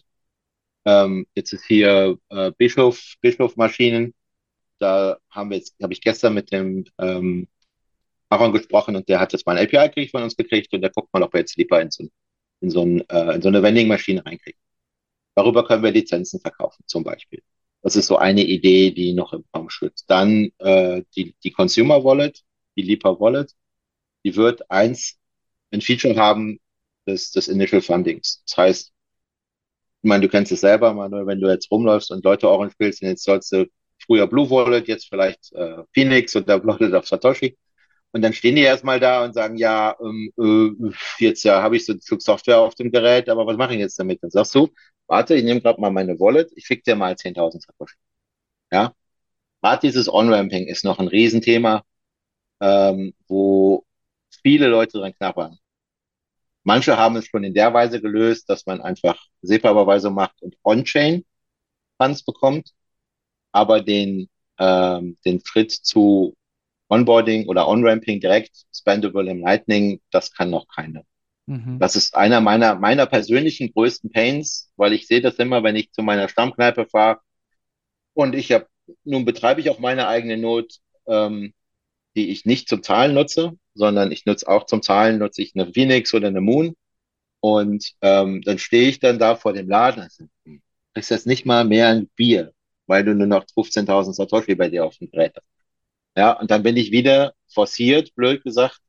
Ähm, 0.86 1.28
jetzt 1.36 1.54
ist 1.54 1.66
hier 1.66 2.18
äh, 2.30 2.52
Bischof, 2.58 3.16
Bischof-Maschinen. 3.22 4.14
Da 4.80 5.18
haben 5.30 5.52
wir 5.52 5.58
jetzt, 5.58 5.76
habe 5.82 5.94
ich 5.94 6.02
gestern 6.02 6.34
mit 6.34 6.52
dem 6.52 6.86
ähm, 7.00 7.48
Aaron 8.30 8.54
gesprochen 8.54 8.96
und 8.96 9.10
der 9.10 9.20
hat 9.20 9.34
jetzt 9.34 9.46
mal 9.46 9.58
ein 9.58 9.68
API 9.68 10.08
von 10.08 10.24
uns 10.24 10.36
gekriegt 10.38 10.74
und 10.74 10.82
der 10.82 10.92
guckt 10.92 11.14
mal, 11.14 11.24
ob 11.24 11.34
er 11.34 11.42
jetzt 11.42 11.58
lieber 11.58 11.82
in 11.82 11.92
so, 11.92 12.08
in 12.62 12.70
so, 12.72 12.84
ein, 12.84 13.02
äh, 13.10 13.36
in 13.36 13.42
so 13.42 13.50
eine 13.50 13.62
Vending-Maschine 13.64 14.26
reinkriegt. 14.26 14.60
Darüber 15.36 15.66
können 15.66 15.84
wir 15.84 15.92
Lizenzen 15.92 16.40
verkaufen, 16.40 16.84
zum 16.88 17.04
Beispiel. 17.04 17.42
Das 17.82 17.96
ist 17.96 18.08
so 18.08 18.18
eine 18.18 18.44
Idee, 18.44 18.92
die 18.92 19.14
noch 19.14 19.34
im 19.34 19.44
Raum 19.56 19.70
schwitzt. 19.70 20.10
Dann 20.10 20.52
äh, 20.60 21.04
die, 21.16 21.36
die 21.44 21.52
Consumer 21.52 22.04
Wallet, 22.04 22.44
die 22.76 22.84
Lipa 22.84 23.20
Wallet, 23.20 23.54
die 24.24 24.36
wird 24.36 24.70
eins, 24.70 25.18
ein 25.72 25.82
Feature 25.82 26.16
haben 26.16 26.60
des, 27.08 27.32
des 27.32 27.48
Initial 27.48 27.82
Fundings. 27.82 28.44
Das 28.48 28.58
heißt, 28.58 28.94
ich 30.04 30.08
meine, 30.08 30.24
du 30.24 30.30
kennst 30.30 30.52
es 30.52 30.62
selber, 30.62 30.94
Manuel, 30.94 31.28
wenn 31.28 31.40
du 31.40 31.50
jetzt 31.50 31.70
rumläufst 31.72 32.12
und 32.12 32.24
Leute 32.24 32.50
Orange 32.50 32.74
spielst, 32.74 33.02
jetzt 33.02 33.24
sollst 33.24 33.52
du 33.52 33.68
früher 34.06 34.28
Blue 34.28 34.50
Wallet, 34.50 34.88
jetzt 34.88 35.08
vielleicht 35.10 35.52
äh, 35.54 35.84
Phoenix 35.94 36.36
oder 36.36 36.64
Wallet 36.66 36.94
auf 36.94 37.08
Satoshi. 37.08 37.58
Und 38.12 38.24
dann 38.24 38.34
stehen 38.34 38.56
die 38.56 38.64
erstmal 38.64 39.00
da 39.00 39.24
und 39.24 39.34
sagen, 39.34 39.58
ja, 39.58 39.96
ähm, 40.02 40.32
äh, 40.38 40.92
jetzt 41.20 41.44
ja 41.44 41.62
habe 41.62 41.78
ich 41.78 41.86
so 41.86 41.94
Stück 42.00 42.22
Software 42.22 42.60
auf 42.60 42.76
dem 42.76 42.92
Gerät, 42.92 43.30
aber 43.30 43.46
was 43.46 43.58
mache 43.58 43.74
ich 43.74 43.80
jetzt 43.80 44.00
damit? 44.00 44.22
Dann 44.24 44.32
sagst 44.32 44.54
du, 44.56 44.70
warte, 45.12 45.36
ich 45.36 45.44
nehme 45.44 45.62
gerade 45.62 45.82
mal 45.82 45.92
meine 45.92 46.20
Wallet, 46.20 46.52
ich 46.56 46.66
fick 46.68 46.84
dir 46.86 46.96
mal 46.96 47.16
10.000 47.18 47.64
Satoshi. 47.64 47.98
Ja, 48.72 48.94
gerade 49.62 49.82
dieses 49.88 50.10
On-Ramping 50.14 50.68
ist 50.68 50.86
noch 50.86 51.00
ein 51.00 51.08
Riesenthema, 51.10 51.84
ähm, 52.62 53.14
wo 53.28 53.86
viele 54.44 54.68
Leute 54.70 55.00
dran 55.00 55.14
knabbern. 55.16 55.60
Manche 56.64 56.98
haben 56.98 57.16
es 57.18 57.28
schon 57.28 57.44
in 57.44 57.54
der 57.54 57.74
Weise 57.74 58.02
gelöst, 58.02 58.50
dass 58.50 58.66
man 58.66 58.82
einfach 58.82 59.20
SEPA-Überweisung 59.42 60.14
macht 60.14 60.42
und 60.42 60.56
On-Chain 60.64 61.26
Funds 61.98 62.24
bekommt, 62.24 62.74
aber 63.52 63.82
den, 63.82 64.30
ähm, 64.60 65.18
den 65.26 65.42
Schritt 65.46 65.72
zu 65.72 66.36
Onboarding 66.90 67.48
oder 67.48 67.68
On-Ramping 67.68 68.20
direkt 68.22 68.66
spendable 68.74 69.30
im 69.32 69.42
Lightning, 69.42 70.02
das 70.12 70.34
kann 70.34 70.52
noch 70.52 70.68
keiner. 70.68 71.04
Mhm. 71.52 71.80
Das 71.80 71.98
ist 71.98 72.16
einer 72.16 72.40
meiner, 72.40 72.76
meiner 72.76 73.06
persönlichen 73.06 73.74
größten 73.74 74.10
Pains, 74.10 74.72
weil 74.78 74.94
ich 74.94 75.06
sehe 75.06 75.20
das 75.20 75.36
immer, 75.36 75.64
wenn 75.64 75.76
ich 75.76 75.92
zu 75.92 76.02
meiner 76.02 76.30
Stammkneipe 76.30 76.86
fahre 76.86 77.20
und 78.14 78.36
ich 78.36 78.54
habe, 78.54 78.68
nun 79.04 79.26
betreibe 79.26 79.60
ich 79.60 79.70
auch 79.70 79.80
meine 79.80 80.08
eigene 80.08 80.38
Not, 80.38 80.76
ähm, 81.08 81.54
die 82.16 82.30
ich 82.30 82.46
nicht 82.46 82.70
zum 82.70 82.84
Zahlen 82.84 83.14
nutze, 83.14 83.52
sondern 83.74 84.14
ich 84.14 84.26
nutze 84.26 84.48
auch 84.48 84.66
zum 84.66 84.82
Zahlen, 84.82 85.20
nutze 85.20 85.42
ich 85.42 85.54
eine 85.54 85.72
Phoenix 85.74 86.14
oder 86.14 86.28
eine 86.28 86.40
Moon. 86.40 86.74
Und 87.42 87.94
ähm, 88.02 88.42
dann 88.44 88.58
stehe 88.58 88.88
ich 88.88 89.00
dann 89.00 89.20
da 89.20 89.36
vor 89.36 89.52
dem 89.52 89.68
Laden, 89.68 90.04
also, 90.04 90.26
kriegst 90.94 91.12
jetzt 91.12 91.28
nicht 91.28 91.46
mal 91.46 91.66
mehr 91.66 91.90
ein 91.90 92.08
Bier, 92.16 92.54
weil 92.88 93.04
du 93.04 93.14
nur 93.14 93.28
noch 93.28 93.46
15.000 93.46 94.14
Satoshi 94.14 94.56
bei 94.56 94.70
dir 94.70 94.86
auf 94.86 94.98
dem 94.98 95.12
Gerät 95.12 95.34
hast. 95.36 95.46
Ja, 96.16 96.32
und 96.40 96.50
dann 96.50 96.64
bin 96.64 96.78
ich 96.78 96.92
wieder 96.92 97.34
forciert, 97.48 98.16
blöd 98.16 98.44
gesagt, 98.44 98.80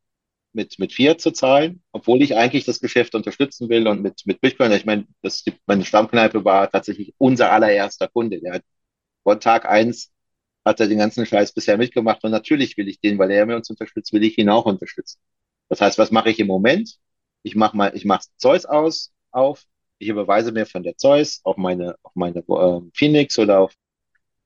mit, 0.54 0.78
mit 0.78 0.92
Fiat 0.92 1.20
zu 1.20 1.32
zahlen, 1.32 1.82
obwohl 1.92 2.22
ich 2.22 2.36
eigentlich 2.36 2.64
das 2.64 2.80
Geschäft 2.80 3.14
unterstützen 3.14 3.68
will 3.68 3.88
und 3.88 4.02
mit, 4.02 4.22
mit 4.26 4.40
Bitcoin. 4.40 4.72
Ich 4.72 4.84
meine, 4.84 5.06
das, 5.22 5.44
meine 5.66 5.84
Stammkneipe 5.84 6.44
war 6.44 6.70
tatsächlich 6.70 7.14
unser 7.18 7.52
allererster 7.52 8.08
Kunde. 8.08 8.40
Der 8.40 8.54
hat 8.54 8.64
von 9.24 9.40
Tag 9.40 9.66
eins 9.66 10.12
hat 10.64 10.80
er 10.80 10.88
den 10.88 10.98
ganzen 10.98 11.26
Scheiß 11.26 11.52
bisher 11.52 11.76
mitgemacht 11.76 12.22
und 12.24 12.30
natürlich 12.30 12.76
will 12.76 12.88
ich 12.88 13.00
den, 13.00 13.18
weil 13.18 13.30
er 13.30 13.46
mir 13.46 13.56
uns 13.56 13.70
unterstützt, 13.70 14.12
will 14.12 14.24
ich 14.24 14.38
ihn 14.38 14.48
auch 14.48 14.66
unterstützen. 14.66 15.18
Das 15.68 15.80
heißt, 15.80 15.98
was 15.98 16.10
mache 16.10 16.30
ich 16.30 16.38
im 16.40 16.46
Moment? 16.46 16.98
Ich 17.42 17.56
mache 17.56 17.76
mal, 17.76 17.92
ich 17.96 18.04
mache 18.04 18.26
Zeus 18.36 18.64
aus, 18.64 19.12
auf, 19.32 19.64
ich 19.98 20.08
überweise 20.08 20.52
mir 20.52 20.66
von 20.66 20.82
der 20.82 20.96
Zeus 20.96 21.40
auf 21.44 21.56
meine, 21.56 21.96
auf 22.02 22.12
meine 22.14 22.40
äh, 22.40 22.80
Phoenix 22.94 23.38
oder 23.38 23.60
auf, 23.60 23.74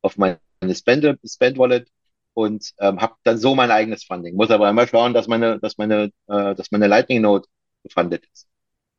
auf 0.02 0.16
meine 0.16 0.38
Spend, 0.74 1.18
Spend 1.26 1.58
Wallet 1.58 1.88
und 2.36 2.74
ähm, 2.80 3.00
habe 3.00 3.14
dann 3.24 3.38
so 3.38 3.54
mein 3.54 3.70
eigenes 3.70 4.04
Funding. 4.04 4.36
Muss 4.36 4.50
aber 4.50 4.68
immer 4.68 4.86
schauen, 4.86 5.14
dass 5.14 5.26
meine, 5.26 5.58
dass 5.58 5.78
meine, 5.78 6.12
äh, 6.28 6.54
dass 6.54 6.70
meine 6.70 6.86
Lightning 6.86 7.22
Node 7.22 7.48
gefundet 7.82 8.26
ist. 8.30 8.46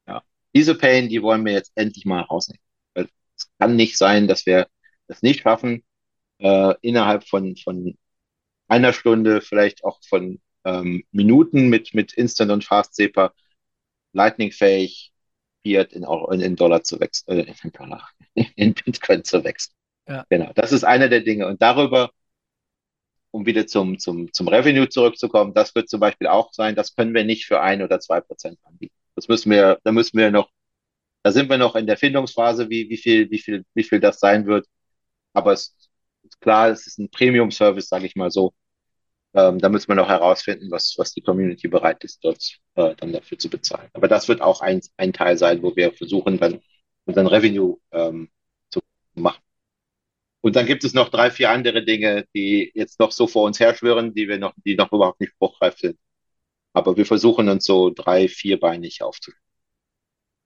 Ja. 0.08 0.24
Diese 0.56 0.74
Pain, 0.76 1.08
die 1.08 1.22
wollen 1.22 1.46
wir 1.46 1.54
jetzt 1.54 1.72
endlich 1.76 2.04
mal 2.06 2.22
rausnehmen. 2.22 2.64
Weil 2.96 3.10
es 3.38 3.48
kann 3.60 3.76
nicht 3.76 3.96
sein, 3.96 4.28
dass 4.28 4.48
wir 4.48 4.68
das 5.08 5.22
nicht 5.22 5.42
schaffen, 5.42 5.84
äh, 6.40 6.74
innerhalb 6.82 7.28
von, 7.28 7.56
von 7.58 7.96
einer 8.68 8.92
Stunde, 8.92 9.42
vielleicht 9.42 9.84
auch 9.84 10.00
von 10.10 10.42
ähm, 10.66 11.04
Minuten 11.12 11.70
mit, 11.70 11.94
mit 11.94 12.14
Instant 12.14 12.52
und 12.52 12.64
Fast 12.66 12.96
SEPA 12.96 13.34
Lightning-fähig 14.14 15.14
Fiat 15.64 15.94
in, 15.94 16.04
in, 16.32 16.42
in 16.42 16.56
Dollar 16.56 16.82
zu 16.84 17.00
wechseln, 17.00 17.38
äh, 17.38 17.54
in 17.64 17.72
Dollar, 17.72 18.10
in 18.56 18.74
Bitcoin 18.74 19.24
zu 19.24 19.44
wechseln. 19.44 19.76
Ja. 20.08 20.26
Genau, 20.28 20.52
das 20.56 20.72
ist 20.72 20.84
einer 20.84 21.08
der 21.08 21.22
Dinge. 21.22 21.46
Und 21.46 21.62
darüber, 21.62 22.10
um 23.32 23.46
wieder 23.46 23.68
zum, 23.68 24.00
zum, 24.00 24.32
zum 24.34 24.48
Revenue 24.48 24.90
zurückzukommen, 24.90 25.54
das 25.54 25.76
wird 25.76 25.90
zum 25.90 26.00
Beispiel 26.00 26.28
auch 26.28 26.54
sein, 26.54 26.76
das 26.76 26.96
können 26.96 27.14
wir 27.14 27.24
nicht 27.24 27.46
für 27.46 27.62
ein 27.62 27.82
oder 27.82 28.00
zwei 28.00 28.22
Prozent 28.22 28.60
anbieten. 28.64 28.96
Das 29.16 29.28
müssen 29.28 29.52
wir, 29.52 29.80
da 29.84 29.92
müssen 29.92 30.18
wir 30.18 30.32
noch, 30.32 30.50
da 31.24 31.32
sind 31.32 31.50
wir 31.50 31.58
noch 31.58 31.76
in 31.76 31.88
der 31.88 31.98
Findungsphase, 31.98 32.70
wie, 32.70 32.90
wie 32.90 32.98
viel, 32.98 33.30
wie 33.32 33.40
viel, 33.40 33.66
wie 33.74 33.84
viel 33.84 34.00
das 34.00 34.20
sein 34.20 34.48
wird. 34.48 34.68
Aber 35.34 35.54
es 35.54 35.76
ist 36.24 36.42
klar, 36.42 36.70
es 36.70 36.88
ist 36.88 37.00
ein 37.00 37.10
Premium-Service, 37.10 37.90
sage 37.90 38.06
ich 38.06 38.16
mal 38.16 38.32
so. 38.32 38.54
Ähm, 39.34 39.60
da 39.60 39.70
müssen 39.70 39.90
wir 39.90 39.96
noch 39.96 40.10
herausfinden, 40.10 40.72
was, 40.72 40.96
was 40.98 41.14
die 41.14 41.22
Community 41.22 41.68
bereit 41.68 42.04
ist, 42.04 42.24
dort 42.24 42.58
äh, 42.76 42.96
dann 42.96 43.12
dafür 43.14 43.38
zu 43.38 43.50
bezahlen. 43.50 43.90
Aber 43.94 44.08
das 44.08 44.28
wird 44.28 44.42
auch 44.42 44.62
ein, 44.62 44.82
ein 44.98 45.14
Teil 45.14 45.38
sein, 45.38 45.62
wo 45.62 45.76
wir 45.76 45.94
versuchen, 45.94 46.40
dann 46.40 46.62
unseren 47.06 47.28
Revenue 47.28 47.78
ähm, 47.92 48.30
zu 48.70 48.82
machen. 49.16 49.42
Und 50.48 50.56
dann 50.56 50.66
gibt 50.66 50.86
es 50.86 50.94
noch 50.94 51.10
drei, 51.10 51.30
vier 51.30 51.50
andere 51.50 51.84
Dinge, 51.84 52.26
die 52.34 52.72
jetzt 52.74 53.02
noch 53.02 53.12
so 53.12 53.28
vor 53.28 53.44
uns 53.44 53.60
herschwirren, 53.60 54.14
die 54.14 54.30
wir 54.30 54.40
noch, 54.40 54.54
die 54.64 54.78
noch 54.78 54.94
überhaupt 54.94 55.20
nicht 55.20 55.34
spruchreif 55.34 55.78
sind. 55.78 56.00
Aber 56.72 56.96
wir 56.96 57.06
versuchen 57.06 57.50
uns 57.50 57.66
so 57.66 57.90
drei, 57.90 58.30
vierbeinig 58.30 59.04
aufzustellen. 59.04 59.44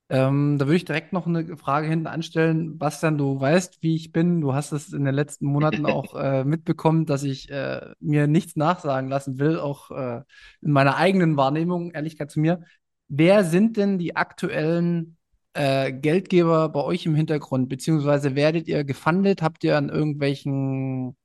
Ähm, 0.10 0.58
da 0.58 0.66
würde 0.66 0.78
ich 0.78 0.86
direkt 0.86 1.14
noch 1.14 1.28
eine 1.28 1.56
Frage 1.56 1.88
hinten 1.88 2.08
anstellen. 2.08 2.80
Bastian, 2.80 3.20
du 3.20 3.39
weißt, 3.39 3.84
wie 3.84 3.95
ich 3.95 4.12
bin. 4.12 4.41
Du 4.41 4.56
hast 4.56 4.72
es 4.72 4.91
in 4.91 5.06
den 5.06 5.14
letzten 5.14 5.45
Monaten 5.45 5.86
auch 5.86 6.16
äh, 6.16 6.45
mitbekommen, 6.45 7.06
dass 7.06 7.22
ich 7.22 7.52
äh, 7.52 7.93
mir 7.99 8.26
nichts 8.26 8.56
nachsagen 8.56 9.08
lassen 9.08 9.38
will, 9.38 9.60
auch 9.60 9.91
äh, 9.91 10.24
in 10.62 10.72
meiner 10.72 10.95
eigenen 10.97 11.38
Wahrnehmung, 11.38 11.91
Ehrlichkeit 11.91 12.32
zu 12.32 12.39
mir. 12.39 12.64
Wer 13.08 13.43
sind 13.43 13.78
denn 13.78 13.99
die 13.99 14.16
aktuellen 14.16 15.18
äh, 15.54 15.91
Geldgeber 15.91 16.70
bei 16.70 16.82
euch 16.82 17.06
im 17.06 17.16
Hintergrund? 17.16 17.70
Beziehungsweise 17.70 18.36
werdet 18.36 18.68
ihr 18.68 18.84
gefundet? 18.84 19.41
Habt 19.41 19.64
ihr 19.64 19.78
an 19.78 19.89
irgendwelchen 19.89 21.16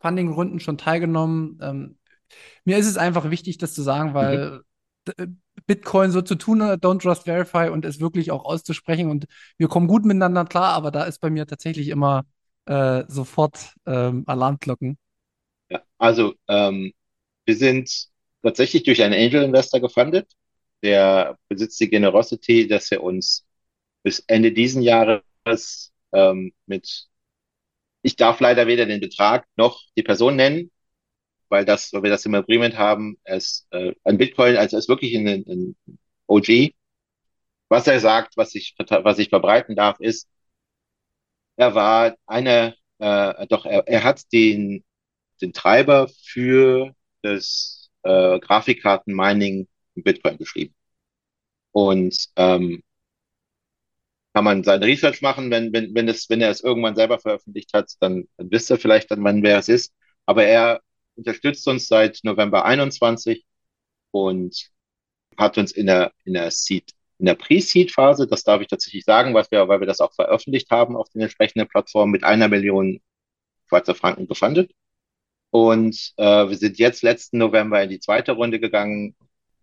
Funding-Runden 0.00 0.60
schon 0.60 0.78
teilgenommen? 0.78 1.58
Ähm, 1.62 1.98
mir 2.64 2.78
ist 2.78 2.86
es 2.86 2.96
einfach 2.96 3.30
wichtig, 3.30 3.58
das 3.58 3.74
zu 3.74 3.82
sagen, 3.82 4.14
weil 4.14 4.62
mhm. 5.18 5.40
Bitcoin 5.66 6.10
so 6.10 6.22
zu 6.22 6.34
tun, 6.34 6.62
don't 6.62 7.00
trust 7.00 7.24
verify 7.24 7.68
und 7.70 7.84
es 7.84 8.00
wirklich 8.00 8.30
auch 8.30 8.44
auszusprechen. 8.44 9.10
Und 9.10 9.26
wir 9.56 9.68
kommen 9.68 9.86
gut 9.86 10.04
miteinander 10.04 10.44
klar, 10.44 10.72
aber 10.74 10.90
da 10.90 11.04
ist 11.04 11.20
bei 11.20 11.30
mir 11.30 11.46
tatsächlich 11.46 11.88
immer 11.88 12.24
äh, 12.66 13.04
sofort 13.08 13.74
ähm, 13.86 14.24
Alarmglocken. 14.26 14.98
Ja, 15.68 15.82
also 15.98 16.34
ähm, 16.48 16.92
wir 17.44 17.56
sind 17.56 18.08
tatsächlich 18.42 18.82
durch 18.82 19.02
einen 19.02 19.14
Angel 19.14 19.42
Investor 19.42 19.80
gefundet. 19.80 20.32
Der 20.82 21.38
besitzt 21.48 21.80
die 21.80 21.88
Generosity, 21.88 22.68
dass 22.68 22.90
er 22.92 23.02
uns 23.02 23.43
bis 24.04 24.20
Ende 24.28 24.52
diesen 24.52 24.82
Jahres 24.82 25.92
ähm, 26.12 26.52
mit, 26.66 27.08
ich 28.02 28.16
darf 28.16 28.40
leider 28.40 28.66
weder 28.68 28.86
den 28.86 29.00
Betrag 29.00 29.46
noch 29.56 29.82
die 29.96 30.02
Person 30.04 30.36
nennen, 30.36 30.70
weil 31.48 31.64
das, 31.64 31.92
weil 31.92 32.04
wir 32.04 32.10
das 32.10 32.26
im 32.26 32.34
Agreement 32.34 32.76
haben, 32.78 33.18
es 33.24 33.66
äh, 33.70 33.94
ein 34.04 34.18
Bitcoin, 34.18 34.56
also 34.56 34.78
ist 34.78 34.88
wirklich 34.88 35.14
ein, 35.16 35.26
ein 35.26 35.76
OG. 36.28 36.74
Was 37.68 37.86
er 37.86 38.00
sagt, 38.00 38.36
was 38.36 38.54
ich, 38.54 38.74
was 38.78 39.18
ich 39.18 39.30
verbreiten 39.30 39.76
darf, 39.76 39.98
ist, 40.00 40.28
er 41.56 41.74
war 41.74 42.16
eine, 42.26 42.74
äh, 42.98 43.46
doch 43.48 43.66
er, 43.66 43.86
er 43.88 44.04
hat 44.04 44.32
den, 44.32 44.84
den 45.40 45.52
Treiber 45.52 46.08
für 46.08 46.94
das 47.22 47.90
äh, 48.02 48.38
Grafikkarten-Mining 48.40 49.68
in 49.94 50.02
Bitcoin 50.02 50.38
geschrieben. 50.38 50.74
Und 51.72 52.28
ähm, 52.36 52.82
kann 54.34 54.44
man 54.44 54.64
seine 54.64 54.86
Research 54.86 55.22
machen, 55.22 55.50
wenn, 55.50 55.72
wenn, 55.72 55.94
wenn, 55.94 56.08
es, 56.08 56.28
wenn 56.28 56.40
er 56.40 56.50
es 56.50 56.60
irgendwann 56.60 56.96
selber 56.96 57.20
veröffentlicht 57.20 57.72
hat, 57.72 57.92
dann, 58.00 58.28
dann 58.36 58.50
wisst 58.50 58.70
ihr 58.70 58.78
vielleicht 58.78 59.10
dann, 59.10 59.22
wann 59.24 59.42
wer 59.44 59.58
es 59.58 59.68
ist. 59.68 59.94
Aber 60.26 60.44
er 60.44 60.80
unterstützt 61.16 61.66
uns 61.68 61.86
seit 61.88 62.20
November 62.24 62.64
21 62.64 63.46
und 64.10 64.70
hat 65.38 65.58
uns 65.58 65.72
in 65.72 65.86
der, 65.86 66.12
in 66.24 66.34
der 66.34 66.50
Seed, 66.50 66.92
in 67.18 67.26
der 67.26 67.34
Pre-Seed-Phase, 67.36 68.26
das 68.26 68.42
darf 68.44 68.60
ich 68.60 68.68
tatsächlich 68.68 69.04
sagen, 69.04 69.34
was 69.34 69.50
wir, 69.52 69.68
weil 69.68 69.80
wir 69.80 69.86
das 69.86 70.00
auch 70.00 70.12
veröffentlicht 70.12 70.70
haben 70.70 70.96
auf 70.96 71.08
den 71.10 71.22
entsprechenden 71.22 71.68
Plattformen, 71.68 72.12
mit 72.12 72.24
einer 72.24 72.48
Million 72.48 73.00
Schweizer 73.68 73.94
Franken 73.94 74.26
gefundet. 74.26 74.72
Und 75.50 76.12
äh, 76.16 76.48
wir 76.48 76.56
sind 76.56 76.78
jetzt 76.78 77.02
letzten 77.02 77.38
November 77.38 77.82
in 77.82 77.90
die 77.90 78.00
zweite 78.00 78.32
Runde 78.32 78.60
gegangen. 78.60 79.14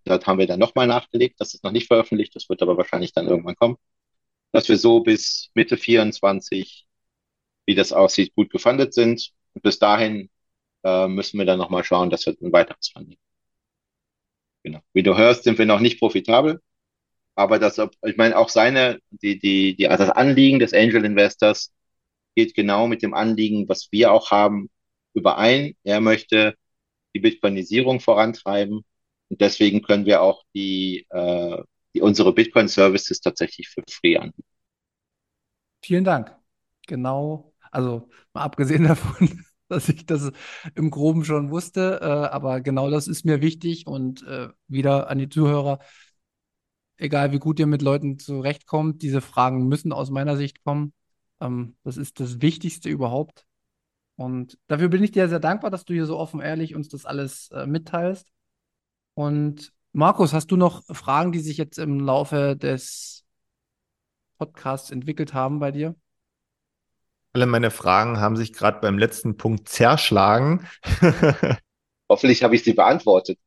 Dort 0.06 0.28
haben 0.28 0.40
wir 0.40 0.48
dann 0.48 0.60
nochmal 0.60 0.88
nachgelegt. 0.88 1.40
Das 1.40 1.54
ist 1.54 1.64
noch 1.64 1.72
nicht 1.72 1.88
veröffentlicht, 1.88 2.36
das 2.36 2.50
wird 2.50 2.62
aber 2.62 2.78
wahrscheinlich 2.78 3.14
dann 3.14 3.28
irgendwann 3.28 3.56
kommen. 3.56 3.78
Dass 4.52 4.70
wir 4.70 4.78
so 4.78 5.02
bis 5.02 5.50
Mitte 5.54 5.78
24, 5.78 6.88
wie 7.66 7.76
das 7.76 7.94
aussieht, 7.94 8.36
gut 8.36 8.50
gefundet 8.52 8.94
sind. 8.94 9.32
Und 9.54 9.64
bis 9.64 9.80
dahin 9.80 10.30
äh, 10.84 11.08
müssen 11.08 11.38
wir 11.40 11.46
dann 11.46 11.60
nochmal 11.60 11.84
schauen, 11.84 12.10
dass 12.10 12.26
wir 12.26 12.36
ein 12.42 12.54
weiteres 12.54 12.90
Funding. 12.90 13.18
Genau. 14.64 14.80
Wie 14.94 15.04
du 15.04 15.18
hörst, 15.18 15.44
sind 15.44 15.58
wir 15.58 15.66
noch 15.66 15.80
nicht 15.80 16.00
profitabel. 16.00 16.62
Aber 17.36 17.60
das, 17.60 17.80
ich 18.06 18.18
meine, 18.18 18.38
auch 18.38 18.50
seine, 18.50 19.00
die, 19.12 19.40
die, 19.40 19.76
die, 19.76 19.88
also 19.88 20.06
das 20.06 20.16
Anliegen 20.16 20.60
des 20.60 20.74
Angel 20.74 21.06
Investors 21.06 21.74
geht 22.36 22.54
genau 22.56 22.88
mit 22.88 23.02
dem 23.04 23.14
Anliegen, 23.14 23.68
was 23.70 23.90
wir 23.92 24.12
auch 24.12 24.32
haben, 24.32 24.70
überein. 25.14 25.76
Er 25.84 26.02
möchte 26.02 26.56
die 27.16 27.20
Bitcoinisierung 27.20 28.00
vorantreiben. 28.00 28.86
Und 29.30 29.42
deswegen 29.42 29.82
können 29.82 30.06
wir 30.06 30.22
auch 30.22 30.44
die, 30.54 31.08
äh, 31.10 31.64
unsere 32.00 32.34
Bitcoin-Services 32.34 33.20
tatsächlich 33.20 33.68
für 33.68 33.84
free 33.90 34.18
anbieten. 34.18 34.48
Vielen 35.84 36.04
Dank. 36.04 36.36
Genau, 36.88 37.54
also 37.72 38.10
mal 38.34 38.44
abgesehen 38.44 38.84
davon, 38.88 39.44
dass 39.68 39.90
ich 39.90 40.06
das 40.06 40.32
im 40.76 40.92
Groben 40.92 41.26
schon 41.26 41.52
wusste. 41.52 42.00
Äh, 42.02 42.06
aber 42.06 42.62
genau 42.62 42.90
das 42.90 43.08
ist 43.08 43.26
mir 43.26 43.42
wichtig 43.42 43.88
und 43.88 44.24
äh, 44.24 44.50
wieder 44.68 45.10
an 45.10 45.18
die 45.18 45.30
Zuhörer. 45.30 45.80
Egal 46.98 47.32
wie 47.32 47.40
gut 47.40 47.60
ihr 47.60 47.68
mit 47.68 47.82
Leuten 47.82 48.20
zurechtkommt, 48.20 49.02
diese 49.02 49.22
Fragen 49.22 49.68
müssen 49.68 49.92
aus 49.92 50.12
meiner 50.12 50.38
Sicht 50.38 50.64
kommen. 50.64 50.94
Ähm, 51.40 51.76
das 51.84 51.98
ist 51.98 52.20
das 52.20 52.42
Wichtigste 52.42 52.90
überhaupt. 52.90 53.46
Und 54.16 54.60
dafür 54.68 54.90
bin 54.90 55.04
ich 55.04 55.12
dir 55.12 55.28
sehr 55.28 55.40
dankbar, 55.40 55.72
dass 55.72 55.86
du 55.86 55.94
hier 55.94 56.06
so 56.06 56.18
offen 56.18 56.42
ehrlich 56.42 56.76
uns 56.76 56.90
das 56.90 57.06
alles 57.06 57.50
äh, 57.52 57.66
mitteilst. 57.66 58.28
Und 59.16 59.74
Markus, 59.94 60.32
hast 60.32 60.52
du 60.52 60.56
noch 60.56 60.84
Fragen, 60.86 61.34
die 61.34 61.40
sich 61.40 61.58
jetzt 61.58 61.78
im 61.78 62.00
Laufe 62.00 62.56
des 62.56 63.26
Podcasts 64.38 64.90
entwickelt 64.90 65.34
haben 65.34 65.60
bei 65.60 65.72
dir? 65.72 65.96
Alle 67.34 67.46
meine 67.46 67.72
Fragen 67.72 68.20
haben 68.20 68.38
sich 68.38 68.54
gerade 68.54 68.80
beim 68.80 68.98
letzten 68.98 69.36
Punkt 69.36 69.68
zerschlagen. 69.68 70.66
Hoffentlich 72.10 72.44
habe 72.44 72.56
ich 72.56 72.64
sie 72.64 72.74
beantwortet. 72.74 73.38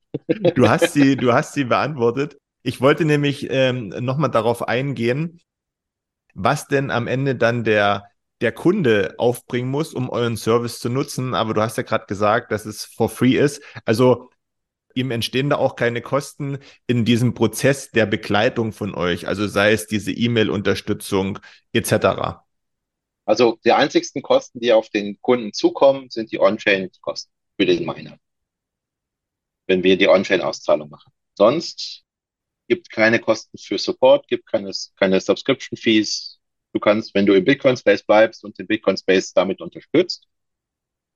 du 0.55 0.69
hast 0.69 0.93
sie, 0.93 1.17
du 1.17 1.33
hast 1.33 1.55
sie 1.55 1.65
beantwortet. 1.65 2.37
Ich 2.63 2.81
wollte 2.81 3.05
nämlich 3.05 3.49
ähm, 3.51 3.89
nochmal 3.89 4.31
darauf 4.31 4.69
eingehen, 4.69 5.41
was 6.35 6.67
denn 6.67 6.91
am 6.91 7.07
Ende 7.07 7.37
dann 7.37 7.65
der, 7.65 8.05
der 8.41 8.53
Kunde 8.53 9.15
aufbringen 9.17 9.71
muss, 9.71 9.95
um 9.95 10.11
euren 10.11 10.37
Service 10.37 10.79
zu 10.79 10.91
nutzen. 10.91 11.35
Aber 11.35 11.55
du 11.55 11.63
hast 11.63 11.77
ja 11.77 11.83
gerade 11.83 12.07
gesagt, 12.07 12.53
dass 12.53 12.67
es 12.67 12.85
for 12.85 13.09
free 13.09 13.37
ist. 13.39 13.63
Also 13.85 14.31
ihm 14.95 15.11
entstehen 15.11 15.51
da 15.51 15.57
auch 15.57 15.77
keine 15.77 16.03
Kosten 16.03 16.59
in 16.87 17.05
diesem 17.05 17.35
Prozess 17.35 17.91
der 17.91 18.07
Begleitung 18.07 18.73
von 18.73 18.95
euch, 18.95 19.27
also 19.29 19.47
sei 19.47 19.73
es 19.73 19.87
diese 19.87 20.13
E-Mail-Unterstützung 20.13 21.39
etc. 21.73 22.43
Also 23.25 23.59
die 23.65 23.73
einzigsten 23.73 24.23
Kosten, 24.23 24.61
die 24.61 24.73
auf 24.73 24.91
den 24.91 25.21
Kunden 25.21 25.53
zukommen, 25.53 26.11
sind 26.11 26.33
die 26.33 26.41
On-Chain-Kosten 26.41 27.33
für 27.57 27.67
den 27.67 27.85
Miner, 27.85 28.19
wenn 29.67 29.83
wir 29.83 29.97
die 29.97 30.09
On-Chain-Auszahlung 30.09 30.91
machen. 30.91 31.13
Sonst 31.35 32.05
gibt 32.69 32.91
keine 32.91 33.19
Kosten 33.21 33.59
für 33.59 33.79
Support, 33.79 34.29
gibt 34.29 34.47
keine, 34.47 34.73
keine 34.97 35.21
Subscription-Fees. 35.21 36.41
Du 36.73 36.81
kannst, 36.81 37.15
wenn 37.15 37.27
du 37.27 37.35
im 37.35 37.45
Bitcoin-Space 37.45 38.03
bleibst 38.05 38.45
und 38.45 38.59
den 38.59 38.67
Bitcoin-Space 38.67 39.33
damit 39.33 39.61
unterstützt, 39.61 40.27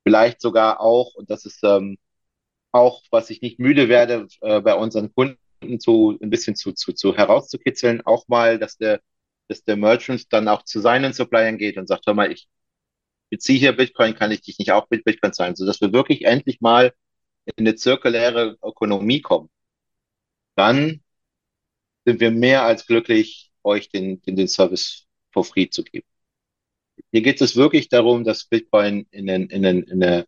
vielleicht 0.05 0.41
sogar 0.41 0.81
auch, 0.81 1.14
und 1.14 1.31
das 1.31 1.45
ist 1.45 1.62
ähm, 1.64 1.99
auch, 2.73 3.03
was 3.11 3.31
ich 3.31 3.43
nicht 3.43 3.59
müde 3.59 3.89
werde, 3.89 4.29
äh, 4.41 4.61
bei 4.61 4.75
unseren 4.75 5.12
Kunden 5.14 5.81
zu 5.81 6.19
ein 6.23 6.31
bisschen 6.31 6.57
zu, 6.57 6.73
zu, 6.73 6.93
zu 6.93 7.16
herauszukitzeln, 7.16 8.03
auch 8.07 8.29
mal, 8.29 8.59
dass 8.59 8.77
der, 8.79 9.01
dass 9.49 9.64
der 9.64 9.77
Merchant 9.77 10.33
dann 10.33 10.49
auch 10.49 10.62
zu 10.64 10.81
seinen 10.81 11.12
Suppliern 11.12 11.59
geht 11.59 11.79
und 11.79 11.89
sagt, 11.89 12.07
hör 12.07 12.14
mal, 12.14 12.31
ich 12.33 12.49
beziehe 13.31 13.59
hier 13.59 13.77
Bitcoin, 13.77 14.14
kann 14.14 14.31
ich 14.33 14.43
dich 14.43 14.59
nicht 14.59 14.73
auch 14.73 14.87
mit 14.91 15.05
Bitcoin 15.05 15.33
zahlen, 15.33 15.57
sodass 15.57 15.81
wir 15.81 15.93
wirklich 15.93 16.25
endlich 16.25 16.61
mal 16.61 16.95
in 17.57 17.66
eine 17.66 17.75
zirkuläre 17.77 18.59
Ökonomie 18.62 19.23
kommen. 19.23 19.51
Dann 20.57 21.03
sind 22.05 22.21
wir 22.21 22.31
mehr 22.31 22.64
als 22.64 22.87
glücklich, 22.87 23.53
euch 23.62 23.91
den, 23.91 24.23
den, 24.23 24.37
den 24.37 24.49
Service 24.49 25.07
for 25.33 25.45
free 25.45 25.69
zu 25.69 25.85
geben. 25.85 26.07
Hier 27.12 27.23
geht 27.23 27.41
es 27.41 27.57
wirklich 27.57 27.89
darum, 27.89 28.25
dass 28.25 28.45
Bitcoin 28.47 29.07
in, 29.11 29.27
den, 29.27 29.49
in, 29.51 29.62
den, 29.62 29.83
in 29.85 30.03
eine 30.03 30.27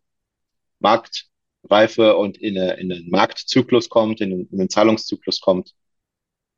Marktreife 1.71 2.17
und 2.17 2.37
in, 2.37 2.57
eine, 2.57 2.73
in 2.73 2.91
einen 2.91 3.09
Marktzyklus 3.09 3.89
kommt, 3.89 4.21
in 4.21 4.47
in 4.51 4.59
einen 4.59 4.69
Zahlungszyklus 4.69 5.39
kommt, 5.39 5.73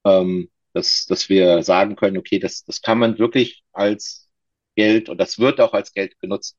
ähm, 0.05 0.49
dass, 0.73 1.05
dass 1.05 1.29
wir 1.29 1.61
sagen 1.63 1.95
können, 1.95 2.17
okay, 2.17 2.39
das, 2.39 2.65
das 2.65 2.81
kann 2.81 2.97
man 2.97 3.19
wirklich 3.19 3.63
als 3.73 4.29
Geld 4.75 5.09
und 5.09 5.19
das 5.19 5.37
wird 5.37 5.61
auch 5.61 5.73
als 5.73 5.93
Geld 5.93 6.19
genutzt. 6.19 6.57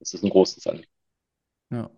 Das 0.00 0.14
ist 0.14 0.24
ein 0.24 0.30
großes 0.30 0.66
Anliegen. 0.66 0.90
Ja, 1.70 1.90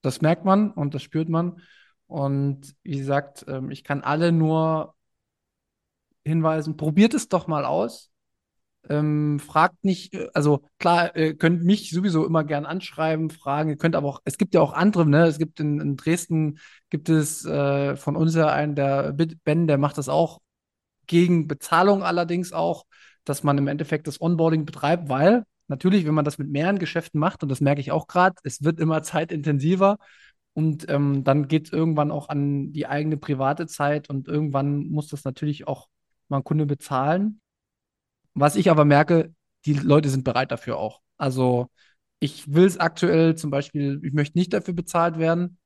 das 0.00 0.22
merkt 0.22 0.44
man 0.44 0.70
und 0.70 0.94
das 0.94 1.02
spürt 1.02 1.28
man. 1.28 1.60
Und 2.06 2.74
wie 2.82 2.98
gesagt, 2.98 3.44
ähm, 3.46 3.70
ich 3.70 3.84
kann 3.84 4.00
alle 4.02 4.32
nur 4.32 4.94
hinweisen, 6.24 6.78
probiert 6.78 7.12
es 7.12 7.28
doch 7.28 7.46
mal 7.46 7.66
aus. 7.66 8.10
Ähm, 8.88 9.40
fragt 9.40 9.84
nicht, 9.84 10.14
äh, 10.14 10.28
also 10.34 10.62
klar, 10.78 11.16
ihr 11.16 11.36
könnt 11.36 11.64
mich 11.64 11.90
sowieso 11.90 12.26
immer 12.26 12.44
gern 12.44 12.66
anschreiben, 12.66 13.30
fragen, 13.30 13.70
ihr 13.70 13.76
könnt 13.76 13.96
aber 13.96 14.08
auch, 14.08 14.20
es 14.24 14.36
gibt 14.36 14.54
ja 14.54 14.60
auch 14.60 14.72
andere, 14.72 15.06
ne? 15.06 15.26
Es 15.26 15.38
gibt 15.38 15.60
in, 15.60 15.80
in 15.80 15.96
Dresden, 15.96 16.58
gibt 16.90 17.08
es 17.08 17.44
äh, 17.46 17.96
von 17.96 18.16
uns 18.16 18.34
ja 18.34 18.48
einen, 18.48 18.74
der 18.74 19.14
Ben, 19.44 19.66
der 19.66 19.78
macht 19.78 19.98
das 19.98 20.08
auch 20.08 20.40
gegen 21.06 21.48
Bezahlung 21.48 22.02
allerdings 22.02 22.52
auch, 22.52 22.84
dass 23.24 23.42
man 23.42 23.58
im 23.58 23.68
Endeffekt 23.68 24.06
das 24.06 24.20
Onboarding 24.20 24.64
betreibt, 24.66 25.08
weil 25.08 25.44
natürlich, 25.68 26.06
wenn 26.06 26.14
man 26.14 26.24
das 26.24 26.38
mit 26.38 26.50
mehreren 26.50 26.78
Geschäften 26.78 27.18
macht, 27.18 27.42
und 27.42 27.48
das 27.48 27.60
merke 27.60 27.80
ich 27.80 27.92
auch 27.92 28.06
gerade, 28.06 28.36
es 28.44 28.62
wird 28.64 28.80
immer 28.80 29.02
zeitintensiver 29.02 29.98
und 30.54 30.88
ähm, 30.88 31.24
dann 31.24 31.48
geht 31.48 31.66
es 31.66 31.72
irgendwann 31.72 32.10
auch 32.10 32.28
an 32.28 32.72
die 32.72 32.86
eigene 32.86 33.16
private 33.16 33.66
Zeit 33.66 34.10
und 34.10 34.28
irgendwann 34.28 34.88
muss 34.88 35.08
das 35.08 35.24
natürlich 35.24 35.66
auch 35.66 35.88
mal 36.28 36.38
ein 36.38 36.44
Kunde 36.44 36.66
bezahlen. 36.66 37.40
Was 38.34 38.56
ich 38.56 38.70
aber 38.70 38.84
merke, 38.84 39.34
die 39.66 39.74
Leute 39.74 40.08
sind 40.08 40.24
bereit 40.24 40.50
dafür 40.52 40.78
auch. 40.78 41.00
Also 41.16 41.68
ich 42.20 42.52
will 42.52 42.64
es 42.66 42.78
aktuell 42.78 43.36
zum 43.36 43.50
Beispiel, 43.50 44.00
ich 44.04 44.12
möchte 44.12 44.38
nicht 44.38 44.52
dafür 44.52 44.74
bezahlt 44.74 45.18
werden, 45.18 45.58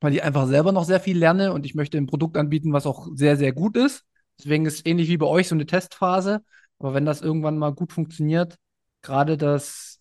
weil 0.00 0.14
ich 0.14 0.22
einfach 0.22 0.46
selber 0.46 0.72
noch 0.72 0.84
sehr 0.84 1.00
viel 1.00 1.18
lerne 1.18 1.52
und 1.52 1.66
ich 1.66 1.74
möchte 1.74 1.98
ein 1.98 2.06
Produkt 2.06 2.36
anbieten, 2.36 2.72
was 2.72 2.86
auch 2.86 3.08
sehr, 3.14 3.36
sehr 3.36 3.52
gut 3.52 3.76
ist. 3.76 4.04
Deswegen 4.38 4.66
ist 4.66 4.74
es 4.74 4.86
ähnlich 4.86 5.08
wie 5.08 5.16
bei 5.16 5.26
euch 5.26 5.48
so 5.48 5.54
eine 5.54 5.66
Testphase. 5.66 6.42
Aber 6.78 6.94
wenn 6.94 7.04
das 7.04 7.22
irgendwann 7.22 7.58
mal 7.58 7.74
gut 7.74 7.92
funktioniert, 7.92 8.56
gerade 9.02 9.36
das 9.36 10.00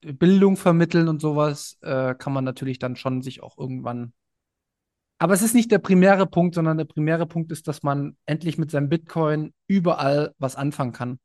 Bildung 0.00 0.56
vermitteln 0.56 1.08
und 1.08 1.20
sowas, 1.20 1.78
äh, 1.82 2.14
kann 2.14 2.32
man 2.32 2.44
natürlich 2.44 2.78
dann 2.78 2.96
schon 2.96 3.22
sich 3.22 3.42
auch 3.42 3.58
irgendwann 3.58 4.12
aber 5.20 5.34
es 5.34 5.42
ist 5.42 5.54
nicht 5.54 5.70
der 5.70 5.78
primäre 5.78 6.26
Punkt, 6.26 6.54
sondern 6.54 6.78
der 6.78 6.86
primäre 6.86 7.26
Punkt 7.26 7.52
ist, 7.52 7.68
dass 7.68 7.82
man 7.82 8.16
endlich 8.24 8.56
mit 8.56 8.70
seinem 8.70 8.88
Bitcoin 8.88 9.52
überall 9.66 10.34
was 10.38 10.56
anfangen 10.56 10.92
kann. 10.92 11.18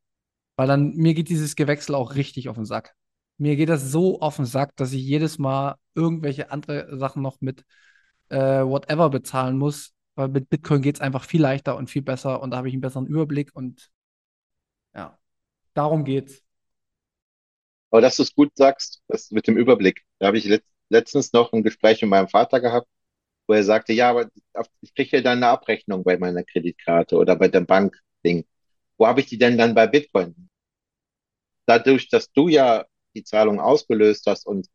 Weil 0.56 0.68
dann, 0.68 0.96
mir 0.96 1.14
geht 1.14 1.30
dieses 1.30 1.56
Gewechsel 1.56 1.96
auch 1.96 2.16
richtig 2.16 2.50
auf 2.50 2.56
den 2.56 2.66
Sack. 2.66 2.94
Mir 3.38 3.56
geht 3.56 3.70
das 3.70 3.92
so 3.92 4.22
auf 4.22 4.38
den 4.38 4.46
Sack, 4.46 4.76
dass 4.78 4.94
ich 4.94 5.02
jedes 5.04 5.38
Mal 5.38 5.76
irgendwelche 5.94 6.52
andere 6.52 6.98
Sachen 6.98 7.22
noch 7.22 7.42
mit 7.42 7.66
äh, 8.30 8.64
whatever 8.64 9.10
bezahlen 9.10 9.58
muss. 9.58 9.94
Weil 10.16 10.30
mit 10.30 10.50
Bitcoin 10.50 10.82
geht 10.82 10.96
es 10.96 11.02
einfach 11.02 11.26
viel 11.26 11.42
leichter 11.42 11.76
und 11.76 11.90
viel 11.90 12.02
besser 12.02 12.42
und 12.42 12.52
da 12.52 12.58
habe 12.58 12.70
ich 12.70 12.74
einen 12.74 12.82
besseren 12.82 13.08
Überblick 13.08 13.54
und 13.54 13.90
ja, 14.94 15.20
darum 15.74 16.06
geht's. 16.06 16.42
Aber 17.92 18.00
dass 18.00 18.16
du 18.16 18.24
es 18.24 18.34
gut 18.34 18.52
sagst, 18.56 19.02
das 19.08 19.32
mit 19.32 19.48
dem 19.48 19.58
Überblick. 19.58 20.06
Da 20.20 20.28
habe 20.28 20.38
ich 20.38 20.46
letzt, 20.46 20.68
letztens 20.90 21.34
noch 21.34 21.52
ein 21.52 21.64
Gespräch 21.64 22.02
mit 22.02 22.10
meinem 22.10 22.30
Vater 22.30 22.62
gehabt 22.62 22.88
wo 23.48 23.54
er 23.54 23.64
sagte, 23.64 23.94
ja, 23.94 24.10
aber 24.10 24.30
ich 24.82 24.94
kriege 24.94 25.18
ja 25.18 25.24
dann 25.24 25.38
eine 25.40 25.48
Abrechnung 25.50 26.04
bei 26.04 26.18
meiner 26.18 26.44
Kreditkarte 26.44 27.18
oder 27.18 27.36
bei 27.36 27.48
dem 27.48 27.66
Bankding. 27.66 28.46
Wo 28.98 29.08
habe 29.08 29.22
ich 29.22 29.28
die 29.28 29.38
denn 29.38 29.58
dann 29.58 29.76
bei 29.76 29.88
Bitcoin? 29.88 30.50
Dadurch, 31.66 32.10
dass 32.10 32.32
du 32.32 32.48
ja 32.48 32.86
die 33.16 33.24
Zahlung 33.24 33.60
ausgelöst 33.60 34.26
hast 34.28 34.46
und 34.46 34.68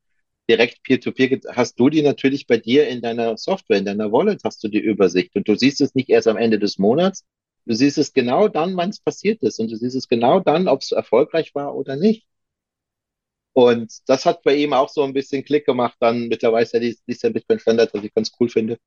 direkt 0.48 0.82
Peer-to-Peer, 0.82 1.28
-Peer, 1.28 1.56
hast 1.56 1.78
du 1.78 1.90
die 1.90 2.02
natürlich 2.02 2.46
bei 2.46 2.56
dir 2.58 2.88
in 2.88 3.02
deiner 3.02 3.36
Software, 3.36 3.78
in 3.78 3.84
deiner 3.84 4.12
Wallet 4.12 4.42
hast 4.44 4.62
du 4.64 4.68
die 4.68 4.80
Übersicht 4.80 5.36
und 5.36 5.46
du 5.48 5.56
siehst 5.56 5.80
es 5.80 5.94
nicht 5.94 6.10
erst 6.10 6.26
am 6.28 6.36
Ende 6.36 6.58
des 6.58 6.78
Monats, 6.78 7.24
du 7.66 7.74
siehst 7.74 7.98
es 7.98 8.12
genau 8.12 8.48
dann, 8.48 8.76
wann 8.76 8.90
es 8.90 9.00
passiert 9.00 9.42
ist 9.42 9.60
und 9.60 9.70
du 9.70 9.76
siehst 9.76 9.96
es 9.96 10.08
genau 10.08 10.40
dann, 10.40 10.68
ob 10.68 10.82
es 10.82 10.92
erfolgreich 10.92 11.54
war 11.54 11.74
oder 11.76 11.96
nicht. 11.96 12.26
Und 13.52 13.92
das 14.08 14.26
hat 14.26 14.42
bei 14.42 14.54
ihm 14.56 14.72
auch 14.72 14.88
so 14.88 15.02
ein 15.02 15.12
bisschen 15.12 15.44
Klick 15.44 15.66
gemacht. 15.66 15.96
Dann 16.00 16.28
mittlerweile 16.28 16.64
ist 16.64 16.74
er 16.74 16.80
der 16.80 17.30
Bitcoin 17.30 17.58
Standard, 17.58 17.92
was 17.92 18.04
ich 18.04 18.14
ganz 18.14 18.30
cool 18.40 18.48
finde. 18.48 18.78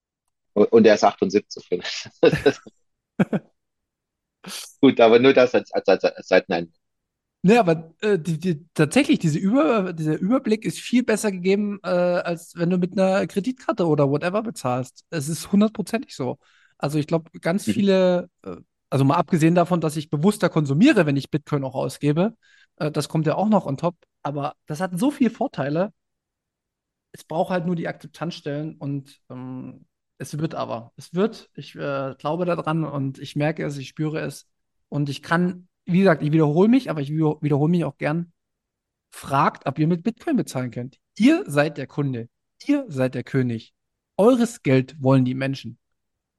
Und 0.53 0.85
er 0.87 0.95
ist 0.95 1.03
78. 1.03 1.81
Gut, 4.81 4.99
aber 4.99 5.19
nur 5.19 5.33
das 5.33 5.53
als, 5.55 5.71
als, 5.71 5.87
als, 5.87 6.03
als 6.03 6.27
Seiteneinwand. 6.27 6.75
Ne, 7.45 7.59
aber 7.59 7.93
äh, 7.99 8.17
die, 8.17 8.39
die, 8.39 8.65
tatsächlich, 8.73 9.19
diese 9.19 9.37
Über, 9.37 9.91
dieser 9.91 10.17
Überblick 10.17 10.63
ist 10.63 10.79
viel 10.79 11.03
besser 11.03 11.29
gegeben, 11.29 11.79
äh, 11.83 11.89
als 11.89 12.55
wenn 12.55 12.69
du 12.69 12.77
mit 12.77 12.93
einer 12.93 13.27
Kreditkarte 13.27 13.85
oder 13.85 14.09
whatever 14.09 14.41
bezahlst. 14.43 15.03
Es 15.09 15.27
ist 15.27 15.51
hundertprozentig 15.51 16.15
so. 16.15 16.37
Also 16.77 16.99
ich 16.99 17.07
glaube, 17.07 17.29
ganz 17.41 17.67
mhm. 17.67 17.71
viele, 17.73 18.29
äh, 18.45 18.55
also 18.89 19.03
mal 19.03 19.17
abgesehen 19.17 19.55
davon, 19.55 19.81
dass 19.81 19.97
ich 19.97 20.09
bewusster 20.09 20.47
konsumiere, 20.49 21.05
wenn 21.05 21.17
ich 21.17 21.31
Bitcoin 21.31 21.65
auch 21.65 21.75
ausgebe, 21.75 22.37
äh, 22.77 22.91
das 22.91 23.09
kommt 23.09 23.27
ja 23.27 23.35
auch 23.35 23.49
noch 23.49 23.65
on 23.65 23.75
top. 23.75 23.95
Aber 24.21 24.55
das 24.65 24.79
hat 24.79 24.97
so 24.97 25.11
viele 25.11 25.29
Vorteile. 25.29 25.91
Es 27.11 27.25
braucht 27.25 27.51
halt 27.51 27.65
nur 27.65 27.75
die 27.75 27.89
Akzeptanzstellen 27.89 28.77
und 28.77 29.19
ähm, 29.29 29.85
es 30.17 30.37
wird 30.37 30.55
aber. 30.55 30.93
Es 30.95 31.13
wird. 31.13 31.49
Ich 31.55 31.75
äh, 31.75 32.15
glaube 32.17 32.45
daran 32.45 32.83
und 32.83 33.19
ich 33.19 33.35
merke 33.35 33.63
es, 33.63 33.77
ich 33.77 33.89
spüre 33.89 34.19
es. 34.19 34.47
Und 34.89 35.09
ich 35.09 35.21
kann, 35.21 35.67
wie 35.85 35.99
gesagt, 35.99 36.23
ich 36.23 36.31
wiederhole 36.31 36.69
mich, 36.69 36.89
aber 36.89 37.01
ich 37.01 37.11
wiederhole 37.11 37.71
mich 37.71 37.83
auch 37.83 37.97
gern. 37.97 38.31
Fragt, 39.11 39.65
ob 39.67 39.77
ihr 39.79 39.87
mit 39.87 40.03
Bitcoin 40.03 40.35
bezahlen 40.35 40.71
könnt. 40.71 40.97
Ihr 41.17 41.43
seid 41.47 41.77
der 41.77 41.87
Kunde. 41.87 42.29
Ihr 42.65 42.85
seid 42.87 43.15
der 43.15 43.23
König. 43.23 43.73
Eures 44.17 44.63
Geld 44.63 44.95
wollen 45.01 45.25
die 45.25 45.35
Menschen 45.35 45.77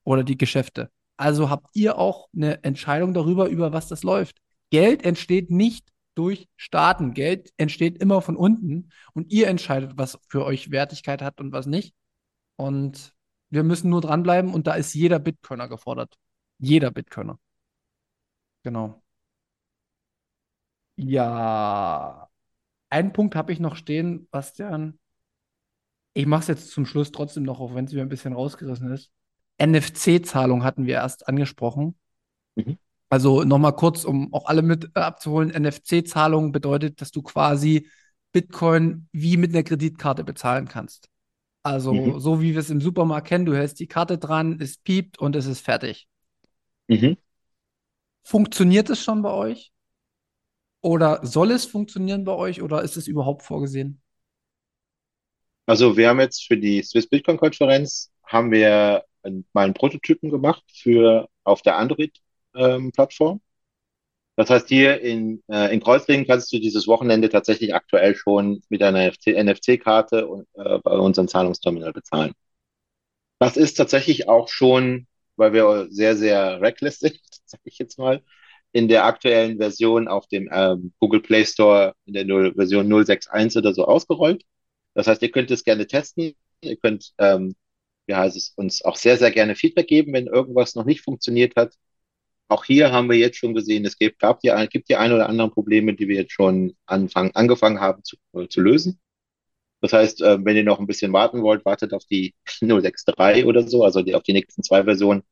oder 0.04 0.24
die 0.24 0.38
Geschäfte. 0.38 0.90
Also 1.16 1.50
habt 1.50 1.68
ihr 1.74 1.98
auch 1.98 2.28
eine 2.34 2.62
Entscheidung 2.64 3.14
darüber, 3.14 3.48
über 3.48 3.72
was 3.72 3.88
das 3.88 4.02
läuft. 4.02 4.38
Geld 4.70 5.04
entsteht 5.04 5.50
nicht 5.50 5.88
durch 6.14 6.48
Staaten. 6.56 7.14
Geld 7.14 7.52
entsteht 7.56 7.98
immer 8.02 8.22
von 8.22 8.36
unten 8.36 8.90
und 9.12 9.32
ihr 9.32 9.48
entscheidet, 9.48 9.92
was 9.96 10.18
für 10.28 10.44
euch 10.44 10.70
Wertigkeit 10.70 11.22
hat 11.22 11.40
und 11.40 11.52
was 11.52 11.66
nicht. 11.66 11.94
Und 12.56 13.13
wir 13.54 13.62
müssen 13.64 13.90
nur 13.90 14.00
dranbleiben 14.00 14.52
und 14.52 14.66
da 14.66 14.74
ist 14.74 14.94
jeder 14.94 15.18
Bitcoiner 15.18 15.68
gefordert. 15.68 16.16
Jeder 16.58 16.90
Bitcoiner. 16.90 17.38
Genau. 18.62 19.02
Ja, 20.96 22.28
einen 22.90 23.12
Punkt 23.12 23.34
habe 23.34 23.52
ich 23.52 23.60
noch 23.60 23.76
stehen, 23.76 24.28
Bastian. 24.30 24.98
Ich 26.14 26.26
mache 26.26 26.42
es 26.42 26.48
jetzt 26.48 26.70
zum 26.70 26.86
Schluss 26.86 27.10
trotzdem 27.10 27.42
noch, 27.42 27.60
auch 27.60 27.74
wenn 27.74 27.86
es 27.86 27.92
mir 27.92 28.02
ein 28.02 28.08
bisschen 28.08 28.34
rausgerissen 28.34 28.92
ist. 28.92 29.10
NFC-Zahlung 29.58 30.62
hatten 30.62 30.86
wir 30.86 30.94
erst 30.94 31.28
angesprochen. 31.28 31.96
Mhm. 32.54 32.78
Also 33.08 33.44
nochmal 33.44 33.74
kurz, 33.76 34.04
um 34.04 34.32
auch 34.32 34.46
alle 34.46 34.62
mit 34.62 34.90
äh, 34.94 35.00
abzuholen, 35.00 35.50
NFC-Zahlung 35.50 36.52
bedeutet, 36.52 37.00
dass 37.00 37.10
du 37.10 37.22
quasi 37.22 37.88
Bitcoin 38.32 39.08
wie 39.12 39.36
mit 39.36 39.52
einer 39.52 39.62
Kreditkarte 39.62 40.24
bezahlen 40.24 40.66
kannst. 40.66 41.08
Also 41.64 41.94
mhm. 41.94 42.20
so 42.20 42.42
wie 42.42 42.52
wir 42.52 42.60
es 42.60 42.68
im 42.68 42.82
Supermarkt 42.82 43.26
kennen, 43.26 43.46
du 43.46 43.56
hältst 43.56 43.80
die 43.80 43.86
Karte 43.86 44.18
dran, 44.18 44.58
es 44.60 44.76
piept 44.76 45.18
und 45.18 45.34
es 45.34 45.46
ist 45.46 45.60
fertig. 45.60 46.06
Mhm. 46.88 47.16
Funktioniert 48.22 48.90
es 48.90 49.02
schon 49.02 49.22
bei 49.22 49.32
euch? 49.32 49.72
Oder 50.82 51.20
soll 51.24 51.50
es 51.50 51.64
funktionieren 51.64 52.24
bei 52.24 52.32
euch 52.32 52.60
oder 52.60 52.82
ist 52.82 52.98
es 52.98 53.08
überhaupt 53.08 53.42
vorgesehen? 53.42 54.02
Also 55.64 55.96
wir 55.96 56.10
haben 56.10 56.20
jetzt 56.20 56.46
für 56.46 56.58
die 56.58 56.82
Swiss 56.82 57.08
Bitcoin 57.08 57.38
Konferenz 57.38 58.12
haben 58.22 58.50
wir 58.50 59.04
mal 59.54 59.64
einen 59.64 59.72
Prototypen 59.72 60.28
gemacht 60.30 60.62
für 60.70 61.30
auf 61.44 61.62
der 61.62 61.78
Android-Plattform. 61.78 63.40
Das 64.36 64.50
heißt, 64.50 64.68
hier 64.68 65.00
in, 65.00 65.42
äh, 65.48 65.72
in 65.72 65.80
Kreuzlingen 65.80 66.26
kannst 66.26 66.52
du 66.52 66.58
dieses 66.58 66.86
Wochenende 66.88 67.28
tatsächlich 67.28 67.74
aktuell 67.74 68.16
schon 68.16 68.62
mit 68.68 68.82
einer 68.82 69.12
NFC-Karte 69.26 70.44
äh, 70.54 70.78
bei 70.78 70.98
unserem 70.98 71.28
Zahlungsterminal 71.28 71.92
bezahlen. 71.92 72.32
Das 73.38 73.56
ist 73.56 73.74
tatsächlich 73.74 74.28
auch 74.28 74.48
schon, 74.48 75.06
weil 75.36 75.52
wir 75.52 75.88
sehr, 75.90 76.16
sehr 76.16 76.60
reckless 76.60 76.98
sind, 77.00 77.18
sage 77.46 77.62
ich 77.64 77.78
jetzt 77.78 77.98
mal, 77.98 78.22
in 78.72 78.88
der 78.88 79.04
aktuellen 79.04 79.58
Version 79.58 80.08
auf 80.08 80.26
dem 80.26 80.48
ähm, 80.52 80.92
Google 80.98 81.20
Play 81.20 81.44
Store 81.44 81.94
in 82.06 82.14
der 82.14 82.24
0, 82.24 82.54
Version 82.54 82.88
061 82.88 83.58
oder 83.58 83.72
so 83.74 83.84
ausgerollt. 83.86 84.44
Das 84.94 85.06
heißt, 85.06 85.22
ihr 85.22 85.30
könnt 85.30 85.50
es 85.50 85.64
gerne 85.64 85.86
testen. 85.86 86.34
Ihr 86.60 86.76
könnt, 86.76 87.12
ähm, 87.18 87.54
ja, 88.06 88.26
es, 88.26 88.50
uns 88.56 88.84
auch 88.84 88.96
sehr, 88.96 89.16
sehr 89.18 89.30
gerne 89.30 89.54
Feedback 89.56 89.86
geben, 89.88 90.12
wenn 90.12 90.26
irgendwas 90.26 90.74
noch 90.74 90.84
nicht 90.84 91.02
funktioniert 91.02 91.54
hat. 91.56 91.74
Auch 92.48 92.64
hier 92.64 92.92
haben 92.92 93.08
wir 93.10 93.16
jetzt 93.16 93.38
schon 93.38 93.54
gesehen, 93.54 93.84
es 93.86 93.98
gibt, 93.98 94.18
gab 94.18 94.40
die, 94.40 94.50
gibt 94.70 94.88
die 94.88 94.96
ein 94.96 95.12
oder 95.12 95.28
anderen 95.28 95.50
Probleme, 95.50 95.94
die 95.94 96.08
wir 96.08 96.16
jetzt 96.16 96.32
schon 96.32 96.76
anfangen, 96.86 97.30
angefangen 97.34 97.80
haben 97.80 98.04
zu, 98.04 98.16
äh, 98.34 98.48
zu 98.48 98.60
lösen. 98.60 99.00
Das 99.80 99.92
heißt, 99.92 100.22
äh, 100.22 100.44
wenn 100.44 100.56
ihr 100.56 100.64
noch 100.64 100.80
ein 100.80 100.86
bisschen 100.86 101.12
warten 101.12 101.42
wollt, 101.42 101.64
wartet 101.64 101.92
auf 101.94 102.04
die 102.06 102.34
063 102.62 103.44
oder 103.46 103.68
so, 103.68 103.84
also 103.84 104.02
die, 104.02 104.14
auf 104.14 104.22
die 104.22 104.32
nächsten 104.32 104.62
zwei 104.62 104.84
Versionen, 104.84 105.22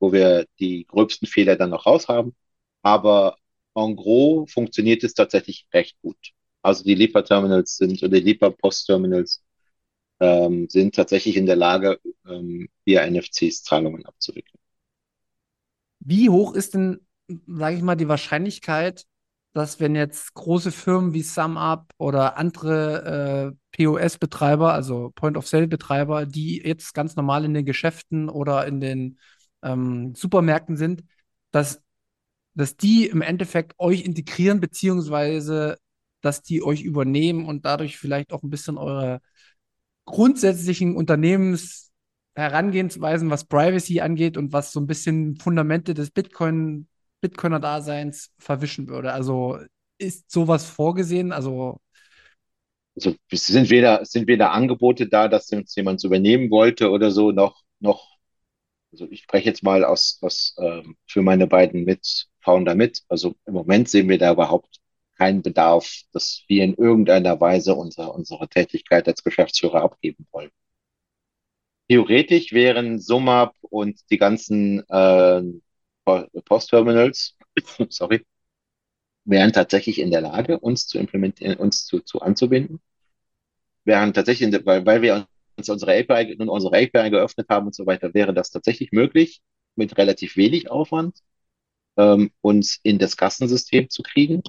wo 0.00 0.12
wir 0.12 0.46
die 0.60 0.86
gröbsten 0.86 1.28
Fehler 1.28 1.56
dann 1.56 1.70
noch 1.70 1.86
raus 1.86 2.08
haben. 2.08 2.34
Aber 2.82 3.36
en 3.74 3.96
gros 3.96 4.52
funktioniert 4.52 5.04
es 5.04 5.14
tatsächlich 5.14 5.66
recht 5.72 5.96
gut. 6.02 6.18
Also 6.62 6.84
die 6.84 6.94
Lieferterminals 6.94 7.76
sind 7.76 8.02
oder 8.02 8.18
die 8.20 8.24
Lieferpostterminals 8.32 9.44
ähm, 10.20 10.68
sind 10.68 10.94
tatsächlich 10.94 11.36
in 11.36 11.46
der 11.46 11.56
Lage, 11.56 12.00
ähm, 12.28 12.68
via 12.84 13.08
NFCs 13.08 13.62
Zahlungen 13.64 14.06
abzuwickeln. 14.06 14.57
Wie 16.08 16.30
hoch 16.30 16.54
ist 16.54 16.72
denn, 16.72 17.00
sage 17.46 17.76
ich 17.76 17.82
mal, 17.82 17.94
die 17.94 18.08
Wahrscheinlichkeit, 18.08 19.04
dass 19.52 19.78
wenn 19.78 19.94
jetzt 19.94 20.32
große 20.32 20.72
Firmen 20.72 21.12
wie 21.12 21.22
SumUp 21.22 21.90
oder 21.98 22.38
andere 22.38 23.52
äh, 23.52 23.56
POS-Betreiber, 23.76 24.72
also 24.72 25.10
Point-of-Sale-Betreiber, 25.16 26.24
die 26.24 26.62
jetzt 26.64 26.94
ganz 26.94 27.14
normal 27.14 27.44
in 27.44 27.52
den 27.52 27.66
Geschäften 27.66 28.30
oder 28.30 28.66
in 28.66 28.80
den 28.80 29.18
ähm, 29.62 30.14
Supermärkten 30.14 30.78
sind, 30.78 31.04
dass, 31.50 31.82
dass 32.54 32.78
die 32.78 33.06
im 33.06 33.20
Endeffekt 33.20 33.74
euch 33.78 34.02
integrieren, 34.02 34.60
beziehungsweise 34.60 35.76
dass 36.22 36.42
die 36.42 36.62
euch 36.62 36.82
übernehmen 36.82 37.44
und 37.44 37.66
dadurch 37.66 37.98
vielleicht 37.98 38.32
auch 38.32 38.42
ein 38.42 38.50
bisschen 38.50 38.78
eure 38.78 39.20
grundsätzlichen 40.06 40.96
Unternehmensherangehensweisen, 42.38 43.30
was 43.30 43.44
Privacy 43.44 44.00
angeht 44.00 44.36
und 44.36 44.52
was 44.52 44.72
so 44.72 44.80
ein 44.80 44.86
bisschen 44.86 45.36
Fundamente 45.36 45.94
des 45.94 46.10
Bitcoin, 46.10 46.86
Bitcoiner-Daseins 47.20 48.32
verwischen 48.38 48.88
würde. 48.88 49.12
Also 49.12 49.58
ist 49.98 50.30
sowas 50.30 50.64
vorgesehen? 50.64 51.32
Also 51.32 51.80
also 52.94 53.14
sind 53.32 53.70
weder, 53.70 54.04
sind 54.04 54.26
weder 54.26 54.52
Angebote 54.52 55.08
da, 55.08 55.28
dass 55.28 55.52
uns 55.52 55.74
jemand 55.76 56.02
übernehmen 56.02 56.50
wollte 56.50 56.90
oder 56.90 57.10
so, 57.12 57.30
noch, 57.30 57.62
noch, 57.78 58.16
also 58.92 59.06
ich 59.10 59.22
spreche 59.22 59.46
jetzt 59.46 59.62
mal 59.62 59.84
aus, 59.84 60.18
aus 60.20 60.56
ähm, 60.58 60.96
für 61.06 61.22
meine 61.22 61.46
beiden 61.46 61.84
Mitfounder 61.84 62.74
mit. 62.74 63.02
Also 63.08 63.36
im 63.46 63.54
Moment 63.54 63.88
sehen 63.88 64.08
wir 64.08 64.18
da 64.18 64.32
überhaupt 64.32 64.80
keinen 65.16 65.42
Bedarf, 65.42 66.02
dass 66.12 66.42
wir 66.48 66.64
in 66.64 66.74
irgendeiner 66.74 67.40
Weise 67.40 67.74
unsere, 67.74 68.12
unsere 68.12 68.48
Tätigkeit 68.48 69.06
als 69.08 69.22
Geschäftsführer 69.22 69.82
abgeben 69.82 70.26
wollen. 70.32 70.50
Theoretisch 71.88 72.52
wären 72.52 72.98
Sumab 72.98 73.54
und 73.62 73.98
die 74.10 74.18
ganzen 74.18 74.80
äh, 74.88 75.42
Postterminals, 76.44 77.36
sorry, 77.88 78.24
wären 79.24 79.52
tatsächlich 79.52 79.98
in 79.98 80.10
der 80.10 80.20
Lage, 80.22 80.58
uns 80.58 80.86
zu 80.86 80.98
implementieren, 80.98 81.56
uns 81.56 81.86
zu, 81.86 82.00
zu 82.00 82.20
anzubinden. 82.20 82.80
Wären 83.84 84.12
tatsächlich, 84.12 84.54
weil, 84.66 84.84
weil 84.86 85.02
wir 85.02 85.28
uns 85.56 85.68
unsere 85.68 85.98
API, 85.98 86.36
unsere 86.38 86.76
API 86.76 87.10
geöffnet 87.10 87.48
haben 87.48 87.66
und 87.66 87.74
so 87.74 87.86
weiter, 87.86 88.14
wäre 88.14 88.34
das 88.34 88.50
tatsächlich 88.50 88.92
möglich, 88.92 89.40
mit 89.76 89.96
relativ 89.98 90.36
wenig 90.36 90.70
Aufwand, 90.70 91.18
ähm, 91.96 92.30
uns 92.42 92.80
in 92.82 92.98
das 92.98 93.16
Kassensystem 93.16 93.90
zu 93.90 94.02
kriegen 94.02 94.42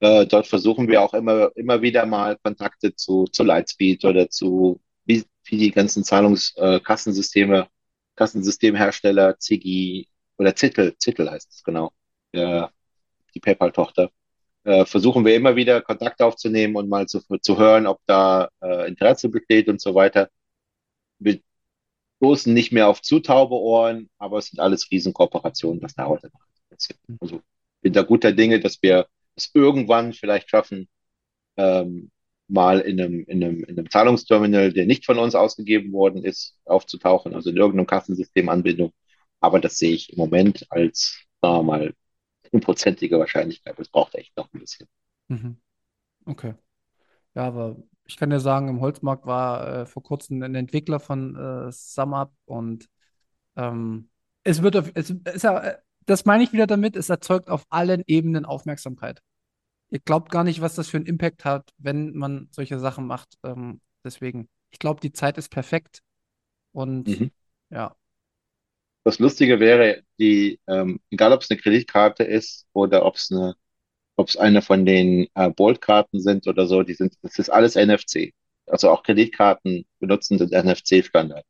äh, 0.00 0.26
dort 0.26 0.46
versuchen 0.46 0.88
wir 0.88 1.02
auch 1.02 1.14
immer, 1.14 1.50
immer 1.56 1.82
wieder 1.82 2.06
mal 2.06 2.36
Kontakte 2.42 2.94
zu, 2.94 3.24
zu 3.24 3.44
Lightspeed 3.44 4.04
oder 4.04 4.28
zu, 4.30 4.80
wie, 5.50 5.58
die 5.58 5.70
ganzen 5.70 6.04
Zahlungskassensysteme, 6.04 7.58
äh, 7.60 7.66
Kassensystemhersteller, 8.16 9.38
Ziggy 9.38 10.08
oder 10.38 10.54
Zittel, 10.56 10.96
Zittel 10.98 11.30
heißt 11.30 11.52
es 11.52 11.62
genau, 11.62 11.92
der, 12.32 12.72
die 13.34 13.40
PayPal-Tochter, 13.40 14.10
äh, 14.64 14.84
versuchen 14.84 15.24
wir 15.24 15.36
immer 15.36 15.56
wieder 15.56 15.80
Kontakt 15.82 16.20
aufzunehmen 16.22 16.76
und 16.76 16.88
mal 16.88 17.06
zu, 17.06 17.20
zu 17.40 17.58
hören, 17.58 17.86
ob 17.86 18.00
da 18.06 18.48
äh, 18.62 18.88
Interesse 18.88 19.28
besteht 19.28 19.68
und 19.68 19.80
so 19.80 19.94
weiter. 19.94 20.30
Wir 21.18 21.40
stoßen 22.18 22.52
nicht 22.52 22.72
mehr 22.72 22.88
auf 22.88 23.02
zu 23.02 23.20
taube 23.20 23.54
Ohren, 23.56 24.10
aber 24.18 24.38
es 24.38 24.46
sind 24.46 24.60
alles 24.60 24.90
Riesenkooperationen, 24.90 25.80
das 25.80 25.94
dauert 25.94 26.24
immer 26.24 26.40
ein 26.40 26.76
bisschen. 26.76 26.98
Also 27.20 27.42
bin 27.82 27.92
da 27.92 28.02
guter 28.02 28.32
Dinge, 28.32 28.60
dass 28.60 28.82
wir 28.82 29.06
es 29.36 29.50
irgendwann 29.54 30.12
vielleicht 30.12 30.50
schaffen, 30.50 30.88
ähm, 31.56 32.10
mal 32.48 32.80
in 32.80 33.00
einem, 33.00 33.24
in, 33.24 33.42
einem, 33.42 33.64
in 33.64 33.78
einem 33.78 33.90
Zahlungsterminal, 33.90 34.72
der 34.72 34.86
nicht 34.86 35.04
von 35.04 35.18
uns 35.18 35.34
ausgegeben 35.34 35.92
worden 35.92 36.24
ist, 36.24 36.58
aufzutauchen, 36.64 37.34
also 37.34 37.50
in 37.50 37.56
irgendeinem 37.56 37.86
Kassensystemanbindung. 37.86 38.92
Aber 39.40 39.60
das 39.60 39.78
sehe 39.78 39.92
ich 39.92 40.12
im 40.12 40.18
Moment 40.18 40.66
als, 40.70 41.24
sagen 41.42 41.56
wir 41.58 41.62
mal, 41.62 41.94
unprozentige 42.52 43.18
Wahrscheinlichkeit. 43.18 43.78
Das 43.78 43.88
braucht 43.88 44.14
echt 44.14 44.36
noch 44.36 44.52
ein 44.52 44.60
bisschen. 44.60 44.88
Mhm. 45.28 45.56
Okay. 46.24 46.54
Ja, 47.34 47.42
aber 47.46 47.76
ich 48.06 48.16
kann 48.16 48.30
dir 48.30 48.40
sagen, 48.40 48.68
im 48.68 48.80
Holzmarkt 48.80 49.26
war 49.26 49.82
äh, 49.82 49.86
vor 49.86 50.02
kurzem 50.02 50.42
ein 50.42 50.54
Entwickler 50.54 51.00
von 51.00 51.36
äh, 51.36 51.72
SumUp 51.72 52.32
und 52.44 52.88
ähm, 53.56 54.10
es 54.44 54.62
wird 54.62 54.76
auf, 54.76 54.90
es 54.94 55.12
ja, 55.42 55.58
äh, 55.58 55.78
das 56.06 56.24
meine 56.24 56.44
ich 56.44 56.52
wieder 56.52 56.66
damit, 56.66 56.96
es 56.96 57.08
erzeugt 57.08 57.48
auf 57.48 57.64
allen 57.68 58.02
Ebenen 58.06 58.44
Aufmerksamkeit. 58.44 59.20
Ihr 59.90 60.00
glaubt 60.00 60.30
gar 60.30 60.44
nicht, 60.44 60.60
was 60.60 60.74
das 60.74 60.88
für 60.88 60.96
einen 60.96 61.06
Impact 61.06 61.44
hat, 61.44 61.70
wenn 61.78 62.14
man 62.14 62.48
solche 62.50 62.78
Sachen 62.78 63.06
macht. 63.06 63.38
Ähm, 63.44 63.80
deswegen, 64.04 64.48
ich 64.70 64.78
glaube, 64.78 65.00
die 65.00 65.12
Zeit 65.12 65.38
ist 65.38 65.50
perfekt. 65.50 66.02
Und 66.72 67.08
mhm. 67.08 67.30
ja. 67.70 67.94
Das 69.04 69.18
Lustige 69.20 69.60
wäre, 69.60 70.02
die, 70.18 70.58
ähm, 70.66 71.00
egal 71.10 71.32
ob 71.32 71.42
es 71.42 71.50
eine 71.50 71.60
Kreditkarte 71.60 72.24
ist 72.24 72.66
oder 72.72 73.04
ob 73.06 73.14
es 73.14 73.30
eine, 73.30 73.54
ob 74.16 74.28
es 74.28 74.36
eine 74.36 74.62
von 74.62 74.84
den 74.84 75.28
äh, 75.34 75.50
Bolt-Karten 75.50 76.20
sind 76.20 76.48
oder 76.48 76.66
so, 76.66 76.82
die 76.82 76.94
sind, 76.94 77.14
das 77.22 77.38
ist 77.38 77.50
alles 77.50 77.76
NFC. 77.76 78.32
Also 78.66 78.90
auch 78.90 79.04
Kreditkarten 79.04 79.86
benutzen 80.00 80.38
den 80.38 80.48
NFC-Standard. 80.48 81.44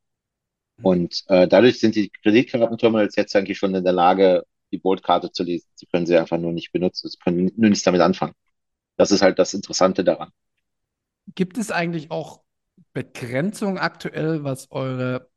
Und 0.82 1.24
äh, 1.28 1.48
dadurch 1.48 1.80
sind 1.80 1.94
die 1.94 2.10
Kreditkartenterminals 2.10 3.16
jetzt 3.16 3.34
eigentlich 3.34 3.58
schon 3.58 3.74
in 3.74 3.84
der 3.84 3.94
Lage, 3.94 4.44
die 4.76 4.82
Boldkarte 4.82 5.32
zu 5.32 5.42
lesen. 5.42 5.68
Sie 5.74 5.86
können 5.86 6.06
sie 6.06 6.16
einfach 6.16 6.38
nur 6.38 6.52
nicht 6.52 6.72
benutzen. 6.72 7.08
Sie 7.08 7.18
können 7.18 7.50
nur 7.56 7.70
nichts 7.70 7.84
damit 7.84 8.00
anfangen. 8.00 8.34
Das 8.96 9.10
ist 9.10 9.22
halt 9.22 9.38
das 9.38 9.54
Interessante 9.54 10.04
daran. 10.04 10.30
Gibt 11.34 11.58
es 11.58 11.70
eigentlich 11.70 12.10
auch 12.10 12.42
Begrenzungen 12.92 13.78
aktuell, 13.78 14.44
was 14.44 14.70
eure 14.70 15.28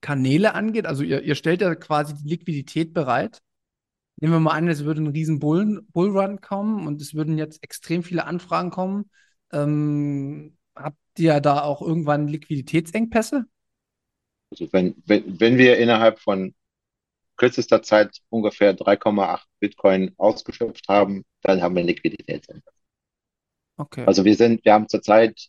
Kanäle 0.00 0.54
angeht? 0.54 0.86
Also 0.86 1.02
ihr, 1.02 1.22
ihr 1.22 1.34
stellt 1.34 1.60
ja 1.60 1.74
quasi 1.74 2.14
die 2.14 2.28
Liquidität 2.28 2.94
bereit. 2.94 3.40
Nehmen 4.16 4.34
wir 4.34 4.40
mal 4.40 4.52
an, 4.52 4.68
es 4.68 4.84
würde 4.84 5.02
ein 5.02 5.08
riesen 5.08 5.40
Bull, 5.40 5.84
Bullrun 5.92 6.40
kommen 6.40 6.86
und 6.86 7.02
es 7.02 7.14
würden 7.14 7.36
jetzt 7.36 7.62
extrem 7.62 8.02
viele 8.02 8.24
Anfragen 8.24 8.70
kommen. 8.70 9.10
Ähm, 9.52 10.56
habt 10.76 10.98
ihr 11.18 11.40
da 11.40 11.62
auch 11.62 11.82
irgendwann 11.82 12.28
Liquiditätsengpässe? 12.28 13.46
Also 14.50 14.72
wenn, 14.72 14.94
wenn, 15.06 15.40
wenn 15.40 15.58
wir 15.58 15.78
innerhalb 15.78 16.20
von 16.20 16.54
kürzester 17.36 17.82
Zeit 17.82 18.20
ungefähr 18.28 18.76
3,8 18.76 19.40
Bitcoin 19.60 20.14
ausgeschöpft 20.16 20.88
haben, 20.88 21.24
dann 21.42 21.62
haben 21.62 21.76
wir 21.76 21.82
Liquiditätsengpässe. 21.82 22.74
Okay. 23.76 24.04
Also 24.06 24.24
wir 24.24 24.36
sind, 24.36 24.64
wir 24.64 24.72
haben 24.72 24.88
zurzeit 24.88 25.48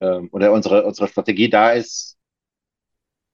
ähm, 0.00 0.28
oder 0.32 0.52
unsere 0.52 0.84
unsere 0.84 1.08
Strategie 1.08 1.48
da 1.48 1.70
ist, 1.72 2.18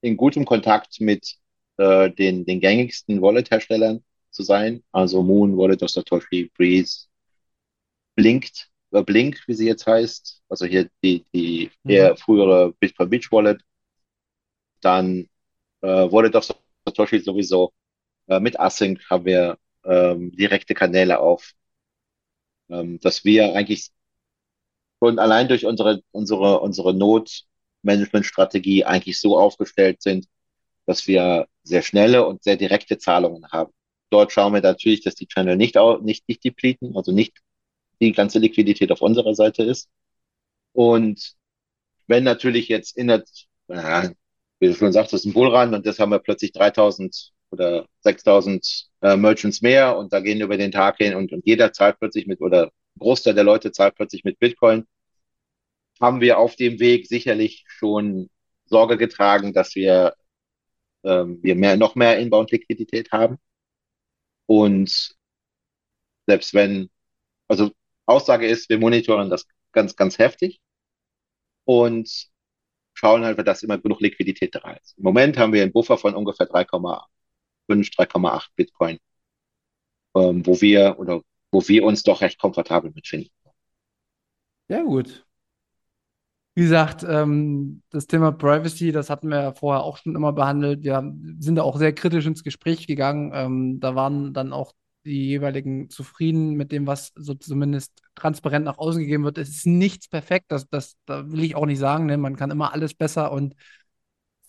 in 0.03 0.17
gutem 0.17 0.45
Kontakt 0.45 1.01
mit 1.01 1.37
äh, 1.79 2.11
den 2.11 2.45
den 2.45 2.61
gängigsten 2.61 3.23
Wallet-Herstellern 3.23 4.05
zu 4.31 4.43
sein, 4.43 4.85
also 4.93 5.23
Moon, 5.23 5.57
Wallet 5.57 5.83
of 5.83 5.91
Satoshi, 5.91 6.51
Breeze, 6.57 7.07
Blinked, 8.17 8.69
äh, 8.93 9.03
Blink, 9.03 9.43
wie 9.47 9.55
sie 9.55 9.67
jetzt 9.67 9.87
heißt, 9.87 10.43
also 10.49 10.67
hier 10.67 10.91
die 11.03 11.25
die 11.33 11.71
mhm. 11.85 11.91
eher 11.91 12.17
frühere 12.17 12.73
Bitcoin 12.81 13.11
Beach 13.11 13.33
Wallet 13.33 13.63
dann 14.81 15.29
äh, 15.81 16.11
wurde 16.11 16.31
doch 16.31 16.45
Satoshi 16.85 17.21
sowieso 17.21 17.73
äh, 18.29 18.41
mit 18.41 18.61
Async 18.61 19.01
haben 19.11 19.25
wir 19.25 19.59
ähm, 19.85 20.33
direkte 20.33 20.75
Kanäle 20.75 21.21
auf, 21.21 21.53
ähm, 22.71 23.01
dass 23.01 23.25
wir 23.25 23.55
eigentlich 23.55 23.91
schon 24.99 25.19
allein 25.19 25.49
durch 25.49 25.65
unsere, 25.67 26.03
unsere, 26.11 26.61
unsere 26.61 26.95
Notmanagementstrategie 26.95 28.85
eigentlich 28.85 29.21
so 29.21 29.39
aufgestellt 29.39 30.03
sind, 30.03 30.27
dass 30.87 31.07
wir 31.07 31.47
sehr 31.63 31.83
schnelle 31.83 32.27
und 32.27 32.43
sehr 32.43 32.57
direkte 32.57 32.99
Zahlungen 32.99 33.47
haben. 33.51 33.73
Dort 34.11 34.33
schauen 34.33 34.55
wir 34.55 34.61
natürlich, 34.63 35.03
dass 35.03 35.15
die 35.15 35.27
Channel 35.27 35.57
nicht, 35.57 35.77
nicht, 36.03 36.29
nicht 36.29 36.45
depleten, 36.45 36.97
also 36.97 37.13
nicht 37.13 37.39
die 38.01 38.13
ganze 38.13 38.39
Liquidität 38.39 38.91
auf 38.93 39.03
unserer 39.03 39.35
Seite 39.35 39.63
ist. 39.65 39.89
Und 40.73 41.35
wenn 42.07 42.25
natürlich 42.25 42.69
jetzt 42.69 42.97
in 42.97 43.09
der, 43.09 43.25
wie 43.69 44.67
du 44.69 44.75
schon 44.75 44.93
sagst, 44.93 45.13
das 45.13 45.21
ist 45.21 45.27
ein 45.27 45.35
Bullrun 45.35 45.75
und 45.75 45.87
das 45.87 45.99
haben 45.99 46.11
wir 46.11 46.21
plötzlich 46.21 46.53
3000 46.53 47.33
oder 47.51 47.87
6000 48.01 48.89
äh, 49.03 49.17
Merchants 49.17 49.63
mehr 49.63 49.97
und 49.97 50.13
da 50.13 50.21
gehen 50.21 50.41
über 50.41 50.57
den 50.57 50.73
Tag 50.73 50.99
hin 50.99 51.15
und, 51.15 51.33
und 51.33 51.47
jeder 51.47 51.73
zahlt 51.73 51.99
plötzlich 51.99 52.27
mit 52.27 52.41
oder 52.41 52.71
Großteil 52.99 53.35
der 53.35 53.45
Leute 53.45 53.73
zahlt 53.73 53.95
plötzlich 53.95 54.25
mit 54.25 54.39
Bitcoin, 54.39 54.87
haben 56.01 56.21
wir 56.21 56.39
auf 56.39 56.57
dem 56.57 56.79
Weg 56.81 57.07
sicherlich 57.07 57.65
schon 57.69 58.31
Sorge 58.67 58.97
getragen, 58.99 59.53
dass 59.53 59.75
wir, 59.75 60.15
ähm, 61.05 61.39
wir 61.43 61.55
mehr, 61.57 61.77
noch 61.77 61.95
mehr 61.95 62.19
Inbound-Liquidität 62.19 63.13
haben. 63.13 63.39
Und 64.47 65.17
selbst 66.27 66.55
wenn, 66.55 66.91
also 67.49 67.71
Aussage 68.07 68.47
ist, 68.47 68.69
wir 68.71 68.79
monitoren 68.79 69.31
das 69.31 69.47
ganz, 69.73 69.97
ganz 69.97 70.19
heftig 70.19 70.61
und 71.65 72.29
schauen 72.95 73.25
halt, 73.25 73.47
dass 73.47 73.63
immer 73.63 73.79
genug 73.79 74.01
Liquidität 74.01 74.55
da 74.55 74.73
ist. 74.73 74.97
Im 74.99 75.05
Moment 75.05 75.39
haben 75.39 75.53
wir 75.53 75.63
einen 75.63 75.73
Buffer 75.73 75.99
von 75.99 76.15
ungefähr 76.15 76.49
3,5, 76.49 77.05
3,8 77.69 78.49
Bitcoin, 78.57 78.99
ähm, 80.15 80.47
wo 80.47 80.61
wir 80.61 80.99
oder 80.99 81.23
wo 81.51 81.67
wir 81.67 81.85
uns 81.85 82.03
doch 82.03 82.21
recht 82.21 82.39
komfortabel 82.39 82.91
mitfinden. 82.95 83.31
Ja, 84.69 84.83
gut. 84.83 85.25
Wie 86.55 86.63
gesagt, 86.63 87.05
ähm, 87.09 87.83
das 87.91 88.07
Thema 88.09 88.33
Privacy, 88.33 88.91
das 88.91 89.11
hatten 89.11 89.29
wir 89.29 89.41
ja 89.41 89.53
vorher 89.53 89.85
auch 89.85 89.97
schon 89.97 90.17
immer 90.17 90.33
behandelt. 90.33 90.83
Wir 90.83 91.15
sind 91.39 91.55
da 91.55 91.63
auch 91.63 91.79
sehr 91.79 91.93
kritisch 91.95 92.27
ins 92.27 92.43
Gespräch 92.43 92.87
gegangen. 92.87 93.31
Ähm, 93.33 93.81
da 93.81 93.95
waren 93.95 94.35
dann 94.35 94.53
auch 94.53 94.73
die 95.05 95.29
jeweiligen 95.29 95.89
zufrieden 95.89 96.55
mit 96.55 96.73
dem, 96.73 96.87
was 96.87 97.13
so 97.15 97.35
zumindest 97.35 98.03
transparent 98.17 98.65
nach 98.65 98.79
außen 98.79 99.01
gegeben 99.01 99.25
wird. 99.25 99.39
Es 99.39 99.51
ist 99.51 99.67
nichts 99.67 100.09
perfekt, 100.09 100.47
das, 100.49 100.69
das, 100.69 100.97
da 101.07 101.31
will 101.31 101.45
ich 101.45 101.55
auch 101.55 101.67
nicht 101.67 101.79
sagen. 101.79 102.07
Ne? 102.07 102.17
Man 102.19 102.37
kann 102.37 102.51
immer 102.51 102.73
alles 102.73 102.93
besser 102.95 103.31
und 103.33 103.55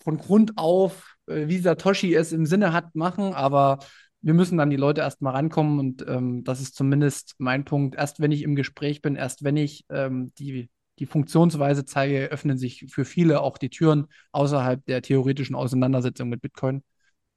von 0.02 0.18
Grund 0.18 0.58
auf, 0.58 1.16
wie 1.30 1.58
Satoshi 1.58 2.14
es 2.14 2.32
im 2.32 2.46
Sinne 2.46 2.72
hat, 2.72 2.94
machen, 2.94 3.34
aber 3.34 3.78
wir 4.22 4.34
müssen 4.34 4.58
dann 4.58 4.70
die 4.70 4.76
Leute 4.76 5.00
erstmal 5.00 5.34
rankommen 5.34 5.78
und 5.78 6.04
ähm, 6.06 6.44
das 6.44 6.60
ist 6.60 6.74
zumindest 6.74 7.34
mein 7.38 7.64
Punkt. 7.64 7.96
Erst 7.96 8.20
wenn 8.20 8.32
ich 8.32 8.42
im 8.42 8.54
Gespräch 8.54 9.00
bin, 9.00 9.16
erst 9.16 9.44
wenn 9.44 9.56
ich 9.56 9.84
ähm, 9.88 10.32
die, 10.38 10.68
die 10.98 11.06
Funktionsweise 11.06 11.84
zeige, 11.84 12.26
öffnen 12.26 12.58
sich 12.58 12.86
für 12.90 13.04
viele 13.04 13.40
auch 13.40 13.56
die 13.56 13.70
Türen 13.70 14.06
außerhalb 14.32 14.84
der 14.84 15.02
theoretischen 15.02 15.56
Auseinandersetzung 15.56 16.28
mit 16.28 16.42
Bitcoin. 16.42 16.82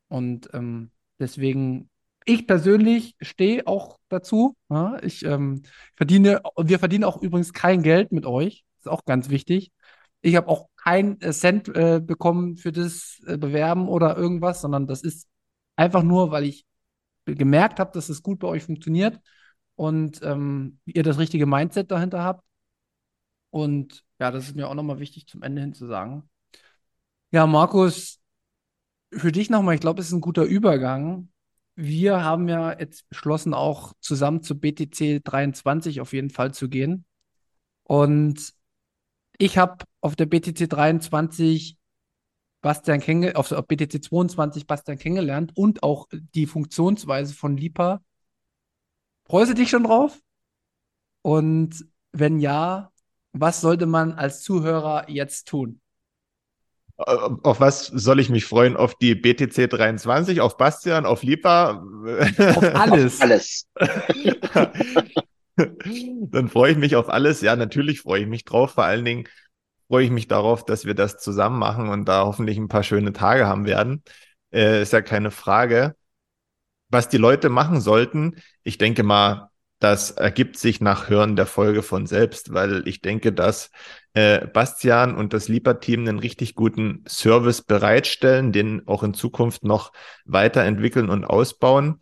Und 0.09 0.49
ähm, 0.53 0.91
deswegen 1.19 1.89
ich 2.25 2.47
persönlich 2.47 3.15
stehe 3.21 3.67
auch 3.67 3.99
dazu. 4.09 4.55
Ja, 4.69 4.97
ich 5.01 5.25
ähm, 5.25 5.63
verdiene, 5.95 6.41
wir 6.57 6.79
verdienen 6.79 7.03
auch 7.03 7.21
übrigens 7.21 7.53
kein 7.53 7.83
Geld 7.83 8.11
mit 8.11 8.25
euch. 8.25 8.63
Ist 8.79 8.87
auch 8.87 9.05
ganz 9.05 9.29
wichtig. 9.29 9.71
Ich 10.23 10.35
habe 10.35 10.47
auch 10.47 10.69
keinen 10.75 11.21
äh, 11.21 11.31
Cent 11.31 11.67
äh, 11.69 12.01
bekommen 12.03 12.57
für 12.57 12.71
das 12.71 13.21
äh, 13.27 13.37
Bewerben 13.37 13.87
oder 13.87 14.17
irgendwas, 14.17 14.61
sondern 14.61 14.87
das 14.87 15.01
ist 15.03 15.27
einfach 15.75 16.03
nur, 16.03 16.31
weil 16.31 16.45
ich 16.45 16.65
gemerkt 17.25 17.79
habe, 17.79 17.91
dass 17.93 18.09
es 18.09 18.23
gut 18.23 18.39
bei 18.39 18.47
euch 18.47 18.63
funktioniert 18.63 19.19
und 19.75 20.21
ähm, 20.23 20.79
ihr 20.85 21.03
das 21.03 21.19
richtige 21.19 21.45
Mindset 21.45 21.91
dahinter 21.91 22.23
habt. 22.23 22.43
Und 23.51 24.03
ja, 24.19 24.31
das 24.31 24.45
ist 24.47 24.55
mir 24.55 24.67
auch 24.67 24.73
nochmal 24.73 24.99
wichtig 24.99 25.27
zum 25.27 25.43
Ende 25.43 25.61
hin 25.61 25.73
zu 25.73 25.85
sagen. 25.85 26.29
Ja, 27.31 27.45
Markus, 27.45 28.19
für 29.11 29.31
dich 29.31 29.49
nochmal, 29.49 29.75
ich 29.75 29.81
glaube, 29.81 30.01
es 30.01 30.07
ist 30.07 30.13
ein 30.13 30.21
guter 30.21 30.43
Übergang 30.43 31.29
wir 31.75 32.23
haben 32.23 32.47
ja 32.49 32.77
jetzt 32.77 33.09
beschlossen, 33.09 33.53
auch 33.53 33.93
zusammen 33.99 34.43
zu 34.43 34.59
BTC 34.59 35.23
23 35.23 36.01
auf 36.01 36.13
jeden 36.13 36.29
Fall 36.29 36.53
zu 36.53 36.69
gehen. 36.69 37.05
Und 37.83 38.53
ich 39.37 39.57
habe 39.57 39.85
auf 40.01 40.15
der 40.15 40.25
BTC 40.25 40.69
23 40.69 41.77
Bastian 42.61 43.01
kennengelernt, 43.01 43.37
auf, 43.37 43.51
auf 43.51 43.67
BTC 43.67 44.03
22 44.03 44.65
Bastian 44.65 44.97
kennengelernt 44.97 45.51
und 45.55 45.83
auch 45.83 46.07
die 46.11 46.45
Funktionsweise 46.45 47.33
von 47.33 47.57
Lipa. 47.57 48.01
Freust 49.25 49.51
du 49.51 49.55
dich 49.55 49.69
schon 49.69 49.83
drauf? 49.83 50.17
Und 51.21 51.85
wenn 52.11 52.39
ja, 52.39 52.91
was 53.33 53.61
sollte 53.61 53.85
man 53.85 54.13
als 54.13 54.41
Zuhörer 54.41 55.09
jetzt 55.09 55.47
tun? 55.47 55.81
Auf 56.95 57.59
was 57.59 57.87
soll 57.87 58.19
ich 58.19 58.29
mich 58.29 58.45
freuen? 58.45 58.77
Auf 58.77 58.95
die 58.95 59.15
BTC 59.15 59.69
23, 59.69 60.41
auf 60.41 60.57
Bastian, 60.57 61.05
auf 61.05 61.23
Lipa? 61.23 61.83
Auf 62.55 62.75
alles. 62.75 63.15
auf 63.15 63.21
alles. 63.21 63.67
Dann 66.31 66.49
freue 66.49 66.71
ich 66.71 66.77
mich 66.77 66.95
auf 66.95 67.09
alles. 67.09 67.41
Ja, 67.41 67.55
natürlich 67.55 68.01
freue 68.01 68.21
ich 68.21 68.27
mich 68.27 68.45
drauf. 68.45 68.73
Vor 68.73 68.83
allen 68.83 69.05
Dingen 69.05 69.27
freue 69.87 70.05
ich 70.05 70.11
mich 70.11 70.27
darauf, 70.27 70.65
dass 70.65 70.85
wir 70.85 70.95
das 70.95 71.17
zusammen 71.17 71.59
machen 71.59 71.89
und 71.89 72.05
da 72.05 72.25
hoffentlich 72.25 72.57
ein 72.57 72.67
paar 72.67 72.83
schöne 72.83 73.13
Tage 73.13 73.47
haben 73.47 73.65
werden. 73.65 74.03
Äh, 74.51 74.81
ist 74.81 74.93
ja 74.93 75.01
keine 75.01 75.31
Frage. 75.31 75.95
Was 76.89 77.09
die 77.09 77.17
Leute 77.17 77.49
machen 77.49 77.81
sollten, 77.81 78.35
ich 78.63 78.77
denke 78.77 79.03
mal, 79.03 79.49
das 79.79 80.11
ergibt 80.11 80.57
sich 80.57 80.79
nach 80.79 81.09
Hören 81.09 81.35
der 81.35 81.45
Folge 81.45 81.83
von 81.83 82.05
selbst, 82.07 82.53
weil 82.53 82.87
ich 82.87 83.01
denke, 83.01 83.33
dass 83.33 83.69
äh, 84.13 84.47
Bastian 84.47 85.15
und 85.15 85.33
das 85.33 85.49
Lieber-Team 85.49 86.07
einen 86.07 86.19
richtig 86.19 86.55
guten 86.55 87.03
Service 87.05 87.61
bereitstellen, 87.61 88.53
den 88.53 88.87
auch 88.87 89.03
in 89.03 89.13
Zukunft 89.13 89.63
noch 89.65 89.91
weiterentwickeln 90.23 91.09
und 91.09 91.25
ausbauen. 91.25 91.99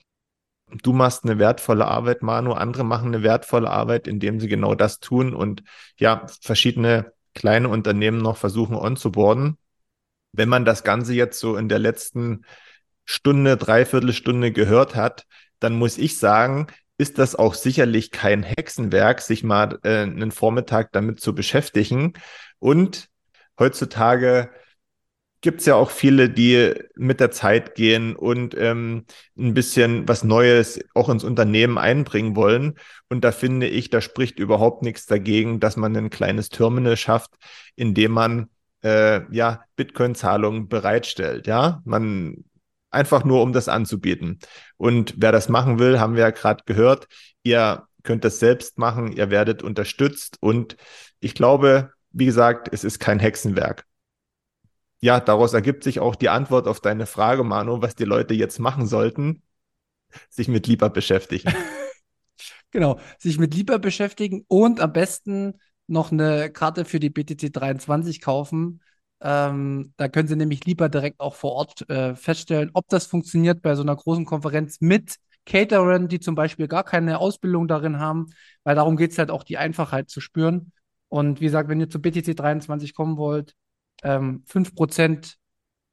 Du 0.83 0.93
machst 0.93 1.23
eine 1.23 1.37
wertvolle 1.39 1.85
Arbeit, 1.85 2.21
Manu, 2.21 2.53
andere 2.53 2.83
machen 2.83 3.07
eine 3.07 3.23
wertvolle 3.23 3.69
Arbeit, 3.69 4.07
indem 4.07 4.39
sie 4.39 4.47
genau 4.47 4.75
das 4.75 4.99
tun 4.99 5.33
und 5.33 5.63
ja, 5.97 6.25
verschiedene 6.41 7.13
kleine 7.33 7.69
Unternehmen 7.69 8.19
noch 8.19 8.37
versuchen 8.37 8.75
onzuboarden. 8.75 9.57
Wenn 10.31 10.49
man 10.49 10.65
das 10.65 10.83
Ganze 10.83 11.13
jetzt 11.13 11.39
so 11.39 11.57
in 11.57 11.67
der 11.67 11.79
letzten 11.79 12.45
Stunde, 13.05 13.57
Dreiviertelstunde 13.57 14.51
gehört 14.51 14.95
hat, 14.95 15.25
dann 15.59 15.77
muss 15.77 15.97
ich 15.97 16.17
sagen, 16.17 16.67
ist 16.97 17.17
das 17.17 17.35
auch 17.35 17.55
sicherlich 17.55 18.11
kein 18.11 18.43
Hexenwerk, 18.43 19.21
sich 19.21 19.43
mal 19.43 19.79
äh, 19.83 20.03
einen 20.03 20.31
Vormittag 20.31 20.91
damit 20.91 21.19
zu 21.19 21.33
beschäftigen. 21.33 22.13
Und 22.59 23.09
heutzutage 23.59 24.51
gibt 25.41 25.61
es 25.61 25.65
ja 25.65 25.75
auch 25.75 25.89
viele, 25.89 26.29
die 26.29 26.73
mit 26.95 27.19
der 27.19 27.31
Zeit 27.31 27.75
gehen 27.75 28.15
und 28.15 28.55
ähm, 28.57 29.05
ein 29.37 29.53
bisschen 29.53 30.07
was 30.07 30.23
Neues 30.23 30.79
auch 30.93 31.09
ins 31.09 31.23
Unternehmen 31.23 31.77
einbringen 31.77 32.35
wollen. 32.35 32.75
Und 33.09 33.23
da 33.23 33.31
finde 33.31 33.67
ich, 33.67 33.89
da 33.89 34.01
spricht 34.01 34.39
überhaupt 34.39 34.83
nichts 34.83 35.07
dagegen, 35.07 35.59
dass 35.59 35.77
man 35.77 35.95
ein 35.97 36.11
kleines 36.11 36.49
Terminal 36.49 36.95
schafft, 36.95 37.31
in 37.75 37.95
dem 37.95 38.11
man 38.11 38.49
äh, 38.83 39.21
ja 39.35 39.63
Bitcoin-Zahlungen 39.75 40.67
bereitstellt. 40.69 41.47
Ja, 41.47 41.81
man 41.85 42.43
einfach 42.91 43.23
nur 43.23 43.41
um 43.41 43.53
das 43.53 43.67
anzubieten. 43.67 44.39
Und 44.77 45.15
wer 45.17 45.31
das 45.31 45.49
machen 45.49 45.79
will, 45.79 45.99
haben 45.99 46.15
wir 46.15 46.21
ja 46.21 46.29
gerade 46.29 46.63
gehört, 46.65 47.07
ihr 47.43 47.87
könnt 48.03 48.25
das 48.25 48.39
selbst 48.39 48.77
machen, 48.77 49.11
ihr 49.11 49.29
werdet 49.29 49.63
unterstützt 49.63 50.37
und 50.39 50.75
ich 51.19 51.35
glaube, 51.35 51.91
wie 52.11 52.25
gesagt, 52.25 52.69
es 52.71 52.83
ist 52.83 52.99
kein 52.99 53.19
Hexenwerk. 53.19 53.85
Ja, 55.01 55.19
daraus 55.19 55.53
ergibt 55.53 55.83
sich 55.83 55.99
auch 55.99 56.15
die 56.15 56.29
Antwort 56.29 56.67
auf 56.67 56.79
deine 56.79 57.05
Frage, 57.07 57.43
Manu, 57.43 57.81
was 57.81 57.95
die 57.95 58.05
Leute 58.05 58.33
jetzt 58.33 58.59
machen 58.59 58.85
sollten, 58.85 59.41
sich 60.29 60.47
mit 60.47 60.67
Lieber 60.67 60.89
beschäftigen. 60.89 61.51
genau, 62.71 62.99
sich 63.17 63.39
mit 63.39 63.53
Lieber 63.55 63.79
beschäftigen 63.79 64.45
und 64.47 64.79
am 64.79 64.93
besten 64.93 65.59
noch 65.87 66.11
eine 66.11 66.51
Karte 66.51 66.85
für 66.85 66.99
die 66.99 67.09
BTC 67.09 67.51
23 67.51 68.21
kaufen, 68.21 68.81
ähm, 69.21 69.93
da 69.97 70.07
können 70.09 70.27
Sie 70.27 70.35
nämlich 70.35 70.65
lieber 70.65 70.89
direkt 70.89 71.19
auch 71.19 71.35
vor 71.35 71.51
Ort 71.51 71.87
äh, 71.89 72.15
feststellen, 72.15 72.71
ob 72.73 72.87
das 72.89 73.05
funktioniert 73.05 73.61
bei 73.61 73.75
so 73.75 73.83
einer 73.83 73.95
großen 73.95 74.25
Konferenz 74.25 74.81
mit 74.81 75.17
Caterern, 75.45 76.07
die 76.07 76.19
zum 76.19 76.33
Beispiel 76.35 76.67
gar 76.67 76.83
keine 76.83 77.19
Ausbildung 77.19 77.67
darin 77.67 77.99
haben, 77.99 78.27
weil 78.63 78.75
darum 78.75 78.97
geht 78.97 79.11
es 79.11 79.17
halt 79.17 79.29
auch, 79.31 79.43
die 79.43 79.57
Einfachheit 79.57 80.09
zu 80.09 80.21
spüren. 80.21 80.71
Und 81.09 81.39
wie 81.39 81.45
gesagt, 81.45 81.69
wenn 81.69 81.79
ihr 81.79 81.89
zu 81.89 82.01
BTC 82.01 82.35
23 82.35 82.95
kommen 82.95 83.17
wollt, 83.17 83.53
ähm, 84.01 84.43
5% 84.45 85.37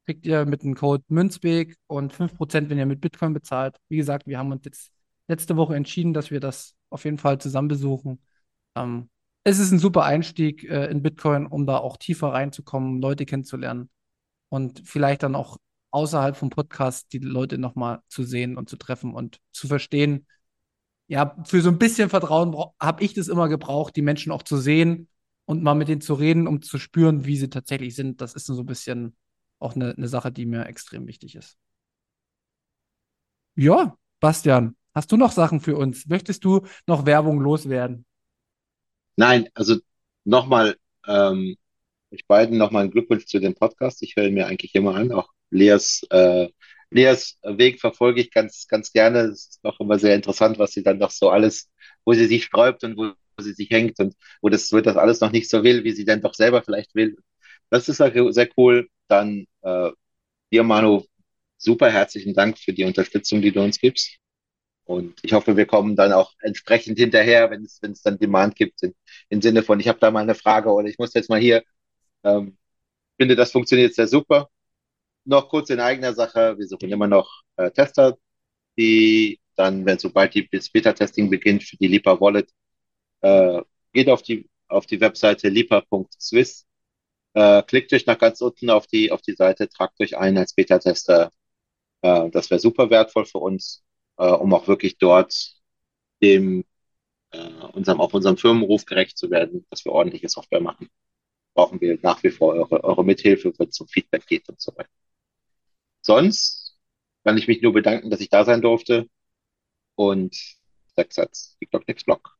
kriegt 0.06 0.24
ihr 0.26 0.46
mit 0.46 0.62
dem 0.62 0.74
Code 0.74 1.04
Münzweg 1.09 1.76
und 1.86 2.12
5%, 2.12 2.70
wenn 2.70 2.78
ihr 2.78 2.86
mit 2.86 3.00
Bitcoin 3.00 3.34
bezahlt. 3.34 3.76
Wie 3.88 3.98
gesagt, 3.98 4.26
wir 4.26 4.38
haben 4.38 4.50
uns 4.52 4.64
jetzt 4.64 4.90
letzte 5.28 5.56
Woche 5.56 5.76
entschieden, 5.76 6.14
dass 6.14 6.30
wir 6.30 6.40
das 6.40 6.74
auf 6.90 7.04
jeden 7.04 7.18
Fall 7.18 7.38
zusammen 7.38 7.68
besuchen. 7.68 8.22
Ähm, 8.74 9.11
es 9.44 9.59
ist 9.59 9.70
ein 9.70 9.78
super 9.78 10.04
Einstieg 10.04 10.64
äh, 10.64 10.86
in 10.86 11.02
Bitcoin, 11.02 11.46
um 11.46 11.66
da 11.66 11.78
auch 11.78 11.96
tiefer 11.96 12.28
reinzukommen, 12.28 13.00
Leute 13.00 13.26
kennenzulernen 13.26 13.90
und 14.48 14.82
vielleicht 14.84 15.22
dann 15.22 15.34
auch 15.34 15.59
außerhalb 15.90 16.36
vom 16.36 16.50
Podcast 16.50 17.12
die 17.12 17.18
Leute 17.18 17.59
nochmal 17.59 18.00
zu 18.09 18.24
sehen 18.24 18.56
und 18.56 18.68
zu 18.68 18.76
treffen 18.76 19.14
und 19.14 19.40
zu 19.52 19.68
verstehen, 19.68 20.26
ja, 21.06 21.36
für 21.44 21.62
so 21.62 21.70
ein 21.70 21.78
bisschen 21.78 22.11
Vertrauen 22.11 22.54
habe 22.80 23.02
ich 23.02 23.14
das 23.14 23.28
immer 23.28 23.48
gebraucht, 23.48 23.96
die 23.96 24.02
Menschen 24.02 24.32
auch 24.32 24.42
zu 24.42 24.59
sehen 24.59 25.09
und 25.49 25.62
mal 25.62 25.74
mit 25.74 25.88
denen 25.88 26.03
zu 26.03 26.12
reden, 26.12 26.46
um 26.46 26.61
zu 26.61 26.78
spüren, 26.78 27.24
wie 27.24 27.38
sie 27.38 27.49
tatsächlich 27.49 27.94
sind. 27.94 28.20
Das 28.20 28.34
ist 28.34 28.44
so 28.44 28.61
ein 28.61 28.66
bisschen 28.66 29.16
auch 29.59 29.74
eine, 29.74 29.94
eine 29.96 30.07
Sache, 30.07 30.30
die 30.30 30.44
mir 30.44 30.66
extrem 30.66 31.07
wichtig 31.07 31.36
ist. 31.36 31.57
Ja, 33.55 33.96
Bastian, 34.20 34.76
hast 34.94 35.11
du 35.11 35.16
noch 35.16 35.32
Sachen 35.32 35.61
für 35.61 35.74
uns? 35.78 36.07
Möchtest 36.07 36.44
du 36.44 36.66
noch 36.86 37.07
Werbung 37.07 37.40
loswerden? 37.40 38.05
Nein, 39.16 39.49
also 39.55 39.76
nochmal, 40.24 40.76
ähm, 41.07 41.57
euch 42.12 42.26
beiden 42.26 42.59
nochmal 42.59 42.82
einen 42.82 42.90
Glückwunsch 42.90 43.24
zu 43.24 43.40
dem 43.40 43.55
Podcast. 43.55 44.03
Ich 44.03 44.16
höre 44.16 44.30
mir 44.30 44.49
eigentlich 44.49 44.74
immer 44.74 44.96
an. 44.96 45.12
Auch 45.12 45.30
Leas, 45.49 46.07
äh, 46.11 46.49
Leas 46.90 47.38
Weg 47.42 47.80
verfolge 47.80 48.20
ich 48.20 48.30
ganz, 48.30 48.66
ganz 48.68 48.92
gerne. 48.92 49.20
Es 49.20 49.49
ist 49.49 49.64
auch 49.64 49.80
immer 49.80 49.99
sehr 49.99 50.14
interessant, 50.14 50.59
was 50.59 50.72
sie 50.72 50.82
dann 50.82 50.99
noch 50.99 51.11
so 51.11 51.30
alles, 51.30 51.70
wo 52.05 52.12
sie 52.12 52.26
sich 52.26 52.44
sträubt 52.44 52.84
und 52.84 52.99
wo 52.99 53.14
sie 53.43 53.53
sich 53.55 53.70
hängt 53.70 53.99
und 54.01 54.14
wo 54.43 54.49
das, 54.49 54.72
wo 54.72 54.80
das 54.80 54.97
alles 54.97 55.20
noch 55.20 55.32
nicht 55.32 55.51
so 55.51 55.64
will, 55.64 55.84
wie 55.84 55.93
sie 55.93 56.05
denn 56.05 56.20
doch 56.22 56.34
selber 56.34 56.62
vielleicht 56.62 56.95
will. 56.95 57.16
Das 57.70 57.89
ist 57.89 57.99
sehr 57.99 58.49
cool. 58.57 58.89
Dann 59.09 59.47
äh, 59.62 59.91
dir, 60.53 60.62
Manu, 60.64 61.05
super 61.59 61.91
herzlichen 61.91 62.34
Dank 62.34 62.59
für 62.59 62.72
die 62.72 62.84
Unterstützung, 62.84 63.43
die 63.43 63.53
du 63.53 63.61
uns 63.62 63.80
gibst. 63.80 64.18
Und 64.84 65.18
ich 65.22 65.32
hoffe, 65.34 65.57
wir 65.57 65.66
kommen 65.66 65.97
dann 65.97 66.12
auch 66.12 66.32
entsprechend 66.41 66.99
hinterher, 66.99 67.51
wenn 67.51 67.64
es, 67.64 67.82
wenn 67.82 67.93
es 67.93 68.03
dann 68.03 68.18
Demand 68.18 68.57
gibt, 68.57 68.82
in, 68.82 68.95
im 69.28 69.43
Sinne 69.43 69.62
von, 69.62 69.80
ich 69.80 69.89
habe 69.89 69.99
da 70.01 70.11
mal 70.11 70.22
eine 70.22 70.34
Frage 70.34 70.70
oder 70.72 70.89
ich 70.89 70.99
muss 70.99 71.14
jetzt 71.14 71.28
mal 71.30 71.41
hier. 71.41 71.62
Ähm, 72.24 72.57
finde, 73.18 73.36
das 73.36 73.53
funktioniert 73.53 73.95
sehr 73.95 74.09
super. 74.09 74.51
Noch 75.24 75.49
kurz 75.51 75.70
in 75.70 75.80
eigener 75.80 76.14
Sache, 76.14 76.59
wir 76.59 76.66
suchen 76.68 76.91
immer 76.91 77.07
noch 77.09 77.43
äh, 77.57 77.70
Tester, 77.70 78.18
die 78.78 79.41
dann, 79.57 79.86
wenn 79.86 79.99
sobald 79.99 80.34
die 80.34 80.43
Beta-Testing 80.43 81.30
beginnt 81.30 81.64
für 81.64 81.76
die 81.76 81.89
Lipa 81.89 82.20
Wallet, 82.20 82.51
äh, 83.20 83.62
geht 83.92 84.08
auf 84.08 84.22
die, 84.22 84.48
auf 84.68 84.86
die 84.86 85.00
Webseite 85.00 85.48
lipa.swiss, 85.48 86.66
äh, 87.34 87.62
klickt 87.62 87.92
euch 87.92 88.06
nach 88.06 88.18
ganz 88.18 88.40
unten 88.40 88.70
auf 88.70 88.86
die, 88.86 89.12
auf 89.12 89.22
die 89.22 89.34
Seite, 89.34 89.68
tragt 89.68 90.00
euch 90.00 90.16
ein 90.16 90.38
als 90.38 90.54
Beta-Tester. 90.54 91.32
Äh, 92.02 92.30
das 92.30 92.50
wäre 92.50 92.60
super 92.60 92.90
wertvoll 92.90 93.26
für 93.26 93.38
uns, 93.38 93.84
äh, 94.18 94.26
um 94.28 94.52
auch 94.54 94.68
wirklich 94.68 94.98
dort 94.98 95.54
dem, 96.22 96.64
äh, 97.32 97.38
unserem, 97.72 98.00
auf 98.00 98.14
unserem 98.14 98.36
Firmenruf 98.38 98.84
gerecht 98.86 99.18
zu 99.18 99.30
werden, 99.30 99.66
dass 99.70 99.84
wir 99.84 99.92
ordentliche 99.92 100.28
Software 100.28 100.60
machen. 100.60 100.88
Brauchen 101.54 101.80
wir 101.80 101.98
nach 102.02 102.22
wie 102.22 102.30
vor 102.30 102.54
eure, 102.54 102.84
eure 102.84 103.04
Mithilfe, 103.04 103.52
wenn 103.58 103.68
es 103.68 103.74
zum 103.76 103.88
Feedback 103.88 104.26
geht 104.26 104.48
und 104.48 104.60
so 104.60 104.72
weiter. 104.76 104.90
Sonst 106.02 106.76
kann 107.24 107.38
ich 107.38 107.48
mich 107.48 107.62
nur 107.62 107.72
bedanken, 107.72 108.10
dass 108.10 108.20
ich 108.20 108.30
da 108.30 108.44
sein 108.44 108.62
durfte. 108.62 109.08
Und 109.96 110.36
sechs 110.96 111.16
Satz, 111.16 111.56
die 111.60 111.66
Glock 111.66 111.86
Next 111.88 112.06
Block. 112.06 112.38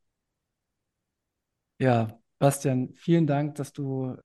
Ja, 1.79 2.19
Bastian, 2.39 2.93
vielen 2.95 3.25
Dank, 3.25 3.55
dass 3.55 3.71
du 3.73 4.17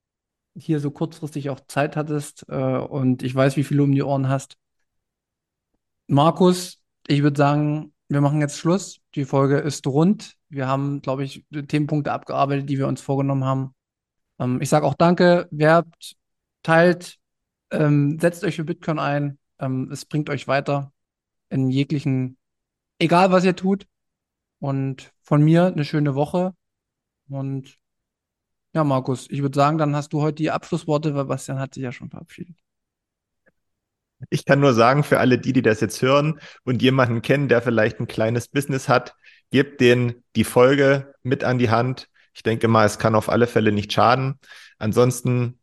hier 0.56 0.80
so 0.80 0.90
kurzfristig 0.90 1.50
auch 1.50 1.60
Zeit 1.68 1.96
hattest 1.96 2.44
äh, 2.48 2.54
und 2.54 3.22
ich 3.22 3.34
weiß, 3.34 3.56
wie 3.56 3.64
viel 3.64 3.76
du 3.76 3.84
um 3.84 3.92
die 3.92 4.02
Ohren 4.02 4.28
hast. 4.28 4.56
Markus, 6.06 6.82
ich 7.06 7.22
würde 7.22 7.36
sagen, 7.38 7.94
wir 8.08 8.20
machen 8.20 8.40
jetzt 8.40 8.58
Schluss. 8.58 9.00
Die 9.14 9.24
Folge 9.24 9.58
ist 9.58 9.86
rund. 9.86 10.34
Wir 10.48 10.66
haben, 10.68 11.00
glaube 11.00 11.24
ich, 11.24 11.44
Themenpunkte 11.68 12.12
abgearbeitet, 12.12 12.68
die 12.68 12.78
wir 12.78 12.88
uns 12.88 13.00
vorgenommen 13.00 13.44
haben. 13.44 13.74
Ähm, 14.38 14.60
ich 14.60 14.68
sage 14.68 14.86
auch 14.86 14.94
Danke, 14.94 15.48
werbt, 15.50 16.16
teilt, 16.62 17.18
ähm, 17.70 18.18
setzt 18.20 18.44
euch 18.44 18.56
für 18.56 18.64
Bitcoin 18.64 18.98
ein. 18.98 19.38
Ähm, 19.58 19.90
es 19.92 20.04
bringt 20.04 20.28
euch 20.30 20.48
weiter 20.48 20.92
in 21.50 21.70
jeglichen, 21.70 22.36
egal 22.98 23.32
was 23.32 23.44
ihr 23.44 23.56
tut. 23.56 23.86
Und 24.60 25.12
von 25.22 25.42
mir 25.42 25.66
eine 25.66 25.84
schöne 25.84 26.14
Woche. 26.14 26.54
Und 27.28 27.78
ja, 28.74 28.84
Markus, 28.84 29.28
ich 29.30 29.40
würde 29.42 29.56
sagen, 29.56 29.78
dann 29.78 29.94
hast 29.94 30.12
du 30.12 30.20
heute 30.20 30.36
die 30.36 30.50
Abschlussworte, 30.50 31.14
weil 31.14 31.26
Bastian 31.26 31.60
hat 31.60 31.74
sich 31.74 31.82
ja 31.82 31.92
schon 31.92 32.10
verabschiedet. 32.10 32.56
Ich 34.30 34.44
kann 34.44 34.60
nur 34.60 34.74
sagen, 34.74 35.04
für 35.04 35.18
alle 35.20 35.38
die, 35.38 35.52
die 35.52 35.62
das 35.62 35.80
jetzt 35.80 36.00
hören 36.02 36.40
und 36.64 36.82
jemanden 36.82 37.22
kennen, 37.22 37.48
der 37.48 37.62
vielleicht 37.62 38.00
ein 38.00 38.06
kleines 38.06 38.48
Business 38.48 38.88
hat, 38.88 39.14
gebt 39.50 39.80
denen 39.80 40.24
die 40.34 40.44
Folge 40.44 41.14
mit 41.22 41.44
an 41.44 41.58
die 41.58 41.70
Hand. 41.70 42.08
Ich 42.32 42.42
denke 42.42 42.68
mal, 42.68 42.86
es 42.86 42.98
kann 42.98 43.14
auf 43.14 43.28
alle 43.28 43.46
Fälle 43.46 43.70
nicht 43.70 43.92
schaden. 43.92 44.38
Ansonsten, 44.78 45.60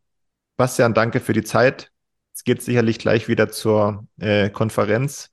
Bastian, 0.57 0.93
danke 0.93 1.19
für 1.19 1.33
die 1.33 1.43
Zeit. 1.43 1.91
Es 2.33 2.43
geht 2.43 2.61
sicherlich 2.61 2.99
gleich 2.99 3.27
wieder 3.27 3.49
zur 3.49 4.07
äh, 4.19 4.49
Konferenz 4.49 5.31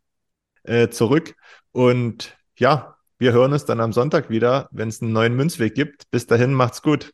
äh, 0.64 0.88
zurück. 0.88 1.36
Und 1.72 2.36
ja, 2.56 2.97
wir 3.18 3.32
hören 3.32 3.52
uns 3.52 3.64
dann 3.64 3.80
am 3.80 3.92
Sonntag 3.92 4.30
wieder, 4.30 4.68
wenn 4.70 4.88
es 4.88 5.02
einen 5.02 5.12
neuen 5.12 5.34
Münzweg 5.34 5.74
gibt. 5.74 6.10
Bis 6.10 6.26
dahin, 6.26 6.54
macht's 6.54 6.82
gut. 6.82 7.12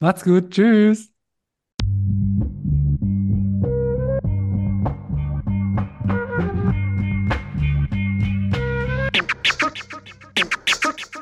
Macht's 0.00 0.24
gut. 0.24 0.50
Tschüss. 0.50 1.12